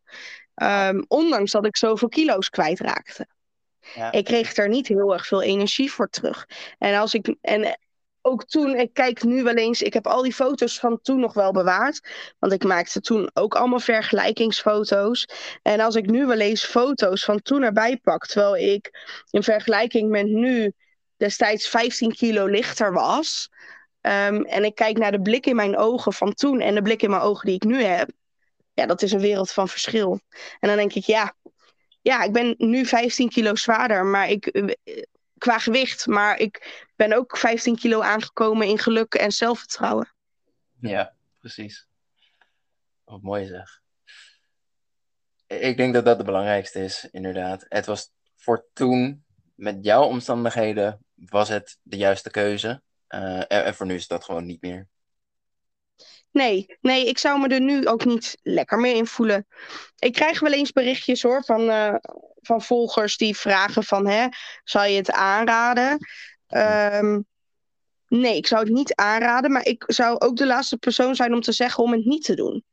Um, 0.56 1.06
ondanks 1.08 1.52
dat 1.52 1.66
ik 1.66 1.78
zoveel 1.78 2.10
kilo's 2.10 2.50
kwijtraakte. 2.50 3.28
Ja. 3.96 4.12
Ik 4.12 4.26
kreeg 4.26 4.56
er 4.56 4.70
niet 4.70 4.88
heel 4.88 5.14
erg 5.14 5.28
veel 5.28 5.42
energie 5.42 5.92
voor 5.92 6.10
terug. 6.10 6.48
En 6.78 7.00
als 7.00 7.14
ik, 7.14 7.36
en 7.42 7.78
ook 8.22 8.46
toen, 8.46 8.76
ik 8.76 8.94
kijk 8.94 9.24
nu 9.24 9.44
wel 9.44 9.54
eens, 9.54 9.82
ik 9.82 9.94
heb 9.94 10.08
al 10.08 10.22
die 10.22 10.34
foto's 10.34 10.80
van 10.80 11.02
toen 11.02 11.20
nog 11.20 11.34
wel 11.34 11.52
bewaard. 11.52 12.10
Want 12.40 12.54
ik 12.54 12.64
maakte 12.64 13.02
toen 13.02 13.30
ook 13.34 13.56
allemaal 13.56 13.80
vergelijkingsfoto's. 13.80 15.28
En 15.62 15.80
als 15.80 15.96
ik 15.96 16.06
nu 16.06 16.26
wel 16.26 16.40
eens 16.40 16.66
foto's 16.66 17.24
van 17.24 17.42
toen 17.42 17.64
erbij 17.64 17.98
pak, 17.98 18.26
terwijl 18.26 18.58
ik 18.58 19.08
in 19.30 19.44
vergelijking 19.44 20.10
met 20.10 20.26
nu 20.26 20.74
destijds 21.18 21.68
15 21.68 22.16
kilo 22.16 22.46
lichter 22.46 22.94
was. 22.94 23.50
Um, 24.08 24.46
en 24.46 24.64
ik 24.64 24.76
kijk 24.76 24.98
naar 24.98 25.12
de 25.12 25.22
blik 25.22 25.46
in 25.46 25.56
mijn 25.56 25.78
ogen 25.78 26.14
van 26.14 26.34
toen 26.34 26.60
en 26.60 26.76
de 26.76 26.82
blik 26.82 27.02
in 27.02 27.10
mijn 27.10 27.22
ogen 27.22 27.46
die 27.46 27.56
ik 27.56 27.64
nu 27.64 27.84
heb. 27.84 28.10
Ja, 28.74 28.86
dat 28.86 29.02
is 29.02 29.12
een 29.12 29.20
wereld 29.20 29.52
van 29.52 29.68
verschil. 29.68 30.20
En 30.60 30.68
dan 30.68 30.78
denk 30.78 30.94
ik, 30.94 31.04
ja, 31.04 31.36
ja, 32.02 32.24
ik 32.24 32.32
ben 32.32 32.56
nu 32.58 32.86
15 32.86 33.30
kilo 33.30 33.56
zwaarder, 33.56 34.06
maar 34.06 34.30
ik, 34.30 34.72
qua 35.38 35.60
gewicht. 35.60 36.06
Maar 36.06 36.40
ik 36.40 36.86
ben 36.96 37.14
ook 37.14 37.38
15 37.38 37.76
kilo 37.76 38.02
aangekomen 38.02 38.68
in 38.68 38.80
geluk 38.80 39.14
en 39.14 39.32
zelfvertrouwen. 39.32 40.14
Ja, 40.80 41.14
precies. 41.40 41.88
Wat 43.04 43.22
mooi 43.22 43.46
zeg. 43.46 43.82
Ik 45.48 45.78
denk 45.78 45.94
dat 45.94 46.06
dat 46.06 46.18
de 46.18 46.24
belangrijkste 46.24 46.84
is, 46.84 47.08
inderdaad. 47.12 47.66
Het 47.70 47.86
was 47.86 48.12
voor 48.36 48.68
toen, 48.74 49.26
met 49.56 49.78
jouw 49.82 50.04
omstandigheden, 50.04 51.06
was 51.14 51.50
het 51.50 51.78
de 51.82 51.98
juiste 51.98 52.30
keuze. 52.30 52.82
En, 53.08 53.50
en 53.50 53.76
voor 53.76 53.86
nu 53.86 53.96
is 53.96 54.08
dat 54.08 54.24
gewoon 54.24 54.46
niet 54.46 54.62
meer. 54.62 54.88
Nee, 56.32 56.78
nee, 56.82 57.08
ik 57.08 57.18
zou 57.18 57.40
me 57.40 57.48
er 57.48 57.62
nu 57.62 57.88
ook 57.88 58.06
niet 58.06 58.38
lekker 58.42 58.80
meer 58.80 58.96
in 58.96 59.08
voelen. 59.08 59.48
Ik 59.98 60.14
krijg 60.14 60.40
wel 60.40 60.52
eens 60.52 60.72
berichtjes 60.72 61.22
hoor 61.22 61.44
van, 61.44 61.62
uh, 61.62 61.96
van 62.42 62.62
volgers 62.62 63.18
die 63.18 63.38
vragen 63.38 63.84
van, 63.84 64.08
hè, 64.08 64.28
zou 64.64 64.88
je 64.88 64.98
het 64.98 65.12
aanraden? 65.12 65.98
Um, 66.48 67.26
nee, 68.08 68.36
ik 68.36 68.48
zou 68.48 68.64
het 68.64 68.74
niet 68.74 68.96
aanraden, 68.96 69.52
maar 69.52 69.66
ik 69.66 69.84
zou 69.88 70.20
ook 70.20 70.36
de 70.36 70.46
laatste 70.46 70.78
persoon 70.78 71.16
zijn 71.16 71.34
om 71.34 71.42
te 71.42 71.52
zeggen 71.52 71.84
om 71.84 71.92
het 71.92 72.06
niet 72.06 72.24
te 72.24 72.36
doen. 72.36 72.64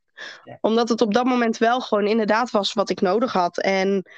Ja. 0.43 0.57
Omdat 0.61 0.89
het 0.89 1.01
op 1.01 1.13
dat 1.13 1.25
moment 1.25 1.57
wel 1.57 1.81
gewoon 1.81 2.07
inderdaad 2.07 2.51
was 2.51 2.73
wat 2.73 2.89
ik 2.89 3.01
nodig 3.01 3.33
had. 3.33 3.57
En 3.57 4.09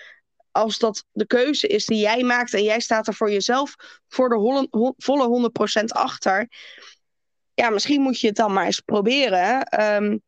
als 0.57 0.77
dat 0.77 1.05
de 1.11 1.25
keuze 1.25 1.67
is 1.67 1.85
die 1.85 1.99
jij 1.99 2.23
maakt 2.23 2.53
en 2.53 2.63
jij 2.63 2.79
staat 2.79 3.07
er 3.07 3.13
voor 3.13 3.31
jezelf 3.31 3.75
voor 4.07 4.29
de 4.29 4.93
volle 4.97 5.51
100% 5.81 5.83
achter. 5.85 6.49
Ja, 7.53 7.69
misschien 7.69 8.01
moet 8.01 8.19
je 8.19 8.27
het 8.27 8.35
dan 8.35 8.53
maar 8.53 8.65
eens 8.65 8.79
proberen. 8.79 9.81
Um, 9.83 10.21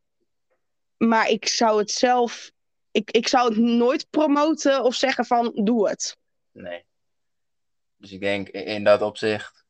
maar 0.98 1.30
ik 1.30 1.48
zou 1.48 1.80
het 1.80 1.92
zelf. 1.92 2.52
Ik, 2.92 3.12
ik 3.12 3.28
zou 3.28 3.50
het 3.50 3.58
nooit 3.58 4.10
promoten 4.10 4.84
of 4.84 4.96
zeggen 4.96 5.26
van 5.26 5.52
doe 5.64 5.90
het. 5.90 6.18
Nee. 6.52 6.86
Dus 7.98 8.12
ik 8.12 8.20
denk 8.20 8.50
in 8.50 8.84
dat 8.84 9.02
opzicht 9.02 9.66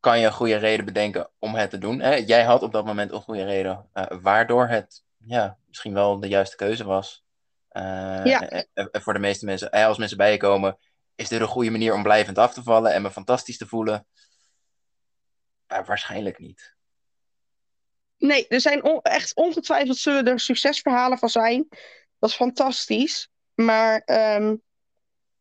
kan 0.00 0.20
je 0.20 0.26
een 0.26 0.32
goede 0.32 0.56
reden 0.56 0.84
bedenken 0.84 1.30
om 1.38 1.54
het 1.54 1.70
te 1.70 1.78
doen. 1.78 2.00
Hè? 2.00 2.14
Jij 2.14 2.44
had 2.44 2.62
op 2.62 2.72
dat 2.72 2.84
moment 2.84 3.12
een 3.12 3.20
goede 3.20 3.44
reden 3.44 3.88
uh, 3.94 4.04
waardoor 4.20 4.68
het 4.68 5.02
ja, 5.26 5.58
misschien 5.66 5.94
wel 5.94 6.20
de 6.20 6.28
juiste 6.28 6.56
keuze 6.56 6.84
was. 6.84 7.24
Uh, 7.72 8.24
ja. 8.24 8.48
en, 8.48 8.68
en 8.72 9.02
voor 9.02 9.12
de 9.12 9.18
meeste 9.18 9.44
mensen, 9.44 9.70
als 9.70 9.98
mensen 9.98 10.16
bij 10.16 10.32
je 10.32 10.38
komen, 10.38 10.78
is 11.14 11.28
dit 11.28 11.40
een 11.40 11.46
goede 11.46 11.70
manier 11.70 11.94
om 11.94 12.02
blijvend 12.02 12.38
af 12.38 12.52
te 12.52 12.62
vallen 12.62 12.92
en 12.92 13.02
me 13.02 13.10
fantastisch 13.10 13.58
te 13.58 13.66
voelen? 13.66 14.06
Waarschijnlijk 15.66 16.38
niet. 16.38 16.74
Nee, 18.18 18.48
er 18.48 18.60
zijn 18.60 18.84
on 18.84 19.00
echt 19.02 19.34
ongetwijfeld 19.34 19.96
zullen 19.96 20.26
er 20.26 20.40
succesverhalen 20.40 21.18
van 21.18 21.28
zijn. 21.28 21.68
Dat 22.18 22.30
is 22.30 22.36
fantastisch. 22.36 23.28
Maar 23.54 24.02
um, 24.36 24.62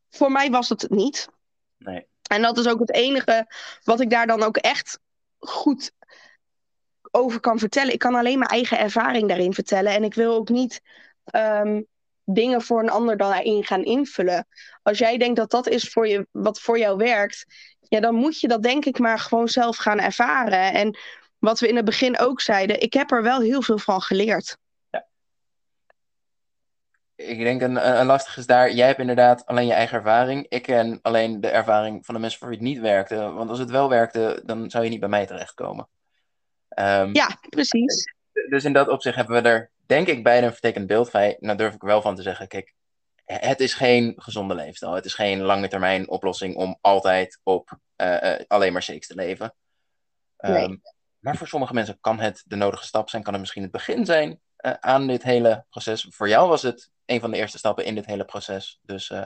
voor 0.09 0.32
mij 0.32 0.49
was 0.49 0.69
het 0.69 0.82
het 0.82 0.91
niet. 0.91 1.30
Nee. 1.77 2.07
En 2.30 2.41
dat 2.41 2.57
is 2.57 2.67
ook 2.67 2.80
het 2.80 2.93
enige 2.93 3.47
wat 3.84 3.99
ik 3.99 4.09
daar 4.09 4.27
dan 4.27 4.43
ook 4.43 4.57
echt 4.57 4.99
goed 5.38 5.91
over 7.11 7.39
kan 7.39 7.59
vertellen. 7.59 7.93
Ik 7.93 7.99
kan 7.99 8.15
alleen 8.15 8.39
mijn 8.39 8.51
eigen 8.51 8.80
ervaring 8.80 9.27
daarin 9.27 9.53
vertellen. 9.53 9.93
En 9.93 10.03
ik 10.03 10.13
wil 10.13 10.34
ook 10.34 10.49
niet 10.49 10.82
um, 11.36 11.88
dingen 12.34 12.61
voor 12.61 12.80
een 12.80 12.89
ander 12.89 13.17
daarin 13.17 13.63
gaan 13.63 13.84
invullen. 13.84 14.47
Als 14.84 14.97
jij 14.97 15.17
denkt 15.17 15.36
dat 15.36 15.51
dat 15.51 15.67
is 15.67 15.89
voor 15.89 16.07
je, 16.07 16.27
wat 16.32 16.59
voor 16.59 16.80
jou 16.80 16.97
werkt, 16.97 17.45
ja, 17.80 17.99
dan 17.99 18.15
moet 18.15 18.39
je 18.39 18.47
dat 18.47 18.63
denk 18.63 18.86
ik 18.86 18.99
maar 18.99 19.19
gewoon 19.19 19.47
zelf 19.47 19.77
gaan 19.77 19.99
ervaren. 19.99 20.73
En 20.73 20.97
wat 21.38 21.59
we 21.59 21.67
in 21.67 21.75
het 21.75 21.86
begin 21.86 22.19
ook 22.19 22.41
zeiden, 22.41 22.82
ik 22.82 22.93
heb 22.93 23.11
er 23.11 23.23
wel 23.23 23.41
heel 23.41 23.61
veel 23.61 23.77
van 23.77 24.01
geleerd. 24.01 24.57
Ja. 24.89 25.05
Ik 27.15 27.39
denk 27.39 27.61
een, 27.61 27.99
een 27.99 28.05
lastig 28.05 28.38
is 28.38 28.45
daar, 28.45 28.71
jij 28.71 28.88
hebt 28.88 28.99
inderdaad 28.99 29.45
alleen 29.45 29.67
je 29.67 29.73
eigen 29.73 29.97
ervaring. 29.97 30.45
Ik 30.49 30.61
ken 30.61 30.99
alleen 31.01 31.41
de 31.41 31.49
ervaring 31.49 32.05
van 32.05 32.13
de 32.13 32.21
mensen 32.21 32.39
voor 32.39 32.47
wie 32.47 32.57
het 32.57 32.67
niet 32.67 32.80
werkte. 32.80 33.15
Want 33.15 33.49
als 33.49 33.59
het 33.59 33.69
wel 33.69 33.89
werkte, 33.89 34.41
dan 34.45 34.69
zou 34.69 34.84
je 34.84 34.89
niet 34.89 34.99
bij 34.99 35.09
mij 35.09 35.25
terechtkomen. 35.25 35.88
Um, 36.80 37.13
ja, 37.13 37.38
precies. 37.49 38.13
Dus 38.49 38.63
in 38.63 38.73
dat 38.73 38.88
opzicht 38.88 39.15
hebben 39.15 39.43
we 39.43 39.49
er, 39.49 39.69
denk 39.90 40.08
ik, 40.08 40.24
beide 40.24 40.46
een 40.46 40.52
vertekend 40.52 40.88
beeld 40.88 41.10
van. 41.10 41.36
Nou 41.40 41.58
durf 41.58 41.74
ik 41.74 41.82
wel 41.82 42.02
van 42.02 42.16
te 42.16 42.22
zeggen, 42.22 42.48
kijk, 42.48 42.74
het 43.26 43.60
is 43.60 43.74
geen 43.74 44.14
gezonde 44.16 44.56
leefstijl. 44.56 44.94
Het 44.94 45.06
is 45.06 45.14
geen 45.14 45.42
lange 45.42 45.68
termijn 45.68 46.10
oplossing 46.10 46.56
om 46.56 46.78
altijd 46.82 47.40
op 47.44 47.78
uh, 47.98 48.18
uh, 48.24 48.40
alleen 48.48 48.74
maar 48.74 48.84
shakes 48.84 49.08
te 49.08 49.16
leven. 49.16 49.54
Um, 50.38 50.52
nee. 50.52 50.82
Maar 51.20 51.38
voor 51.38 51.48
sommige 51.48 51.74
mensen 51.74 51.98
kan 52.02 52.20
het 52.20 52.44
de 52.46 52.56
nodige 52.56 52.86
stap 52.86 53.10
zijn, 53.10 53.24
kan 53.24 53.34
het 53.34 53.42
misschien 53.42 53.62
het 53.62 53.72
begin 53.72 54.06
zijn 54.06 54.30
uh, 54.30 54.74
aan 54.80 55.08
dit 55.08 55.24
hele 55.24 55.66
proces. 55.70 56.08
Voor 56.10 56.30
jou 56.30 56.50
was 56.50 56.62
het 56.62 56.90
een 57.06 57.20
van 57.20 57.32
de 57.32 57.38
eerste 57.38 57.58
stappen 57.58 57.86
in 57.86 57.96
dit 57.96 58.06
hele 58.06 58.26
proces. 58.26 58.80
Dus 58.82 59.10
uh, 59.10 59.24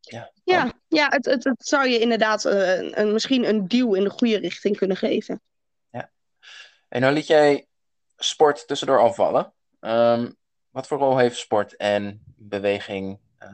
ja. 0.00 0.32
Ja, 0.44 0.72
ja 0.88 1.08
het, 1.08 1.24
het, 1.24 1.44
het 1.44 1.66
zou 1.66 1.88
je 1.88 1.98
inderdaad 1.98 2.44
een, 2.44 3.12
misschien 3.12 3.48
een 3.48 3.68
duw 3.68 3.94
in 3.94 4.04
de 4.04 4.10
goede 4.10 4.38
richting 4.38 4.76
kunnen 4.76 4.96
geven. 4.96 5.40
Ja. 5.90 6.10
En 6.88 7.00
nou 7.00 7.14
liet 7.14 7.26
jij 7.26 7.66
sport 8.16 8.66
tussendoor 8.66 9.00
afvallen. 9.00 9.52
Um, 9.80 10.36
wat 10.70 10.86
voor 10.86 10.98
rol 10.98 11.18
heeft 11.18 11.36
sport 11.36 11.76
en 11.76 12.22
beweging 12.36 13.18
uh, 13.42 13.48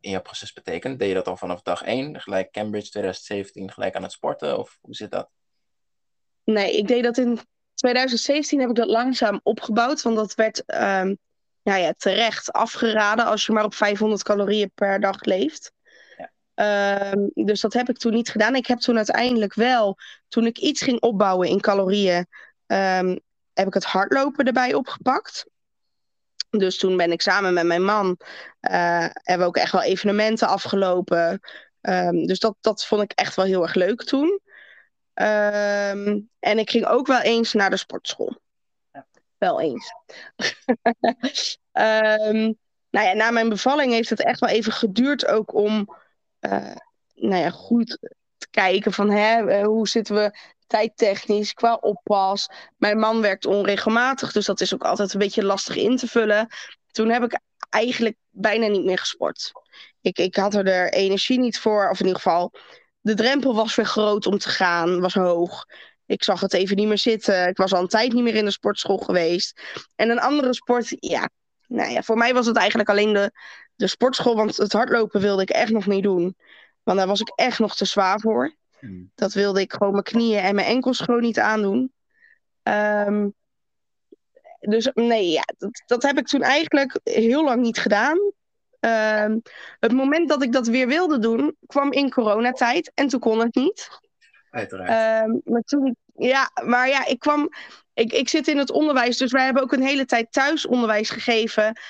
in 0.00 0.10
jouw 0.10 0.22
proces 0.22 0.52
betekend? 0.52 0.98
Deed 0.98 1.08
je 1.08 1.14
dat 1.14 1.28
al 1.28 1.36
vanaf 1.36 1.62
dag 1.62 1.82
1, 1.82 2.20
gelijk 2.20 2.52
Cambridge 2.52 2.90
2017, 2.90 3.70
gelijk 3.70 3.94
aan 3.96 4.02
het 4.02 4.12
sporten? 4.12 4.58
Of 4.58 4.78
hoe 4.80 4.94
zit 4.94 5.10
dat? 5.10 5.28
Nee, 6.44 6.76
ik 6.76 6.88
deed 6.88 7.02
dat 7.02 7.18
in 7.18 7.38
2017 7.74 8.60
heb 8.60 8.68
ik 8.68 8.74
dat 8.74 8.88
langzaam 8.88 9.40
opgebouwd. 9.42 10.02
Want 10.02 10.16
dat 10.16 10.34
werd 10.34 10.62
um, 10.66 11.18
nou 11.62 11.80
ja, 11.80 11.94
terecht 11.96 12.52
afgeraden 12.52 13.24
als 13.24 13.46
je 13.46 13.52
maar 13.52 13.64
op 13.64 13.74
500 13.74 14.22
calorieën 14.22 14.70
per 14.74 15.00
dag 15.00 15.24
leeft. 15.24 15.72
Um, 16.54 17.30
dus 17.34 17.60
dat 17.60 17.72
heb 17.72 17.88
ik 17.88 17.98
toen 17.98 18.12
niet 18.12 18.30
gedaan. 18.30 18.54
Ik 18.54 18.66
heb 18.66 18.78
toen 18.78 18.96
uiteindelijk 18.96 19.54
wel, 19.54 19.98
toen 20.28 20.46
ik 20.46 20.58
iets 20.58 20.82
ging 20.82 21.00
opbouwen 21.00 21.48
in 21.48 21.60
calorieën, 21.60 22.26
um, 22.66 23.20
heb 23.58 23.66
ik 23.66 23.74
het 23.74 23.84
hardlopen 23.84 24.44
erbij 24.44 24.74
opgepakt. 24.74 25.46
Dus 26.50 26.78
toen 26.78 26.96
ben 26.96 27.12
ik 27.12 27.22
samen 27.22 27.54
met 27.54 27.64
mijn 27.64 27.84
man, 27.84 28.16
uh, 28.60 29.06
hebben 29.12 29.38
we 29.38 29.44
ook 29.44 29.56
echt 29.56 29.72
wel 29.72 29.82
evenementen 29.82 30.48
afgelopen. 30.48 31.40
Um, 31.80 32.26
dus 32.26 32.38
dat, 32.38 32.56
dat 32.60 32.86
vond 32.86 33.02
ik 33.02 33.12
echt 33.12 33.36
wel 33.36 33.44
heel 33.44 33.62
erg 33.62 33.74
leuk 33.74 34.02
toen. 34.04 34.40
Um, 35.14 36.30
en 36.38 36.58
ik 36.58 36.70
ging 36.70 36.86
ook 36.86 37.06
wel 37.06 37.20
eens 37.20 37.52
naar 37.52 37.70
de 37.70 37.76
sportschool. 37.76 38.40
Ja. 38.92 39.06
Wel 39.38 39.60
eens. 39.60 39.92
um, 41.72 42.58
nou 42.90 43.06
ja, 43.06 43.12
na 43.12 43.30
mijn 43.30 43.48
bevalling 43.48 43.92
heeft 43.92 44.10
het 44.10 44.24
echt 44.24 44.40
wel 44.40 44.50
even 44.50 44.72
geduurd 44.72 45.26
ook 45.26 45.54
om 45.54 45.96
uh, 46.40 46.74
nou 47.14 47.42
ja, 47.42 47.50
goed 47.50 47.98
te 48.36 48.48
kijken 48.50 48.92
van 48.92 49.10
hè, 49.10 49.48
eh, 49.48 49.64
hoe 49.64 49.88
zitten 49.88 50.14
we 50.14 50.38
tijdtechnisch, 50.68 51.52
qua 51.52 51.74
oppas. 51.74 52.48
Mijn 52.76 52.98
man 52.98 53.20
werkt 53.20 53.46
onregelmatig, 53.46 54.32
dus 54.32 54.46
dat 54.46 54.60
is 54.60 54.74
ook 54.74 54.84
altijd 54.84 55.12
een 55.12 55.18
beetje 55.18 55.44
lastig 55.44 55.76
in 55.76 55.96
te 55.96 56.06
vullen. 56.06 56.48
Toen 56.90 57.08
heb 57.08 57.22
ik 57.22 57.40
eigenlijk 57.70 58.16
bijna 58.30 58.66
niet 58.66 58.84
meer 58.84 58.98
gesport. 58.98 59.52
Ik, 60.00 60.18
ik 60.18 60.36
had 60.36 60.54
er 60.54 60.64
de 60.64 60.90
energie 60.90 61.38
niet 61.38 61.58
voor, 61.58 61.88
of 61.90 62.00
in 62.00 62.06
ieder 62.06 62.20
geval, 62.22 62.52
de 63.00 63.14
drempel 63.14 63.54
was 63.54 63.74
weer 63.74 63.86
groot 63.86 64.26
om 64.26 64.38
te 64.38 64.48
gaan, 64.48 65.00
was 65.00 65.14
hoog. 65.14 65.64
Ik 66.06 66.24
zag 66.24 66.40
het 66.40 66.52
even 66.52 66.76
niet 66.76 66.88
meer 66.88 66.98
zitten. 66.98 67.48
Ik 67.48 67.56
was 67.56 67.72
al 67.72 67.80
een 67.80 67.88
tijd 67.88 68.12
niet 68.12 68.22
meer 68.22 68.34
in 68.34 68.44
de 68.44 68.50
sportschool 68.50 68.98
geweest. 68.98 69.60
En 69.94 70.10
een 70.10 70.20
andere 70.20 70.54
sport, 70.54 70.86
ja, 70.88 71.28
nou 71.66 71.90
ja, 71.90 72.02
voor 72.02 72.16
mij 72.16 72.34
was 72.34 72.46
het 72.46 72.56
eigenlijk 72.56 72.88
alleen 72.88 73.12
de, 73.12 73.32
de 73.74 73.86
sportschool, 73.86 74.36
want 74.36 74.56
het 74.56 74.72
hardlopen 74.72 75.20
wilde 75.20 75.42
ik 75.42 75.50
echt 75.50 75.70
nog 75.70 75.86
niet 75.86 76.02
doen. 76.02 76.36
Want 76.82 76.98
daar 76.98 77.06
was 77.06 77.20
ik 77.20 77.32
echt 77.34 77.58
nog 77.58 77.76
te 77.76 77.84
zwaar 77.84 78.20
voor. 78.20 78.56
Hmm. 78.78 79.10
Dat 79.14 79.32
wilde 79.32 79.60
ik 79.60 79.72
gewoon 79.72 79.92
mijn 79.92 80.04
knieën 80.04 80.40
en 80.40 80.54
mijn 80.54 80.66
enkels 80.66 81.00
gewoon 81.00 81.20
niet 81.20 81.38
aandoen. 81.38 81.92
Um, 82.62 83.34
dus 84.60 84.90
nee, 84.94 85.30
ja, 85.30 85.44
dat, 85.58 85.82
dat 85.86 86.02
heb 86.02 86.18
ik 86.18 86.26
toen 86.26 86.42
eigenlijk 86.42 87.00
heel 87.02 87.44
lang 87.44 87.60
niet 87.62 87.78
gedaan. 87.78 88.18
Um, 88.80 89.42
het 89.78 89.92
moment 89.92 90.28
dat 90.28 90.42
ik 90.42 90.52
dat 90.52 90.66
weer 90.66 90.86
wilde 90.86 91.18
doen, 91.18 91.56
kwam 91.66 91.92
in 91.92 92.10
coronatijd 92.10 92.92
en 92.94 93.08
toen 93.08 93.20
kon 93.20 93.38
het 93.38 93.54
niet. 93.54 93.88
Uiteraard. 94.50 95.24
Um, 95.28 95.40
maar 95.44 95.62
toen, 95.62 95.96
ja, 96.14 96.50
maar 96.64 96.88
ja, 96.88 97.06
ik 97.06 97.18
kwam. 97.18 97.48
Ik, 97.94 98.12
ik 98.12 98.28
zit 98.28 98.48
in 98.48 98.58
het 98.58 98.70
onderwijs, 98.70 99.16
dus 99.16 99.32
wij 99.32 99.44
hebben 99.44 99.62
ook 99.62 99.72
een 99.72 99.82
hele 99.82 100.04
tijd 100.04 100.32
thuisonderwijs 100.32 101.10
gegeven. 101.10 101.80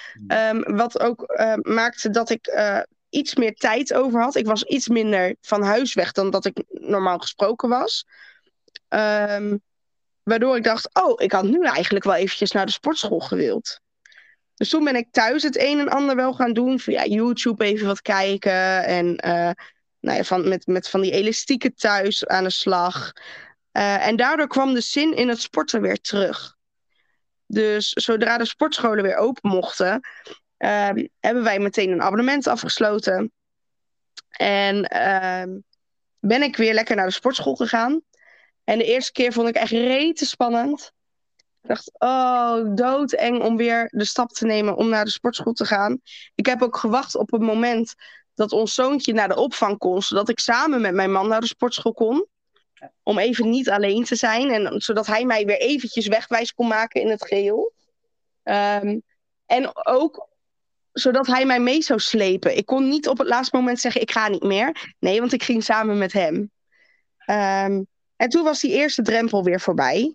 Um, 0.51 0.76
wat 0.76 1.01
ook 1.01 1.34
uh, 1.41 1.55
maakte 1.55 2.11
dat 2.11 2.30
ik 2.30 2.47
uh, 2.47 2.80
iets 3.09 3.34
meer 3.34 3.54
tijd 3.54 3.94
over 3.94 4.22
had. 4.22 4.34
Ik 4.34 4.46
was 4.46 4.64
iets 4.64 4.88
minder 4.88 5.36
van 5.40 5.62
huis 5.62 5.94
weg 5.94 6.12
dan 6.12 6.30
dat 6.30 6.44
ik 6.44 6.62
normaal 6.68 7.18
gesproken 7.18 7.68
was. 7.68 8.06
Um, 8.88 9.62
waardoor 10.22 10.56
ik 10.56 10.64
dacht, 10.64 10.90
oh, 10.92 11.22
ik 11.22 11.32
had 11.32 11.44
nu 11.44 11.64
eigenlijk 11.64 12.04
wel 12.04 12.14
eventjes 12.14 12.50
naar 12.50 12.66
de 12.66 12.72
sportschool 12.72 13.20
gewild. 13.20 13.80
Dus 14.54 14.68
toen 14.68 14.84
ben 14.84 14.96
ik 14.96 15.06
thuis 15.11 15.42
het 15.42 15.59
een 15.59 15.78
en 15.78 15.88
ander 15.88 16.16
wel 16.16 16.34
gaan 16.34 16.52
doen. 16.52 16.78
Via 16.78 17.04
YouTube 17.04 17.64
even 17.64 17.86
wat 17.86 18.02
kijken. 18.02 18.84
En 18.84 19.06
uh, 19.06 19.50
nou 20.00 20.16
ja, 20.16 20.24
van, 20.24 20.48
met, 20.48 20.66
met 20.66 20.88
van 20.88 21.00
die 21.00 21.12
elastieken 21.12 21.74
thuis 21.74 22.26
aan 22.26 22.44
de 22.44 22.50
slag. 22.50 23.12
Uh, 23.72 24.06
en 24.06 24.16
daardoor 24.16 24.46
kwam 24.46 24.74
de 24.74 24.80
zin 24.80 25.16
in 25.16 25.28
het 25.28 25.40
sporten 25.40 25.80
weer 25.80 26.00
terug. 26.00 26.56
Dus 27.46 27.88
zodra 27.88 28.38
de 28.38 28.44
sportscholen 28.44 29.02
weer 29.02 29.16
open 29.16 29.50
mochten, 29.50 30.00
uh, 30.59 30.90
hebben 31.20 31.42
wij 31.42 31.59
meteen 31.59 31.90
een 31.90 32.02
abonnement 32.02 32.46
afgesloten. 32.46 33.32
En 34.30 34.84
ehm, 34.84 35.59
ben 36.20 36.42
ik 36.42 36.56
weer 36.56 36.74
lekker 36.74 36.96
naar 36.96 37.06
de 37.06 37.12
sportschool 37.12 37.56
gegaan. 37.56 38.00
En 38.64 38.78
de 38.78 38.84
eerste 38.84 39.12
keer 39.12 39.32
vond 39.32 39.48
ik 39.48 39.54
echt 39.54 39.70
rete 39.70 40.26
spannend. 40.26 40.92
Ik 41.62 41.68
dacht, 41.68 41.90
oh, 41.98 42.74
doodeng 42.74 43.42
om 43.42 43.56
weer 43.56 43.88
de 43.90 44.04
stap 44.04 44.30
te 44.30 44.46
nemen 44.46 44.76
om 44.76 44.88
naar 44.88 45.04
de 45.04 45.11
sportschool 45.11 45.52
te 45.52 45.64
gaan. 45.64 46.00
Ik 46.34 46.46
heb 46.46 46.62
ook 46.62 46.76
gewacht 46.76 47.14
op 47.14 47.30
het 47.30 47.40
moment 47.40 47.94
dat 48.34 48.52
ons 48.52 48.74
zoontje 48.74 49.12
naar 49.12 49.28
de 49.28 49.36
opvang 49.36 49.78
kon, 49.78 50.02
zodat 50.02 50.28
ik 50.28 50.38
samen 50.38 50.80
met 50.80 50.94
mijn 50.94 51.12
man 51.12 51.28
naar 51.28 51.40
de 51.40 51.46
sportschool 51.46 51.92
kon. 51.92 52.26
Om 53.02 53.18
even 53.18 53.50
niet 53.50 53.70
alleen 53.70 54.04
te 54.04 54.14
zijn 54.14 54.50
en 54.50 54.80
zodat 54.80 55.06
hij 55.06 55.24
mij 55.24 55.46
weer 55.46 55.61
eventjes 55.61 56.06
wegwijs 56.06 56.54
kon 56.54 56.68
maken 56.68 57.00
in 57.00 57.11
het 57.11 57.26
geheel. 57.26 57.72
Um, 58.44 59.02
en 59.46 59.86
ook 59.86 60.27
zodat 60.93 61.26
hij 61.26 61.47
mij 61.47 61.61
mee 61.61 61.82
zou 61.82 61.99
slepen. 61.99 62.57
Ik 62.57 62.66
kon 62.66 62.89
niet 62.89 63.09
op 63.09 63.18
het 63.18 63.28
laatste 63.28 63.57
moment 63.57 63.80
zeggen: 63.80 64.01
ik 64.01 64.11
ga 64.11 64.28
niet 64.28 64.43
meer. 64.43 64.95
Nee, 64.99 65.20
want 65.20 65.32
ik 65.32 65.43
ging 65.43 65.64
samen 65.64 65.99
met 65.99 66.12
hem. 66.12 66.34
Um, 67.26 67.86
en 68.16 68.28
toen 68.28 68.45
was 68.45 68.61
die 68.61 68.72
eerste 68.72 69.03
drempel 69.03 69.45
weer 69.45 69.61
voorbij. 69.61 70.14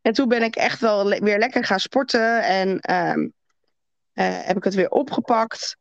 En 0.00 0.12
toen 0.12 0.28
ben 0.28 0.42
ik 0.42 0.56
echt 0.56 0.80
wel 0.80 1.08
weer 1.08 1.38
lekker 1.38 1.64
gaan 1.64 1.80
sporten. 1.80 2.42
En 2.42 2.68
um, 2.92 3.32
uh, 4.14 4.44
heb 4.46 4.56
ik 4.56 4.64
het 4.64 4.74
weer 4.74 4.90
opgepakt. 4.90 5.76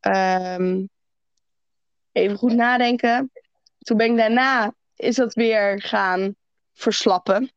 Um, 0.00 0.88
even 2.12 2.36
goed 2.36 2.52
nadenken. 2.52 3.30
Toen 3.78 3.96
ben 3.96 4.10
ik 4.10 4.16
daarna 4.16 4.74
is 4.96 5.16
dat 5.16 5.34
weer 5.34 5.82
gaan 5.82 6.34
verslappen. 6.72 7.52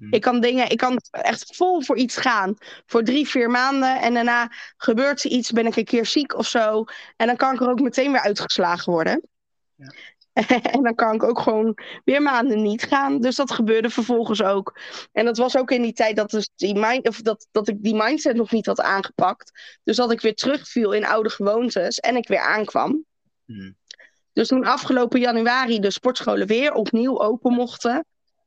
Hmm. 0.00 0.12
Ik 0.12 0.20
kan 0.20 0.40
dingen, 0.40 0.70
ik 0.70 0.76
kan 0.78 1.00
echt 1.10 1.56
vol 1.56 1.82
voor 1.82 1.96
iets 1.96 2.16
gaan. 2.16 2.56
Voor 2.86 3.02
drie, 3.02 3.28
vier 3.28 3.50
maanden. 3.50 4.00
En 4.00 4.14
daarna 4.14 4.52
gebeurt 4.76 5.24
er 5.24 5.30
iets, 5.30 5.50
ben 5.50 5.66
ik 5.66 5.76
een 5.76 5.84
keer 5.84 6.06
ziek 6.06 6.34
of 6.34 6.46
zo. 6.46 6.84
En 7.16 7.26
dan 7.26 7.36
kan 7.36 7.54
ik 7.54 7.60
er 7.60 7.70
ook 7.70 7.80
meteen 7.80 8.12
weer 8.12 8.20
uitgeslagen 8.20 8.92
worden. 8.92 9.22
Ja. 9.74 9.92
en 10.72 10.82
dan 10.82 10.94
kan 10.94 11.14
ik 11.14 11.22
ook 11.22 11.40
gewoon 11.40 11.78
weer 12.04 12.22
maanden 12.22 12.62
niet 12.62 12.82
gaan. 12.82 13.20
Dus 13.20 13.36
dat 13.36 13.50
gebeurde 13.50 13.90
vervolgens 13.90 14.42
ook. 14.42 14.80
En 15.12 15.24
dat 15.24 15.36
was 15.36 15.56
ook 15.56 15.70
in 15.70 15.82
die 15.82 15.92
tijd 15.92 16.16
dat, 16.16 16.30
dus 16.30 16.50
die 16.56 16.78
mind, 16.78 17.08
of 17.08 17.20
dat, 17.20 17.46
dat 17.50 17.68
ik 17.68 17.82
die 17.82 17.94
mindset 17.94 18.36
nog 18.36 18.50
niet 18.50 18.66
had 18.66 18.80
aangepakt. 18.80 19.78
Dus 19.84 19.96
dat 19.96 20.12
ik 20.12 20.20
weer 20.20 20.34
terugviel 20.34 20.92
in 20.92 21.06
oude 21.06 21.30
gewoontes 21.30 21.98
en 21.98 22.16
ik 22.16 22.28
weer 22.28 22.40
aankwam. 22.40 23.04
Hmm. 23.44 23.76
Dus 24.32 24.48
toen 24.48 24.64
afgelopen 24.64 25.20
januari 25.20 25.78
de 25.78 25.90
sportscholen 25.90 26.46
weer 26.46 26.72
opnieuw 26.72 27.20
open 27.20 27.52
mochten, 27.52 28.04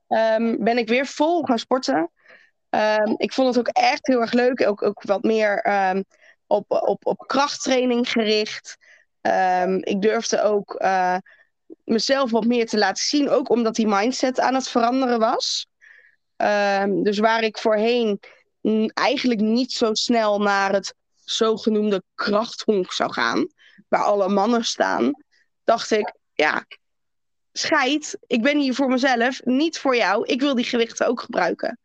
um, 0.07 0.63
ben 0.63 0.77
ik 0.77 0.87
weer 0.87 1.05
vol 1.05 1.43
gaan 1.43 1.59
sporten. 1.59 2.11
Um, 2.69 3.13
ik 3.17 3.33
vond 3.33 3.47
het 3.47 3.57
ook 3.57 3.75
echt 3.75 4.07
heel 4.07 4.21
erg 4.21 4.31
leuk. 4.31 4.67
Ook, 4.67 4.81
ook 4.81 5.03
wat 5.03 5.23
meer 5.23 5.67
um, 5.89 6.03
op, 6.47 6.71
op, 6.71 7.05
op 7.05 7.23
krachttraining 7.27 8.11
gericht. 8.11 8.77
ik 9.79 10.01
durfde 10.01 10.41
ook. 10.41 10.81
Uh, 10.81 11.17
mezelf 11.83 12.31
wat 12.31 12.45
meer 12.45 12.67
te 12.67 12.77
laten 12.77 13.03
zien. 13.03 13.29
Ook 13.29 13.49
omdat 13.49 13.75
die 13.75 13.87
mindset 13.87 14.39
aan 14.39 14.53
het 14.53 14.69
veranderen 14.69 15.19
was. 15.19 15.67
Dus 17.03 17.19
waar 17.19 17.43
ik 17.43 17.57
voorheen 17.57 18.19
eigenlijk 18.93 19.39
niet 19.39 19.71
zo 19.71 19.93
snel 19.93 20.39
naar 20.39 20.73
het 20.73 20.95
zogenoemde 21.23 22.03
krachthonk 22.15 22.91
zou 22.91 23.11
gaan, 23.13 23.47
waar 23.87 24.03
alle 24.03 24.29
mannen 24.29 24.65
staan, 24.65 25.23
dacht 25.63 25.91
ik, 25.91 26.13
ja, 26.33 26.65
scheid, 27.53 28.17
ik 28.27 28.41
ben 28.41 28.59
hier 28.59 28.73
voor 28.73 28.87
mezelf, 28.87 29.41
niet 29.43 29.79
voor 29.79 29.95
jou. 29.95 30.25
Ik 30.25 30.41
wil 30.41 30.55
die 30.55 30.65
gewichten 30.65 31.07
ook 31.07 31.21
gebruiken. 31.21 31.79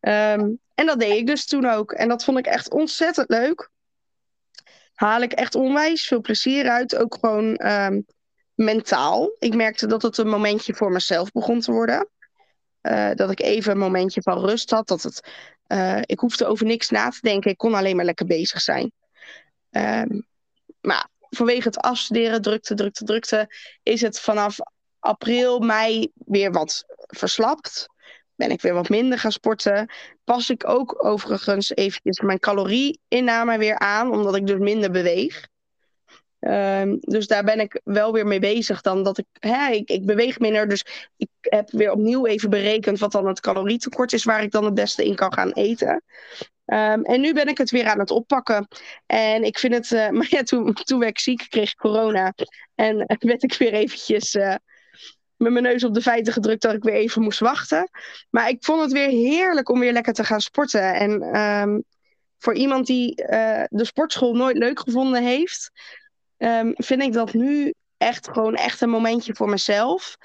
Um, 0.00 0.58
en 0.74 0.86
dat 0.86 1.00
deed 1.00 1.18
ik 1.18 1.26
dus 1.26 1.46
toen 1.46 1.66
ook. 1.66 1.92
En 1.92 2.08
dat 2.08 2.24
vond 2.24 2.38
ik 2.38 2.46
echt 2.46 2.70
ontzettend 2.70 3.28
leuk. 3.28 3.70
Haal 4.94 5.22
ik 5.22 5.32
echt 5.32 5.54
onwijs 5.54 6.06
veel 6.06 6.20
plezier 6.20 6.68
uit. 6.68 6.96
Ook 6.96 7.14
gewoon 7.20 7.66
um, 7.66 8.06
mentaal. 8.54 9.36
Ik 9.38 9.54
merkte 9.54 9.86
dat 9.86 10.02
het 10.02 10.18
een 10.18 10.28
momentje 10.28 10.74
voor 10.74 10.92
mezelf 10.92 11.32
begon 11.32 11.60
te 11.60 11.72
worden. 11.72 12.08
Uh, 12.82 13.10
dat 13.14 13.30
ik 13.30 13.40
even 13.40 13.72
een 13.72 13.78
momentje 13.78 14.22
van 14.22 14.38
rust 14.38 14.70
had. 14.70 14.88
Dat 14.88 15.02
het, 15.02 15.28
uh, 15.68 16.00
ik 16.00 16.18
hoefde 16.18 16.46
over 16.46 16.66
niks 16.66 16.90
na 16.90 17.08
te 17.08 17.18
denken. 17.20 17.50
Ik 17.50 17.58
kon 17.58 17.74
alleen 17.74 17.96
maar 17.96 18.04
lekker 18.04 18.26
bezig 18.26 18.60
zijn. 18.60 18.92
Um, 19.70 20.26
maar 20.80 21.08
vanwege 21.30 21.68
het 21.68 21.78
afstuderen, 21.78 22.42
drukte, 22.42 22.74
drukte, 22.74 23.04
drukte, 23.04 23.54
is 23.82 24.00
het 24.00 24.20
vanaf 24.20 24.56
april, 25.04 25.58
mei 25.58 26.12
weer 26.14 26.52
wat 26.52 26.84
verslapt. 26.96 27.86
Ben 28.34 28.50
ik 28.50 28.60
weer 28.60 28.74
wat 28.74 28.88
minder 28.88 29.18
gaan 29.18 29.32
sporten. 29.32 29.92
Pas 30.24 30.50
ik 30.50 30.68
ook 30.68 31.04
overigens 31.04 31.70
eventjes 31.74 32.20
mijn 32.20 32.38
calorieinname 32.38 33.58
weer 33.58 33.78
aan, 33.78 34.10
omdat 34.10 34.36
ik 34.36 34.46
dus 34.46 34.58
minder 34.58 34.90
beweeg. 34.90 35.48
Ehm, 36.38 36.96
dus 37.00 37.26
daar 37.26 37.44
ben 37.44 37.60
ik 37.60 37.80
wel 37.84 38.12
weer 38.12 38.26
mee 38.26 38.38
bezig 38.38 38.80
dan 38.80 39.02
dat 39.02 39.18
ik, 39.18 39.26
hè, 39.38 39.70
ik, 39.70 40.06
beweeg 40.06 40.38
minder. 40.38 40.68
Dus 40.68 41.10
ik 41.16 41.28
heb 41.40 41.70
weer 41.70 41.92
opnieuw 41.92 42.26
even 42.26 42.50
berekend 42.50 42.98
wat 42.98 43.12
dan 43.12 43.26
het 43.26 43.40
calorietekort 43.40 44.12
is 44.12 44.24
waar 44.24 44.42
ik 44.42 44.50
dan 44.50 44.64
het 44.64 44.74
beste 44.74 45.04
in 45.04 45.14
kan 45.14 45.32
gaan 45.32 45.52
eten. 45.52 46.02
Ehm, 46.64 47.02
en 47.02 47.20
nu 47.20 47.32
ben 47.32 47.48
ik 47.48 47.58
het 47.58 47.70
weer 47.70 47.86
aan 47.86 47.98
het 47.98 48.10
oppakken. 48.10 48.68
En 49.06 49.44
ik 49.44 49.58
vind 49.58 49.74
het, 49.74 49.90
uh, 49.90 50.08
maar 50.16 50.26
ja, 50.30 50.42
toen, 50.42 50.72
toen 50.72 50.98
werd 50.98 51.10
ik 51.10 51.18
ziek, 51.18 51.46
kreeg 51.48 51.70
ik 51.70 51.76
corona. 51.76 52.34
En 52.74 53.16
werd 53.18 53.42
ik 53.42 53.54
weer 53.54 53.72
eventjes 53.72 54.34
uh, 54.34 54.54
met 55.44 55.52
mijn 55.52 55.64
neus 55.64 55.84
op 55.84 55.94
de 55.94 56.02
feiten 56.02 56.32
gedrukt 56.32 56.62
dat 56.62 56.74
ik 56.74 56.82
weer 56.82 56.94
even 56.94 57.22
moest 57.22 57.38
wachten. 57.38 57.88
Maar 58.30 58.48
ik 58.48 58.64
vond 58.64 58.80
het 58.80 58.92
weer 58.92 59.08
heerlijk 59.08 59.68
om 59.68 59.80
weer 59.80 59.92
lekker 59.92 60.12
te 60.12 60.24
gaan 60.24 60.40
sporten. 60.40 60.94
En 60.94 61.40
um, 61.40 61.84
voor 62.38 62.54
iemand 62.54 62.86
die 62.86 63.22
uh, 63.22 63.64
de 63.68 63.84
sportschool 63.84 64.34
nooit 64.34 64.56
leuk 64.56 64.80
gevonden 64.80 65.22
heeft, 65.22 65.70
um, 66.38 66.72
vind 66.76 67.02
ik 67.02 67.12
dat 67.12 67.32
nu 67.32 67.74
echt 67.96 68.28
gewoon 68.28 68.54
echt 68.54 68.80
een 68.80 68.90
momentje 68.90 69.34
voor 69.34 69.48
mezelf. 69.48 70.16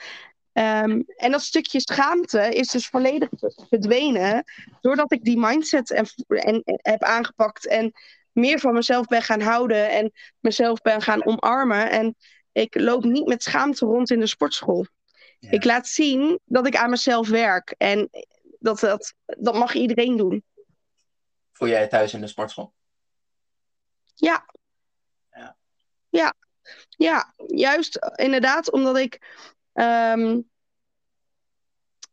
Um, 0.54 1.04
en 1.16 1.32
dat 1.32 1.42
stukje 1.42 1.80
schaamte 1.80 2.50
is 2.50 2.68
dus 2.68 2.88
volledig 2.88 3.30
verdwenen. 3.70 4.44
Doordat 4.82 5.12
ik 5.12 5.24
die 5.24 5.40
mindset 5.40 5.92
en, 5.92 6.08
en, 6.28 6.62
heb 6.66 7.04
aangepakt. 7.04 7.68
En 7.68 7.92
meer 8.32 8.60
van 8.60 8.74
mezelf 8.74 9.08
ben 9.08 9.22
gaan 9.22 9.42
houden. 9.42 9.90
En 9.90 10.12
mezelf 10.40 10.82
ben 10.82 11.02
gaan 11.02 11.26
omarmen. 11.26 11.90
En 11.90 12.16
ik 12.52 12.80
loop 12.80 13.04
niet 13.04 13.28
met 13.28 13.44
schaamte 13.44 13.86
rond 13.86 14.10
in 14.10 14.20
de 14.20 14.28
sportschool. 14.28 14.86
Ja. 15.40 15.52
Ik 15.52 15.64
laat 15.64 15.88
zien 15.88 16.40
dat 16.46 16.68
ik 16.68 16.76
aan 16.76 16.90
mezelf 16.90 17.30
werk. 17.30 17.76
En 17.78 18.10
dat, 18.60 18.80
dat, 18.80 19.14
dat 19.26 19.54
mag 19.56 19.74
iedereen 19.74 20.18
doen. 20.18 20.44
Voel 21.52 21.68
jij 21.68 21.88
thuis 21.88 22.14
in 22.14 22.22
de 22.22 22.28
sportschool? 22.28 22.74
Ja. 24.16 24.46
Ja. 25.32 25.58
Ja, 26.10 26.34
ja 26.90 27.34
juist 27.48 28.00
inderdaad 28.16 28.72
omdat 28.72 28.98
ik 28.98 29.48
Um, 29.74 30.50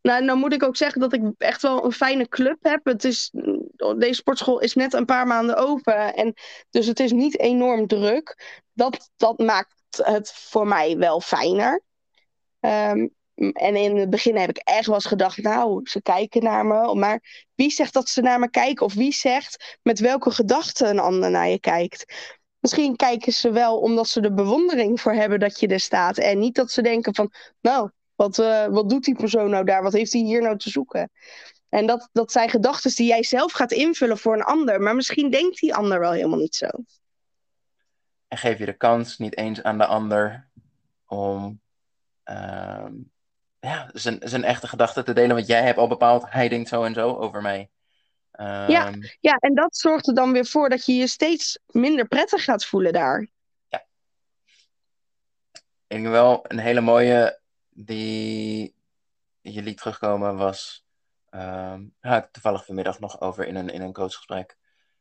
nou, 0.01 0.25
nou 0.25 0.39
moet 0.39 0.53
ik 0.53 0.63
ook 0.63 0.77
zeggen 0.77 1.01
dat 1.01 1.13
ik 1.13 1.23
echt 1.39 1.63
wel 1.63 1.85
een 1.85 1.93
fijne 1.93 2.29
club 2.29 2.57
heb. 2.61 2.85
Het 2.85 3.05
is, 3.05 3.31
deze 3.97 4.15
sportschool 4.15 4.59
is 4.59 4.75
net 4.75 4.93
een 4.93 5.05
paar 5.05 5.27
maanden 5.27 5.57
open. 5.57 6.15
En 6.15 6.35
dus 6.71 6.87
het 6.87 7.01
is 7.01 7.13
niet 7.13 7.39
enorm 7.39 7.87
druk. 7.87 8.61
Dat, 8.73 9.11
dat 9.17 9.39
maakt 9.39 9.75
het 10.03 10.33
voor 10.33 10.67
mij 10.67 10.97
wel 10.97 11.21
fijner. 11.21 11.83
Um, 12.61 13.15
en 13.37 13.77
in 13.77 13.97
het 13.97 14.11
begin 14.11 14.37
heb 14.37 14.51
ik 14.51 14.57
echt 14.57 14.87
wel 14.87 14.95
eens 14.95 15.07
gedacht, 15.07 15.43
nou, 15.43 15.81
ze 15.89 16.03
kijken 16.03 16.43
naar 16.43 16.67
me. 16.67 16.95
Maar 16.95 17.47
wie 17.55 17.71
zegt 17.71 17.93
dat 17.93 18.09
ze 18.09 18.21
naar 18.21 18.39
me 18.39 18.51
kijken? 18.51 18.87
Of 18.87 18.95
wie 18.95 19.13
zegt 19.13 19.79
met 19.83 19.99
welke 19.99 20.31
gedachten 20.31 20.89
een 20.89 20.99
ander 20.99 21.31
naar 21.31 21.49
je 21.49 21.61
kijkt? 21.61 22.15
Misschien 22.59 22.97
kijken 22.97 23.33
ze 23.33 23.51
wel 23.51 23.79
omdat 23.79 24.09
ze 24.09 24.21
er 24.21 24.35
bewondering 24.35 25.01
voor 25.01 25.13
hebben 25.13 25.41
dat 25.41 25.61
je 25.61 25.67
er 25.67 25.81
staat. 25.81 26.19
En 26.19 26.39
niet 26.39 26.55
dat 26.55 26.71
ze 26.71 26.83
denken 26.83 27.15
van, 27.15 27.33
nou, 27.61 27.91
wat, 28.15 28.39
uh, 28.39 28.67
wat 28.67 28.89
doet 28.89 29.05
die 29.05 29.17
persoon 29.17 29.51
nou 29.51 29.65
daar? 29.65 29.83
Wat 29.83 29.93
heeft 29.93 30.13
hij 30.13 30.23
hier 30.23 30.43
nou 30.43 30.59
te 30.59 30.71
zoeken? 30.71 31.11
En 31.69 31.87
dat, 31.87 32.09
dat 32.13 32.33
zijn 32.33 32.49
gedachten 32.49 32.95
die 32.95 33.07
jij 33.07 33.23
zelf 33.23 33.53
gaat 33.53 33.73
invullen 33.73 34.19
voor 34.19 34.35
een 34.35 34.43
ander. 34.43 34.81
Maar 34.81 34.95
misschien 34.95 35.31
denkt 35.31 35.61
die 35.61 35.75
ander 35.75 36.01
wel 36.01 36.13
helemaal 36.13 36.39
niet 36.39 36.55
zo. 36.55 36.67
En 38.29 38.39
geef 38.39 38.59
je 38.59 38.67
de 38.67 38.77
kans 38.77 39.19
niet 39.19 39.37
eens 39.37 39.63
aan 39.63 39.79
de 39.79 39.87
ander 39.87 40.49
om 41.07 41.61
uh, 42.25 42.87
ja, 43.67 43.91
zijn, 43.93 44.21
zijn 44.25 44.45
echte 44.45 44.69
gedachten 44.69 45.05
te 45.05 45.13
delen. 45.13 45.37
Want 45.37 45.47
jij 45.47 45.63
hebt 45.63 45.79
al 45.79 45.89
bepaald, 45.89 46.25
hij 46.29 46.49
denkt 46.49 46.69
zo 46.69 46.85
en 46.85 46.95
zo 46.95 47.17
over 47.17 47.43
mij. 47.43 47.71
Um... 48.33 48.47
Ja, 48.47 48.93
ja, 49.21 49.37
en 49.37 49.55
dat 49.55 49.77
zorgt 49.77 50.07
er 50.07 50.15
dan 50.15 50.33
weer 50.33 50.47
voor 50.47 50.69
dat 50.69 50.87
je 50.87 50.93
je 50.93 51.07
steeds 51.07 51.59
minder 51.67 52.09
prettig 52.09 52.45
gaat 52.45 52.65
voelen 52.65 52.93
daar. 52.93 53.27
Ja. 53.69 53.85
Ik 55.53 55.63
denk 55.87 56.07
wel 56.07 56.45
een 56.49 56.59
hele 56.59 56.81
mooie 56.81 57.41
die 57.71 58.75
je 59.41 59.63
liet 59.63 59.79
terugkomen 59.79 60.37
was. 60.37 60.85
Um, 61.31 61.95
had 62.01 62.25
ik 62.25 62.31
toevallig 62.31 62.65
vanmiddag 62.65 63.01
nog 63.01 63.21
over 63.21 63.47
in 63.47 63.57
een, 63.57 63.69
in 63.69 63.83
een 63.83 63.93
coachgesprek. 63.93 64.57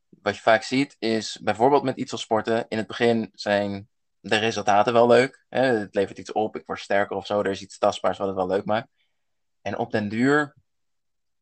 Wat 0.09 0.36
je 0.36 0.41
vaak 0.41 0.63
ziet 0.63 0.95
is 0.99 1.39
bijvoorbeeld 1.41 1.84
met 1.84 1.97
iets 1.97 2.11
als 2.11 2.22
sporten. 2.22 2.66
In 2.68 2.78
het 2.78 2.88
begin 2.88 3.30
zijn 3.34 3.89
de 4.30 4.38
resultaten 4.38 4.93
wel 4.93 5.07
leuk. 5.07 5.45
Hè? 5.49 5.61
Het 5.61 5.95
levert 5.95 6.17
iets 6.17 6.32
op, 6.32 6.55
ik 6.55 6.65
word 6.65 6.80
sterker 6.80 7.15
of 7.15 7.26
zo. 7.26 7.39
Er 7.39 7.51
is 7.51 7.61
iets 7.61 7.78
tastbaars 7.78 8.17
wat 8.17 8.28
het 8.28 8.36
wel 8.36 8.47
leuk 8.47 8.65
maakt. 8.65 8.88
En 9.61 9.78
op 9.78 9.91
den 9.91 10.09
duur 10.09 10.55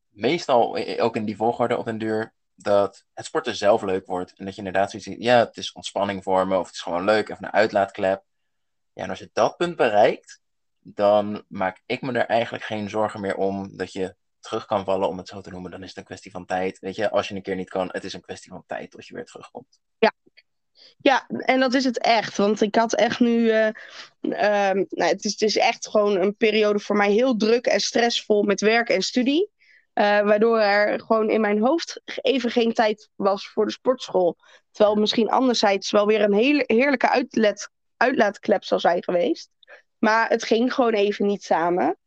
meestal 0.09 0.77
ook 0.99 1.15
in 1.15 1.25
die 1.25 1.35
volgorde 1.35 1.77
op 1.77 1.87
een 1.87 1.97
duur 1.97 2.33
dat 2.55 3.05
het 3.13 3.25
sporten 3.25 3.55
zelf 3.55 3.81
leuk 3.81 4.05
wordt. 4.05 4.33
En 4.35 4.45
dat 4.45 4.53
je 4.53 4.63
inderdaad 4.63 4.89
zoiets 4.89 5.09
ziet, 5.09 5.23
ja, 5.23 5.39
het 5.39 5.57
is 5.57 5.71
ontspanning 5.71 6.23
voor 6.23 6.47
me, 6.47 6.57
of 6.57 6.65
het 6.65 6.75
is 6.75 6.81
gewoon 6.81 7.03
leuk, 7.03 7.29
even 7.29 7.45
een 7.45 7.51
uitlaatklep. 7.51 8.23
Ja, 8.93 9.03
en 9.03 9.09
als 9.09 9.19
je 9.19 9.29
dat 9.33 9.57
punt 9.57 9.75
bereikt, 9.75 10.41
dan 10.79 11.43
maak 11.47 11.81
ik 11.85 12.01
me 12.01 12.11
er 12.11 12.25
eigenlijk 12.25 12.63
geen 12.63 12.89
zorgen 12.89 13.21
meer 13.21 13.35
om 13.35 13.77
dat 13.77 13.91
je 13.91 14.15
terug 14.39 14.65
kan 14.65 14.85
vallen, 14.85 15.07
om 15.07 15.17
het 15.17 15.27
zo 15.27 15.41
te 15.41 15.49
noemen. 15.49 15.71
Dan 15.71 15.81
is 15.81 15.89
het 15.89 15.97
een 15.97 16.03
kwestie 16.03 16.31
van 16.31 16.45
tijd. 16.45 16.79
Weet 16.79 16.95
je, 16.95 17.09
als 17.09 17.27
je 17.27 17.35
een 17.35 17.41
keer 17.41 17.55
niet 17.55 17.69
kan, 17.69 17.89
het 17.91 18.03
is 18.03 18.13
een 18.13 18.21
kwestie 18.21 18.51
van 18.51 18.63
tijd 18.67 18.91
tot 18.91 19.07
je 19.07 19.13
weer 19.13 19.25
terugkomt. 19.25 19.79
Ja, 19.97 20.13
ja, 20.97 21.27
en 21.27 21.59
dat 21.59 21.73
is 21.73 21.83
het 21.83 21.99
echt. 21.99 22.37
Want 22.37 22.61
ik 22.61 22.75
had 22.75 22.93
echt 22.93 23.19
nu. 23.19 23.43
Uh, 23.43 23.69
nou, 24.21 24.85
het, 24.89 25.25
is, 25.25 25.31
het 25.31 25.41
is 25.41 25.57
echt 25.57 25.87
gewoon 25.87 26.15
een 26.15 26.35
periode 26.35 26.79
voor 26.79 26.95
mij 26.95 27.11
heel 27.11 27.35
druk 27.35 27.65
en 27.65 27.79
stressvol 27.79 28.43
met 28.43 28.61
werk 28.61 28.89
en 28.89 29.01
studie. 29.01 29.51
Uh, 29.93 30.03
waardoor 30.03 30.59
er 30.59 30.99
gewoon 30.99 31.29
in 31.29 31.41
mijn 31.41 31.59
hoofd 31.59 32.01
even 32.21 32.51
geen 32.51 32.73
tijd 32.73 33.09
was 33.15 33.47
voor 33.47 33.65
de 33.65 33.71
sportschool. 33.71 34.37
Terwijl 34.71 34.95
misschien 34.95 35.29
anderzijds 35.29 35.91
wel 35.91 36.05
weer 36.05 36.21
een 36.21 36.33
hele 36.33 36.63
heerlijke 36.67 37.09
uitlet, 37.09 37.69
uitlaatklep 37.97 38.63
zou 38.63 38.81
zijn 38.81 39.03
geweest. 39.03 39.49
Maar 39.97 40.29
het 40.29 40.43
ging 40.43 40.73
gewoon 40.73 40.93
even 40.93 41.25
niet 41.25 41.43
samen. 41.43 41.97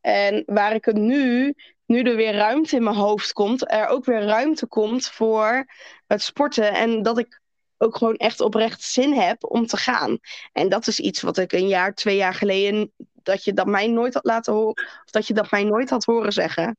En 0.00 0.42
waar 0.46 0.74
ik 0.74 0.84
het 0.84 0.96
nu, 0.96 1.54
nu 1.86 2.02
er 2.02 2.16
weer 2.16 2.34
ruimte 2.34 2.76
in 2.76 2.82
mijn 2.82 2.96
hoofd 2.96 3.32
komt, 3.32 3.72
er 3.72 3.86
ook 3.86 4.04
weer 4.04 4.22
ruimte 4.22 4.66
komt 4.66 5.08
voor 5.08 5.66
het 6.06 6.22
sporten. 6.22 6.72
En 6.72 7.02
dat 7.02 7.18
ik 7.18 7.39
ook 7.82 7.96
gewoon 7.96 8.16
echt 8.16 8.40
oprecht 8.40 8.82
zin 8.82 9.12
heb 9.12 9.44
om 9.44 9.66
te 9.66 9.76
gaan. 9.76 10.18
En 10.52 10.68
dat 10.68 10.86
is 10.86 11.00
iets 11.00 11.20
wat 11.20 11.38
ik 11.38 11.52
een 11.52 11.68
jaar, 11.68 11.94
twee 11.94 12.16
jaar 12.16 12.34
geleden, 12.34 12.92
dat 13.22 13.44
je 13.44 13.52
dat 13.52 13.66
mij 13.66 13.86
nooit 13.86 14.14
had 14.14 14.24
laten 14.24 14.52
horen, 14.52 14.84
of 15.04 15.10
dat 15.10 15.26
je 15.26 15.34
dat 15.34 15.50
mij 15.50 15.64
nooit 15.64 15.90
had 15.90 16.04
horen 16.04 16.32
zeggen. 16.32 16.76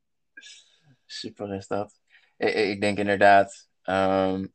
Super 1.06 1.54
is 1.54 1.68
dat. 1.68 2.00
Ik, 2.38 2.54
ik 2.54 2.82
denk 2.82 2.98
inderdaad, 2.98 3.70
um, 3.84 4.54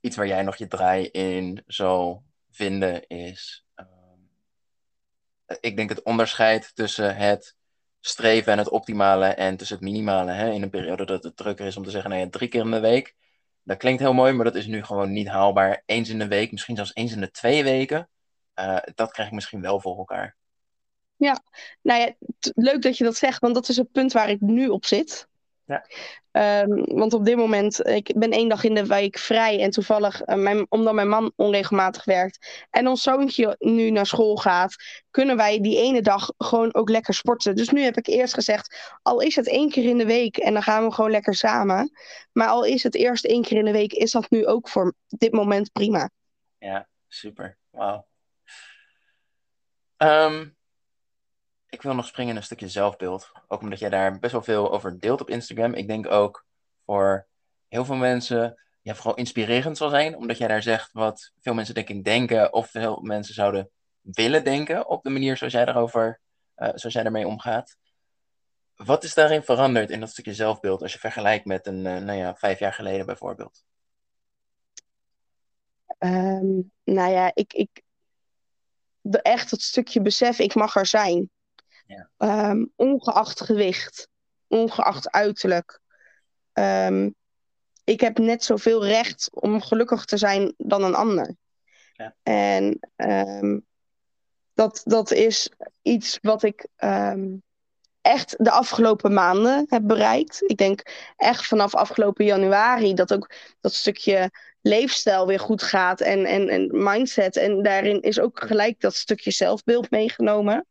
iets 0.00 0.16
waar 0.16 0.26
jij 0.26 0.42
nog 0.42 0.56
je 0.56 0.66
draai 0.66 1.06
in 1.06 1.62
zal 1.66 2.22
vinden 2.50 3.06
is. 3.06 3.66
Um, 3.76 4.30
ik 5.60 5.76
denk 5.76 5.88
het 5.88 6.02
onderscheid 6.02 6.74
tussen 6.74 7.16
het 7.16 7.56
streven 8.00 8.52
en 8.52 8.58
het 8.58 8.68
optimale 8.68 9.26
en 9.26 9.56
tussen 9.56 9.76
het 9.76 9.84
minimale. 9.84 10.32
Hè, 10.32 10.50
in 10.50 10.62
een 10.62 10.70
periode 10.70 11.04
dat 11.04 11.22
het 11.22 11.36
drukker 11.36 11.66
is 11.66 11.76
om 11.76 11.84
te 11.84 11.90
zeggen, 11.90 12.10
nee, 12.10 12.28
drie 12.28 12.48
keer 12.48 12.64
in 12.64 12.70
de 12.70 12.80
week. 12.80 13.16
Dat 13.68 13.76
klinkt 13.76 14.00
heel 14.00 14.12
mooi, 14.12 14.32
maar 14.32 14.44
dat 14.44 14.54
is 14.54 14.66
nu 14.66 14.84
gewoon 14.84 15.12
niet 15.12 15.28
haalbaar. 15.28 15.82
Eens 15.86 16.08
in 16.08 16.18
de 16.18 16.28
week, 16.28 16.50
misschien 16.50 16.76
zelfs 16.76 16.94
eens 16.94 17.12
in 17.12 17.20
de 17.20 17.30
twee 17.30 17.64
weken. 17.64 18.08
Uh, 18.54 18.78
dat 18.94 19.12
krijg 19.12 19.28
ik 19.28 19.34
misschien 19.34 19.60
wel 19.60 19.80
voor 19.80 19.96
elkaar. 19.96 20.36
Ja, 21.16 21.42
nou 21.82 22.00
ja, 22.00 22.14
leuk 22.54 22.82
dat 22.82 22.98
je 22.98 23.04
dat 23.04 23.16
zegt, 23.16 23.40
want 23.40 23.54
dat 23.54 23.68
is 23.68 23.76
het 23.76 23.92
punt 23.92 24.12
waar 24.12 24.30
ik 24.30 24.40
nu 24.40 24.68
op 24.68 24.84
zit. 24.84 25.28
Ja. 25.68 25.84
Um, 26.62 26.84
want 26.84 27.12
op 27.12 27.24
dit 27.24 27.36
moment, 27.36 27.86
ik 27.86 28.12
ben 28.16 28.30
één 28.30 28.48
dag 28.48 28.64
in 28.64 28.74
de 28.74 28.86
week 28.86 29.18
vrij 29.18 29.60
en 29.60 29.70
toevallig, 29.70 30.26
uh, 30.26 30.34
mijn, 30.34 30.66
omdat 30.68 30.94
mijn 30.94 31.08
man 31.08 31.32
onregelmatig 31.36 32.04
werkt 32.04 32.66
en 32.70 32.86
ons 32.88 33.02
zoontje 33.02 33.56
nu 33.58 33.90
naar 33.90 34.06
school 34.06 34.36
gaat, 34.36 34.74
kunnen 35.10 35.36
wij 35.36 35.60
die 35.60 35.78
ene 35.78 36.02
dag 36.02 36.32
gewoon 36.38 36.74
ook 36.74 36.88
lekker 36.88 37.14
sporten. 37.14 37.56
Dus 37.56 37.68
nu 37.68 37.82
heb 37.82 37.96
ik 37.96 38.06
eerst 38.06 38.34
gezegd, 38.34 38.98
al 39.02 39.20
is 39.20 39.36
het 39.36 39.48
één 39.48 39.70
keer 39.70 39.84
in 39.84 39.98
de 39.98 40.06
week 40.06 40.36
en 40.36 40.52
dan 40.52 40.62
gaan 40.62 40.84
we 40.84 40.92
gewoon 40.92 41.10
lekker 41.10 41.34
samen. 41.34 41.90
Maar 42.32 42.48
al 42.48 42.64
is 42.64 42.82
het 42.82 42.94
eerst 42.94 43.24
één 43.24 43.42
keer 43.42 43.58
in 43.58 43.64
de 43.64 43.72
week, 43.72 43.92
is 43.92 44.10
dat 44.10 44.30
nu 44.30 44.46
ook 44.46 44.68
voor 44.68 44.94
dit 45.08 45.32
moment 45.32 45.72
prima. 45.72 46.10
Ja, 46.58 46.88
super. 47.08 47.58
Wauw. 47.70 48.06
Um, 49.96 50.57
ik 51.68 51.82
wil 51.82 51.94
nog 51.94 52.06
springen 52.06 52.30
in 52.30 52.36
een 52.36 52.44
stukje 52.44 52.68
zelfbeeld. 52.68 53.30
Ook 53.48 53.60
omdat 53.60 53.78
jij 53.78 53.88
daar 53.88 54.18
best 54.18 54.32
wel 54.32 54.42
veel 54.42 54.72
over 54.72 55.00
deelt 55.00 55.20
op 55.20 55.30
Instagram. 55.30 55.74
Ik 55.74 55.88
denk 55.88 56.10
ook 56.10 56.44
voor 56.84 57.26
heel 57.68 57.84
veel 57.84 57.96
mensen 57.96 58.60
ja, 58.82 58.94
vooral 58.94 59.14
inspirerend 59.14 59.76
zal 59.76 59.90
zijn. 59.90 60.16
Omdat 60.16 60.38
jij 60.38 60.48
daar 60.48 60.62
zegt 60.62 60.92
wat 60.92 61.32
veel 61.40 61.54
mensen 61.54 61.74
denk 61.74 61.88
ik 61.88 62.04
denken. 62.04 62.52
Of 62.52 62.70
veel 62.70 63.00
mensen 63.00 63.34
zouden 63.34 63.70
willen 64.00 64.44
denken 64.44 64.88
op 64.88 65.02
de 65.02 65.10
manier 65.10 65.36
zoals 65.36 65.52
jij, 65.52 65.64
daarover, 65.64 66.20
uh, 66.56 66.68
zoals 66.74 66.94
jij 66.94 67.02
daarmee 67.02 67.26
omgaat. 67.26 67.76
Wat 68.76 69.04
is 69.04 69.14
daarin 69.14 69.42
veranderd 69.42 69.90
in 69.90 70.00
dat 70.00 70.10
stukje 70.10 70.34
zelfbeeld 70.34 70.82
als 70.82 70.92
je 70.92 70.98
vergelijkt 70.98 71.44
met 71.44 71.66
een, 71.66 71.84
uh, 71.84 71.96
nou 71.96 72.18
ja, 72.18 72.34
vijf 72.34 72.58
jaar 72.58 72.72
geleden 72.72 73.06
bijvoorbeeld? 73.06 73.64
Um, 75.98 76.72
nou 76.84 77.10
ja, 77.10 77.30
ik, 77.34 77.52
ik, 77.52 77.82
echt 79.22 79.50
het 79.50 79.62
stukje 79.62 80.00
besef, 80.00 80.38
ik 80.38 80.54
mag 80.54 80.76
er 80.76 80.86
zijn. 80.86 81.30
Ja. 81.88 82.10
Ehm, 82.16 82.64
ongeacht 82.76 83.40
gewicht, 83.40 84.08
ongeacht 84.46 85.10
uiterlijk. 85.10 85.80
Um, 86.52 87.14
ik 87.84 88.00
heb 88.00 88.18
net 88.18 88.44
zoveel 88.44 88.86
recht 88.86 89.28
om 89.32 89.60
gelukkig 89.60 90.04
te 90.04 90.16
zijn 90.16 90.54
dan 90.56 90.82
een 90.82 90.94
ander. 90.94 91.34
Ja. 91.92 92.14
En 92.22 92.78
um, 92.96 93.66
dat, 94.54 94.80
dat 94.84 95.10
is 95.10 95.50
iets 95.82 96.18
wat 96.22 96.42
ik 96.42 96.68
echt 98.00 98.34
de 98.38 98.50
afgelopen 98.50 99.12
maanden 99.12 99.66
heb 99.68 99.82
bereikt. 99.86 100.42
Ik 100.46 100.56
denk 100.56 100.82
echt 101.16 101.46
vanaf 101.46 101.74
afgelopen 101.74 102.24
januari 102.24 102.94
dat 102.94 103.12
ook 103.12 103.30
dat 103.60 103.72
stukje 103.72 104.30
leefstijl 104.60 105.26
weer 105.26 105.40
goed 105.40 105.62
gaat 105.62 106.00
en, 106.00 106.24
en, 106.24 106.48
en 106.48 106.82
mindset. 106.82 107.36
En 107.36 107.62
daarin 107.62 108.00
is 108.00 108.20
ook 108.20 108.40
gelijk 108.46 108.80
dat 108.80 108.94
stukje 108.94 109.30
zelfbeeld 109.30 109.90
meegenomen. 109.90 110.66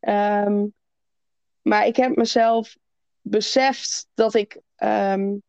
Um, 0.00 0.74
maar 1.62 1.86
ik 1.86 1.96
heb 1.96 2.16
mezelf 2.16 2.76
beseft 3.20 4.06
dat 4.14 4.34
ik, 4.34 4.60
um, 4.76 5.42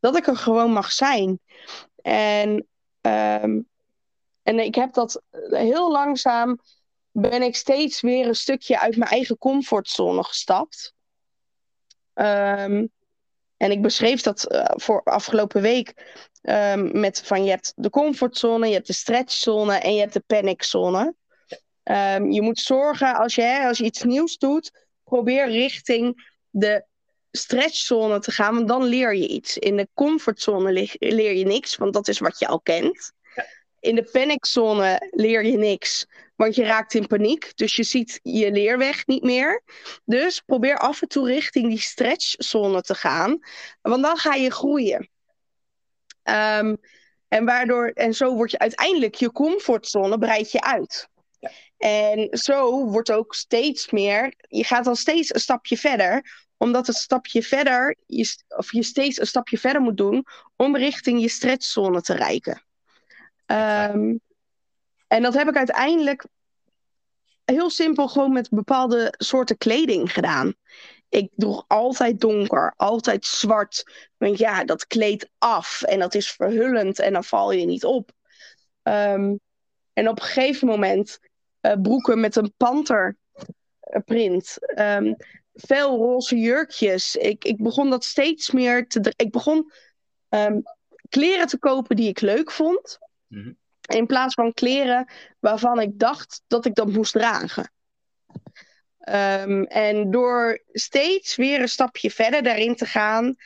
dat 0.00 0.16
ik 0.16 0.26
er 0.26 0.36
gewoon 0.36 0.72
mag 0.72 0.92
zijn. 0.92 1.40
En, 2.02 2.66
um, 3.00 3.68
en 4.42 4.58
ik 4.58 4.74
heb 4.74 4.92
dat 4.92 5.22
heel 5.48 5.92
langzaam 5.92 6.58
ben 7.12 7.42
ik 7.42 7.56
steeds 7.56 8.00
weer 8.00 8.26
een 8.26 8.34
stukje 8.34 8.80
uit 8.80 8.96
mijn 8.96 9.10
eigen 9.10 9.38
comfortzone 9.38 10.24
gestapt. 10.24 10.94
En 12.12 13.70
ik 13.70 13.82
beschreef 13.82 14.20
dat 14.20 14.52
uh, 14.52 14.64
voor 14.66 15.02
afgelopen 15.02 15.62
week 15.62 16.18
met 16.92 17.22
van 17.22 17.44
je 17.44 17.50
hebt 17.50 17.72
de 17.76 17.90
comfortzone, 17.90 18.66
je 18.66 18.74
hebt 18.74 18.86
de 18.86 18.92
stretchzone 18.92 19.74
en 19.74 19.94
je 19.94 20.00
hebt 20.00 20.12
de 20.12 20.22
paniczone. 20.26 21.14
Um, 21.90 22.30
je 22.30 22.42
moet 22.42 22.58
zorgen 22.58 23.14
als 23.14 23.34
je, 23.34 23.66
als 23.66 23.78
je 23.78 23.84
iets 23.84 24.02
nieuws 24.02 24.38
doet, 24.38 24.86
probeer 25.04 25.48
richting 25.48 26.28
de 26.50 26.84
stretchzone 27.30 28.18
te 28.18 28.30
gaan, 28.30 28.54
want 28.54 28.68
dan 28.68 28.82
leer 28.82 29.14
je 29.14 29.28
iets. 29.28 29.58
In 29.58 29.76
de 29.76 29.88
comfortzone 29.94 30.88
leer 30.98 31.32
je 31.32 31.44
niks, 31.44 31.76
want 31.76 31.92
dat 31.92 32.08
is 32.08 32.18
wat 32.18 32.38
je 32.38 32.46
al 32.46 32.60
kent. 32.60 33.12
In 33.80 33.94
de 33.94 34.08
paniczone 34.12 35.08
leer 35.10 35.44
je 35.44 35.56
niks, 35.56 36.06
want 36.36 36.54
je 36.54 36.64
raakt 36.64 36.94
in 36.94 37.06
paniek. 37.06 37.56
Dus 37.56 37.76
je 37.76 37.82
ziet 37.82 38.20
je 38.22 38.52
leerweg 38.52 39.06
niet 39.06 39.22
meer. 39.22 39.62
Dus 40.04 40.40
probeer 40.40 40.78
af 40.78 41.02
en 41.02 41.08
toe 41.08 41.26
richting 41.26 41.68
die 41.68 41.80
stretchzone 41.80 42.80
te 42.80 42.94
gaan, 42.94 43.38
want 43.82 44.02
dan 44.02 44.16
ga 44.16 44.34
je 44.34 44.50
groeien. 44.50 45.08
Um, 46.24 46.76
en, 47.28 47.44
waardoor, 47.44 47.88
en 47.88 48.14
zo 48.14 48.34
word 48.34 48.50
je 48.50 48.58
uiteindelijk 48.58 49.14
je 49.14 49.32
comfortzone 49.32 50.18
breid 50.18 50.52
je 50.52 50.60
uit. 50.60 51.08
En 51.80 52.28
zo 52.30 52.86
wordt 52.86 53.12
ook 53.12 53.34
steeds 53.34 53.90
meer, 53.90 54.34
je 54.48 54.64
gaat 54.64 54.84
dan 54.84 54.96
steeds 54.96 55.34
een 55.34 55.40
stapje 55.40 55.76
verder, 55.76 56.46
omdat 56.56 56.86
het 56.86 56.96
stapje 56.96 57.42
verder, 57.42 57.96
je, 58.06 58.36
of 58.48 58.72
je 58.72 58.82
steeds 58.82 59.20
een 59.20 59.26
stapje 59.26 59.58
verder 59.58 59.82
moet 59.82 59.96
doen 59.96 60.26
om 60.56 60.76
richting 60.76 61.20
je 61.20 61.28
stretchzone 61.28 62.00
te 62.00 62.14
reiken. 62.14 62.62
Um, 63.46 64.20
en 65.06 65.22
dat 65.22 65.34
heb 65.34 65.48
ik 65.48 65.56
uiteindelijk 65.56 66.26
heel 67.44 67.70
simpel 67.70 68.08
gewoon 68.08 68.32
met 68.32 68.48
bepaalde 68.50 69.14
soorten 69.18 69.58
kleding 69.58 70.12
gedaan. 70.12 70.54
Ik 71.08 71.30
droeg 71.34 71.64
altijd 71.66 72.20
donker, 72.20 72.74
altijd 72.76 73.26
zwart. 73.26 74.08
Want 74.16 74.38
ja, 74.38 74.64
dat 74.64 74.86
kleedt 74.86 75.28
af 75.38 75.82
en 75.82 75.98
dat 75.98 76.14
is 76.14 76.30
verhullend 76.30 76.98
en 76.98 77.12
dan 77.12 77.24
val 77.24 77.52
je 77.52 77.66
niet 77.66 77.84
op. 77.84 78.10
Um, 78.82 79.40
en 79.92 80.08
op 80.08 80.20
een 80.20 80.26
gegeven 80.26 80.68
moment 80.68 81.18
uh, 81.62 81.72
broeken 81.82 82.20
met 82.20 82.36
een 82.36 82.52
panterprint. 82.56 84.56
Um, 84.78 85.16
veel 85.54 85.96
roze 85.96 86.36
jurkjes. 86.36 87.16
Ik, 87.16 87.44
ik 87.44 87.62
begon 87.62 87.90
dat 87.90 88.04
steeds 88.04 88.50
meer 88.50 88.86
te. 88.86 89.12
Ik 89.16 89.30
begon 89.30 89.72
um, 90.28 90.62
kleren 91.08 91.46
te 91.46 91.58
kopen 91.58 91.96
die 91.96 92.08
ik 92.08 92.20
leuk 92.20 92.50
vond. 92.50 92.98
Mm 93.26 93.42
-hmm. 93.42 93.58
In 93.80 94.06
plaats 94.06 94.34
van 94.34 94.52
kleren 94.52 95.10
waarvan 95.38 95.80
ik 95.80 95.98
dacht 95.98 96.42
dat 96.46 96.64
ik 96.64 96.74
dat 96.74 96.88
moest 96.88 97.12
dragen. 97.12 97.72
Um, 99.08 99.64
en 99.64 100.10
door 100.10 100.62
steeds 100.72 101.36
weer 101.36 101.60
een 101.60 101.68
stapje 101.68 102.10
verder 102.10 102.42
daarin 102.42 102.76
te 102.76 102.86
gaan, 102.86 103.36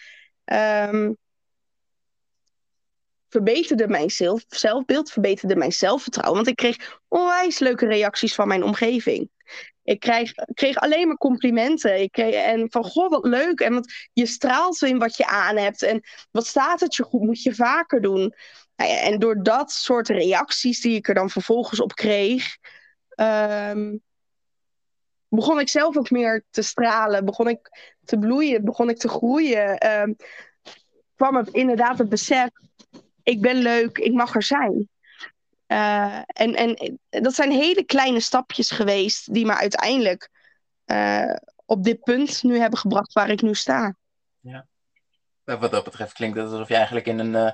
um, 0.91 1.17
verbeterde 3.35 3.89
mijn 3.89 4.11
zelf, 4.11 4.45
zelfbeeld, 4.49 5.11
verbeterde 5.11 5.57
mijn 5.57 5.72
zelfvertrouwen. 5.72 6.37
Want 6.37 6.49
ik 6.49 6.57
kreeg 6.57 6.99
onwijs 7.09 7.59
leuke 7.59 7.87
reacties 7.87 8.35
van 8.35 8.49
mijn 8.49 8.62
omgeving. 8.62 9.30
Ik 9.82 10.01
kreeg, 10.01 10.32
kreeg 10.55 10.76
alleen 10.76 11.07
maar 11.07 11.16
complimenten. 11.16 12.01
Ik 12.01 12.16
en 12.16 12.70
van, 12.70 12.85
goh, 12.85 13.11
wat 13.11 13.24
leuk. 13.24 13.61
En 13.61 13.74
wat, 13.74 13.93
je 14.12 14.26
straalt 14.26 14.82
in 14.82 14.99
wat 14.99 15.16
je 15.16 15.26
aan 15.26 15.57
hebt. 15.57 15.82
En 15.82 16.01
wat 16.30 16.47
staat 16.47 16.80
het 16.80 16.95
je 16.95 17.03
goed, 17.03 17.20
moet 17.20 17.43
je 17.43 17.55
vaker 17.55 18.01
doen. 18.01 18.35
Nou 18.76 18.91
en 18.91 19.18
door 19.18 19.43
dat 19.43 19.70
soort 19.70 20.09
reacties 20.09 20.80
die 20.80 20.97
ik 20.97 21.09
er 21.09 21.14
dan 21.14 21.30
vervolgens 21.30 21.80
op 21.80 21.95
kreeg... 21.95 22.57
Um, 23.16 24.03
begon 25.28 25.61
ik 25.61 25.68
zelf 25.68 25.97
ook 25.97 26.11
meer 26.11 26.45
te 26.51 26.62
stralen. 26.62 27.24
Begon 27.24 27.49
ik 27.49 27.95
te 28.05 28.18
bloeien. 28.18 28.64
Begon 28.64 28.89
ik 28.89 28.99
te 28.99 29.09
groeien. 29.09 29.91
Um, 30.01 30.16
kwam 31.16 31.37
het 31.37 31.49
inderdaad 31.49 31.99
het 31.99 32.09
besef 32.09 32.49
ik 33.25 33.41
ben 33.41 33.57
leuk, 33.57 33.99
ik 33.99 34.12
mag 34.12 34.35
er 34.35 34.43
zijn. 34.43 34.89
Uh, 35.66 36.18
en, 36.27 36.55
en 36.55 36.99
dat 37.09 37.35
zijn 37.35 37.51
hele 37.51 37.85
kleine 37.85 38.20
stapjes 38.20 38.70
geweest 38.70 39.35
die 39.35 39.47
me 39.47 39.57
uiteindelijk 39.57 40.31
uh, 40.87 41.37
op 41.64 41.85
dit 41.85 42.01
punt 42.01 42.43
nu 42.43 42.59
hebben 42.59 42.79
gebracht 42.79 43.12
waar 43.12 43.31
ik 43.31 43.43
nu 43.43 43.55
sta. 43.55 43.97
Ja. 44.41 44.66
Wat 45.45 45.70
dat 45.70 45.85
betreft 45.85 46.12
klinkt 46.12 46.37
het 46.37 46.51
alsof 46.51 46.68
je 46.68 46.75
eigenlijk 46.75 47.07
in 47.07 47.18
een 47.18 47.33
uh, 47.33 47.53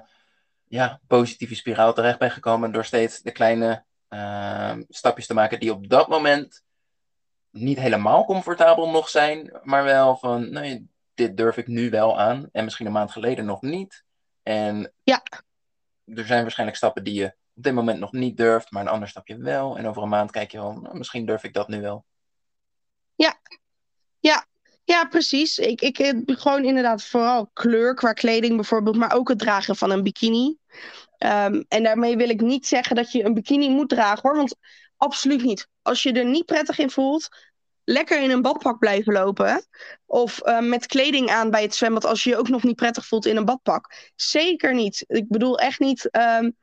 ja, 0.65 1.01
positieve 1.07 1.55
spiraal 1.55 1.95
terecht 1.95 2.19
bent 2.19 2.33
gekomen 2.33 2.73
door 2.73 2.85
steeds 2.85 3.21
de 3.21 3.33
kleine 3.33 3.85
stapjes 4.89 5.27
te 5.27 5.35
maken 5.35 5.61
die 5.61 5.73
op 5.73 5.89
dat 5.89 6.09
moment 6.09 6.63
niet 7.51 7.79
helemaal 7.79 8.25
comfortabel 8.25 8.91
nog 8.91 9.09
zijn, 9.09 9.59
maar 9.63 9.85
wel 9.85 10.17
van, 10.17 10.51
nee, 10.51 10.89
dit 11.15 11.37
durf 11.37 11.57
ik 11.57 11.67
nu 11.67 11.91
wel 11.91 12.21
aan 12.21 12.49
en 12.53 12.65
misschien 12.65 12.87
een 12.87 12.93
maand 12.93 13.11
geleden 13.13 13.45
nog 13.45 13.63
niet. 13.63 14.05
En 14.43 14.93
ja 15.03 15.23
er 16.15 16.25
zijn 16.25 16.43
waarschijnlijk 16.43 16.79
stappen 16.79 17.05
die 17.05 17.15
je 17.15 17.27
op 17.55 17.63
dit 17.63 17.75
moment 17.75 17.99
nog 17.99 18.13
niet 18.13 18.37
durft, 18.37 18.71
maar 18.71 18.83
een 18.83 18.89
ander 18.89 19.09
stapje 19.09 19.39
wel. 19.39 19.79
En 19.79 19.87
over 19.87 20.03
een 20.03 20.09
maand 20.09 20.31
kijk 20.31 20.53
je 20.53 20.59
wel, 20.59 20.73
nou, 20.73 20.97
misschien 20.97 21.27
durf 21.27 21.45
ik 21.45 21.55
dat 21.55 21.69
nu 21.69 21.81
wel. 21.81 22.05
Ja, 23.15 23.41
ja, 24.19 24.47
ja, 24.85 25.05
precies. 25.05 25.59
Ik, 25.59 25.81
ik 25.81 25.97
heb 25.97 26.23
gewoon 26.27 26.65
inderdaad 26.65 27.05
vooral 27.05 27.51
kleur 27.53 27.95
qua 27.95 28.13
kleding 28.13 28.55
bijvoorbeeld, 28.55 28.97
maar 28.97 29.13
ook 29.13 29.29
het 29.29 29.39
dragen 29.39 29.77
van 29.77 29.91
een 29.91 30.03
bikini. 30.03 30.57
Um, 31.19 31.65
en 31.69 31.83
daarmee 31.83 32.17
wil 32.17 32.29
ik 32.29 32.41
niet 32.41 32.67
zeggen 32.67 32.97
dat 32.97 33.13
je 33.13 33.25
een 33.25 33.35
bikini 33.35 33.71
moet 33.71 33.89
dragen 33.89 34.21
hoor, 34.23 34.37
want 34.37 34.57
absoluut 34.97 35.43
niet. 35.43 35.69
Als 35.83 36.03
je 36.03 36.13
er 36.13 36.25
niet 36.25 36.47
prettig 36.47 36.79
in 36.79 36.91
voelt, 36.91 37.29
lekker 37.91 38.23
in 38.23 38.31
een 38.31 38.43
badpak 38.43 38.79
blijven 38.79 39.13
lopen. 39.13 39.67
Of 40.07 40.47
uh, 40.47 40.61
met 40.61 40.87
kleding 40.87 41.31
aan 41.31 41.51
bij 41.51 41.63
het 41.63 41.75
zwembad 41.75 42.05
als 42.05 42.25
je 42.25 42.31
je 42.31 42.37
ook 42.37 42.49
nog 42.49 42.63
niet 42.63 42.77
prettig 42.77 43.07
voelt 43.07 43.27
in 43.27 43.37
een 43.37 43.45
badpak. 43.45 44.11
Zeker 44.17 44.75
niet. 44.75 45.05
Ik 45.07 45.29
bedoel 45.29 45.59
echt 45.59 45.79
niet. 45.79 46.09
Um, 46.17 46.57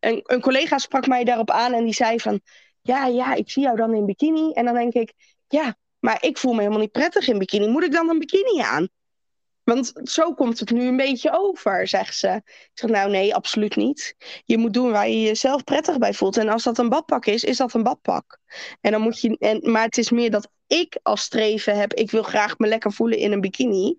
een, 0.00 0.20
een, 0.22 0.40
collega 0.40 0.78
sprak 0.78 1.06
mij 1.06 1.24
daarop 1.24 1.50
aan 1.50 1.72
en 1.72 1.84
die 1.84 1.94
zei 1.94 2.20
van... 2.20 2.40
Ja, 2.80 3.06
ja, 3.06 3.34
ik 3.34 3.50
zie 3.50 3.62
jou 3.62 3.76
dan 3.76 3.94
in 3.94 4.06
bikini. 4.06 4.52
En 4.52 4.64
dan 4.64 4.74
denk 4.74 4.92
ik, 4.92 5.12
ja, 5.48 5.76
maar 5.98 6.24
ik 6.24 6.38
voel 6.38 6.52
me 6.52 6.58
helemaal 6.58 6.80
niet 6.80 6.92
prettig 6.92 7.28
in 7.28 7.38
bikini. 7.38 7.66
Moet 7.68 7.84
ik 7.84 7.92
dan 7.92 8.08
een 8.08 8.18
bikini 8.18 8.60
aan? 8.60 8.88
Want 9.64 9.92
zo 10.04 10.34
komt 10.34 10.60
het 10.60 10.70
nu 10.70 10.86
een 10.86 10.96
beetje 10.96 11.30
over, 11.32 11.88
zegt 11.88 12.16
ze. 12.16 12.28
Ik 12.44 12.70
zeg, 12.74 12.90
nou 12.90 13.10
nee, 13.10 13.34
absoluut 13.34 13.76
niet. 13.76 14.16
Je 14.44 14.58
moet 14.58 14.72
doen 14.72 14.90
waar 14.90 15.08
je 15.08 15.20
jezelf 15.20 15.64
prettig 15.64 15.98
bij 15.98 16.14
voelt. 16.14 16.36
En 16.36 16.48
als 16.48 16.62
dat 16.62 16.78
een 16.78 16.88
badpak 16.88 17.26
is, 17.26 17.44
is 17.44 17.56
dat 17.56 17.74
een 17.74 17.82
badpak. 17.82 18.38
En 18.80 18.92
dan 18.92 19.00
moet 19.00 19.20
je, 19.20 19.36
en, 19.38 19.70
maar 19.70 19.82
het 19.82 19.98
is 19.98 20.10
meer 20.10 20.30
dat 20.30 20.48
ik 20.66 20.98
als 21.02 21.20
streven 21.20 21.76
heb, 21.76 21.94
ik 21.94 22.10
wil 22.10 22.22
graag 22.22 22.58
me 22.58 22.66
lekker 22.66 22.92
voelen 22.92 23.18
in 23.18 23.32
een 23.32 23.40
bikini. 23.40 23.96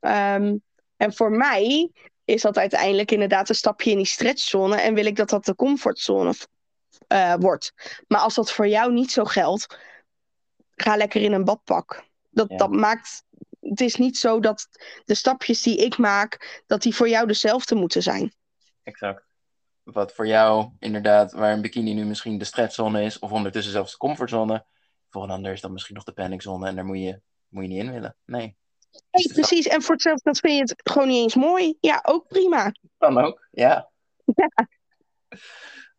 Um, 0.00 0.62
en 0.96 1.14
voor 1.14 1.30
mij 1.30 1.90
is 2.24 2.42
dat 2.42 2.58
uiteindelijk 2.58 3.10
inderdaad 3.10 3.48
een 3.48 3.54
stapje 3.54 3.90
in 3.90 3.96
die 3.96 4.06
stretchzone. 4.06 4.76
En 4.76 4.94
wil 4.94 5.06
ik 5.06 5.16
dat 5.16 5.28
dat 5.28 5.44
de 5.44 5.54
comfortzone 5.54 6.34
uh, 7.08 7.34
wordt. 7.38 7.72
Maar 8.08 8.20
als 8.20 8.34
dat 8.34 8.52
voor 8.52 8.68
jou 8.68 8.92
niet 8.92 9.10
zo 9.10 9.24
geldt, 9.24 9.78
ga 10.74 10.96
lekker 10.96 11.22
in 11.22 11.32
een 11.32 11.44
badpak. 11.44 12.04
Dat, 12.30 12.48
ja. 12.48 12.56
dat 12.56 12.70
maakt 12.70 13.24
het 13.68 13.80
is 13.80 13.96
niet 13.96 14.16
zo 14.16 14.40
dat 14.40 14.68
de 15.04 15.14
stapjes 15.14 15.62
die 15.62 15.76
ik 15.76 15.98
maak, 15.98 16.62
dat 16.66 16.82
die 16.82 16.94
voor 16.94 17.08
jou 17.08 17.26
dezelfde 17.26 17.74
moeten 17.74 18.02
zijn. 18.02 18.34
Exact. 18.82 19.26
Wat 19.82 20.14
voor 20.14 20.26
jou 20.26 20.70
inderdaad, 20.78 21.32
waar 21.32 21.52
een 21.52 21.60
bikini 21.60 21.94
nu 21.94 22.04
misschien 22.04 22.38
de 22.38 22.44
stretchzone 22.44 23.02
is, 23.02 23.18
of 23.18 23.32
ondertussen 23.32 23.72
zelfs 23.72 23.90
de 23.90 23.98
comfortzone, 23.98 24.64
voor 25.08 25.22
een 25.22 25.30
ander 25.30 25.52
is 25.52 25.60
dat 25.60 25.70
misschien 25.70 25.94
nog 25.94 26.04
de 26.04 26.12
paniczone 26.12 26.68
en 26.68 26.74
daar 26.74 26.84
moet 26.84 26.98
je, 26.98 27.20
moet 27.48 27.62
je 27.62 27.68
niet 27.68 27.82
in 27.82 27.92
willen. 27.92 28.16
Nee. 28.24 28.56
Nee, 29.10 29.32
precies. 29.32 29.66
En 29.66 29.82
voor 29.82 29.94
hetzelfde 29.94 30.22
dat 30.24 30.38
vind 30.38 30.54
je 30.54 30.60
het 30.60 30.90
gewoon 30.90 31.08
niet 31.08 31.22
eens 31.22 31.34
mooi. 31.34 31.76
Ja, 31.80 32.00
ook 32.02 32.28
prima. 32.28 32.72
Kan 32.98 33.18
ook, 33.18 33.48
ja. 33.50 33.90
ja. 34.24 34.68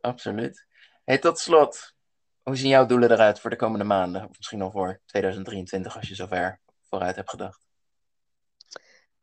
Absoluut. 0.01 0.65
Hey, 1.03 1.17
tot 1.17 1.39
slot, 1.39 1.93
hoe 2.43 2.55
zien 2.55 2.69
jouw 2.69 2.85
doelen 2.85 3.11
eruit 3.11 3.39
voor 3.39 3.49
de 3.49 3.55
komende 3.55 3.85
maanden? 3.85 4.29
Of 4.29 4.37
misschien 4.37 4.61
al 4.61 4.71
voor 4.71 5.01
2023 5.05 5.95
als 5.97 6.07
je 6.07 6.15
zover 6.15 6.59
vooruit 6.95 7.29
gedacht? 7.29 7.63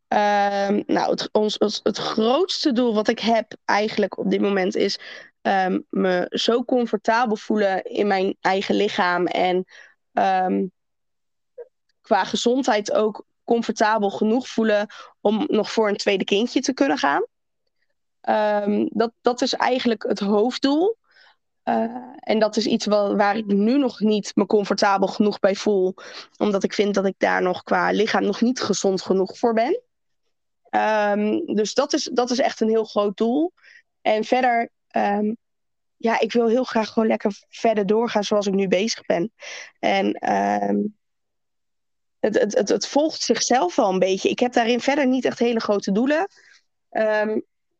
Um, 0.08 0.82
nou, 0.86 1.10
het, 1.10 1.28
ons, 1.32 1.56
het, 1.58 1.98
grootste 1.98 2.72
doel 2.72 2.94
wat 2.94 3.08
ik 3.08 3.18
heb 3.18 3.52
eigenlijk 3.64 4.18
op 4.18 4.30
dit 4.30 4.40
moment 4.40 4.76
is 4.76 4.98
ehm, 5.42 5.80
me 5.88 6.26
zo 6.30 6.64
comfortabel 6.64 7.36
voelen 7.36 7.82
in 7.82 8.06
mijn 8.06 8.36
eigen 8.40 8.74
lichaam. 8.74 9.26
En 9.26 9.64
ehm, 10.12 10.66
qua 12.00 12.24
gezondheid 12.24 12.92
ook 12.92 13.24
comfortabel 13.44 14.10
genoeg 14.10 14.48
voelen 14.48 14.86
om 15.20 15.44
nog 15.48 15.72
voor 15.72 15.88
een 15.88 15.96
tweede 15.96 16.24
kindje 16.24 16.60
te 16.60 16.72
kunnen 16.72 16.98
gaan. 16.98 17.26
Ehm, 18.20 18.86
dat, 18.90 19.12
dat 19.20 19.42
is 19.42 19.52
eigenlijk 19.52 20.02
het 20.02 20.18
hoofddoel. 20.18 20.96
Uh, 21.64 21.96
en 22.18 22.38
dat 22.38 22.56
is 22.56 22.66
iets 22.66 22.86
waar 22.86 23.36
ik 23.36 23.46
nu 23.46 23.78
nog 23.78 24.00
niet 24.00 24.32
me 24.34 24.46
comfortabel 24.46 25.08
genoeg 25.08 25.38
bij 25.38 25.54
voel. 25.54 25.94
Omdat 26.36 26.64
ik 26.64 26.72
vind 26.72 26.94
dat 26.94 27.06
ik 27.06 27.14
daar 27.18 27.42
nog 27.42 27.62
qua 27.62 27.90
lichaam 27.90 28.24
nog 28.24 28.40
niet 28.40 28.60
gezond 28.60 29.02
genoeg 29.02 29.38
voor 29.38 29.54
ben. 29.54 29.80
Um, 30.70 31.54
dus 31.54 31.74
dat 31.74 31.92
is, 31.92 32.10
dat 32.12 32.30
is 32.30 32.38
echt 32.38 32.60
een 32.60 32.68
heel 32.68 32.84
groot 32.84 33.16
doel. 33.16 33.52
En 34.00 34.24
verder, 34.24 34.70
um, 34.96 35.36
ja, 35.96 36.20
ik 36.20 36.32
wil 36.32 36.48
heel 36.48 36.64
graag 36.64 36.88
gewoon 36.88 37.08
lekker 37.08 37.32
verder 37.48 37.86
doorgaan 37.86 38.24
zoals 38.24 38.46
ik 38.46 38.54
nu 38.54 38.68
bezig 38.68 39.06
ben. 39.06 39.32
En 39.78 40.16
het, 42.20 42.34
het, 42.38 42.54
het, 42.54 42.68
het, 42.68 42.86
volgt 42.86 43.22
zichzelf 43.22 43.76
wel 43.76 43.88
een 43.88 43.98
beetje. 43.98 44.28
Ik 44.28 44.38
heb 44.38 44.52
daarin 44.52 44.80
verder 44.80 45.06
niet 45.06 45.24
echt 45.24 45.38
hele 45.38 45.60
grote 45.60 45.92
doelen. 45.92 46.28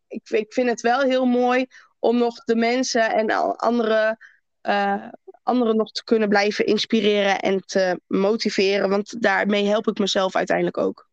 ik, 0.08 0.28
ik 0.30 0.52
vind 0.52 0.68
het 0.68 0.80
wel 0.80 1.00
heel 1.00 1.26
mooi 1.26 1.66
om 2.02 2.18
nog 2.18 2.44
de 2.44 2.56
mensen 2.56 3.14
en 3.14 3.56
andere, 3.56 4.18
uh, 4.62 5.08
anderen 5.42 5.76
nog 5.76 5.92
te 5.92 6.04
kunnen 6.04 6.28
blijven 6.28 6.66
inspireren 6.66 7.40
en 7.40 7.60
te 7.60 8.00
motiveren. 8.06 8.88
Want 8.88 9.22
daarmee 9.22 9.66
help 9.66 9.88
ik 9.88 9.98
mezelf 9.98 10.36
uiteindelijk 10.36 10.78
ook. 10.78 11.08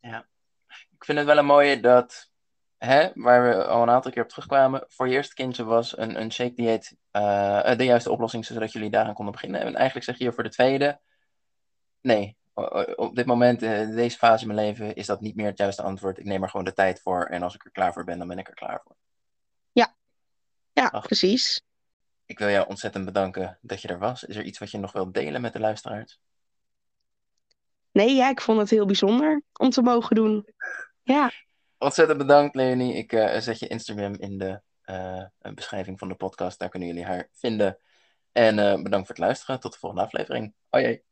Ja, 0.00 0.26
ik 0.68 1.04
vind 1.04 1.18
het 1.18 1.26
wel 1.26 1.38
een 1.38 1.44
mooie 1.44 1.80
dat, 1.80 2.30
hè, 2.78 3.10
waar 3.14 3.48
we 3.48 3.64
al 3.64 3.82
een 3.82 3.90
aantal 3.90 4.10
keer 4.10 4.22
op 4.22 4.28
terugkwamen, 4.28 4.84
voor 4.88 5.08
je 5.08 5.14
eerste 5.14 5.34
kindje 5.34 5.64
was 5.64 5.98
een, 5.98 6.20
een 6.20 6.32
shake 6.32 6.54
dieet 6.54 6.96
uh, 7.12 7.76
de 7.76 7.84
juiste 7.84 8.10
oplossing, 8.10 8.44
zodat 8.44 8.72
jullie 8.72 8.90
daaraan 8.90 9.14
konden 9.14 9.32
beginnen. 9.32 9.60
En 9.60 9.74
eigenlijk 9.74 10.04
zeg 10.04 10.16
je 10.16 10.24
hier 10.24 10.32
voor 10.32 10.44
de 10.44 10.50
tweede, 10.50 11.00
nee, 12.00 12.36
op 12.96 13.14
dit 13.14 13.26
moment, 13.26 13.62
in 13.62 13.94
deze 13.94 14.16
fase 14.16 14.46
in 14.46 14.54
mijn 14.54 14.66
leven, 14.66 14.94
is 14.94 15.06
dat 15.06 15.20
niet 15.20 15.36
meer 15.36 15.46
het 15.46 15.58
juiste 15.58 15.82
antwoord. 15.82 16.18
Ik 16.18 16.24
neem 16.24 16.42
er 16.42 16.50
gewoon 16.50 16.64
de 16.64 16.72
tijd 16.72 17.00
voor 17.00 17.24
en 17.24 17.42
als 17.42 17.54
ik 17.54 17.64
er 17.64 17.70
klaar 17.70 17.92
voor 17.92 18.04
ben, 18.04 18.18
dan 18.18 18.28
ben 18.28 18.38
ik 18.38 18.48
er 18.48 18.54
klaar 18.54 18.80
voor. 18.84 18.96
Ja, 20.72 20.88
precies. 20.88 21.62
Ik 22.26 22.38
wil 22.38 22.48
jou 22.48 22.68
ontzettend 22.68 23.04
bedanken 23.04 23.58
dat 23.60 23.82
je 23.82 23.88
er 23.88 23.98
was. 23.98 24.24
Is 24.24 24.36
er 24.36 24.44
iets 24.44 24.58
wat 24.58 24.70
je 24.70 24.78
nog 24.78 24.92
wilt 24.92 25.14
delen 25.14 25.40
met 25.40 25.52
de 25.52 25.60
luisteraars? 25.60 26.20
Nee, 27.92 28.14
ja, 28.14 28.28
ik 28.28 28.40
vond 28.40 28.58
het 28.58 28.70
heel 28.70 28.86
bijzonder 28.86 29.42
om 29.52 29.70
te 29.70 29.82
mogen 29.82 30.16
doen. 30.16 30.48
Ja. 31.02 31.32
Ontzettend 31.78 32.18
bedankt, 32.18 32.54
Leonie. 32.54 32.94
Ik 32.94 33.12
uh, 33.12 33.38
zet 33.38 33.58
je 33.58 33.68
Instagram 33.68 34.14
in 34.14 34.38
de 34.38 34.60
uh, 34.84 35.54
beschrijving 35.54 35.98
van 35.98 36.08
de 36.08 36.14
podcast. 36.14 36.58
Daar 36.58 36.68
kunnen 36.68 36.88
jullie 36.88 37.04
haar 37.04 37.28
vinden. 37.32 37.78
En 38.32 38.58
uh, 38.58 38.82
bedankt 38.82 39.06
voor 39.06 39.16
het 39.16 39.24
luisteren. 39.24 39.60
Tot 39.60 39.72
de 39.72 39.78
volgende 39.78 40.04
aflevering. 40.04 40.54
Hoi. 40.68 41.02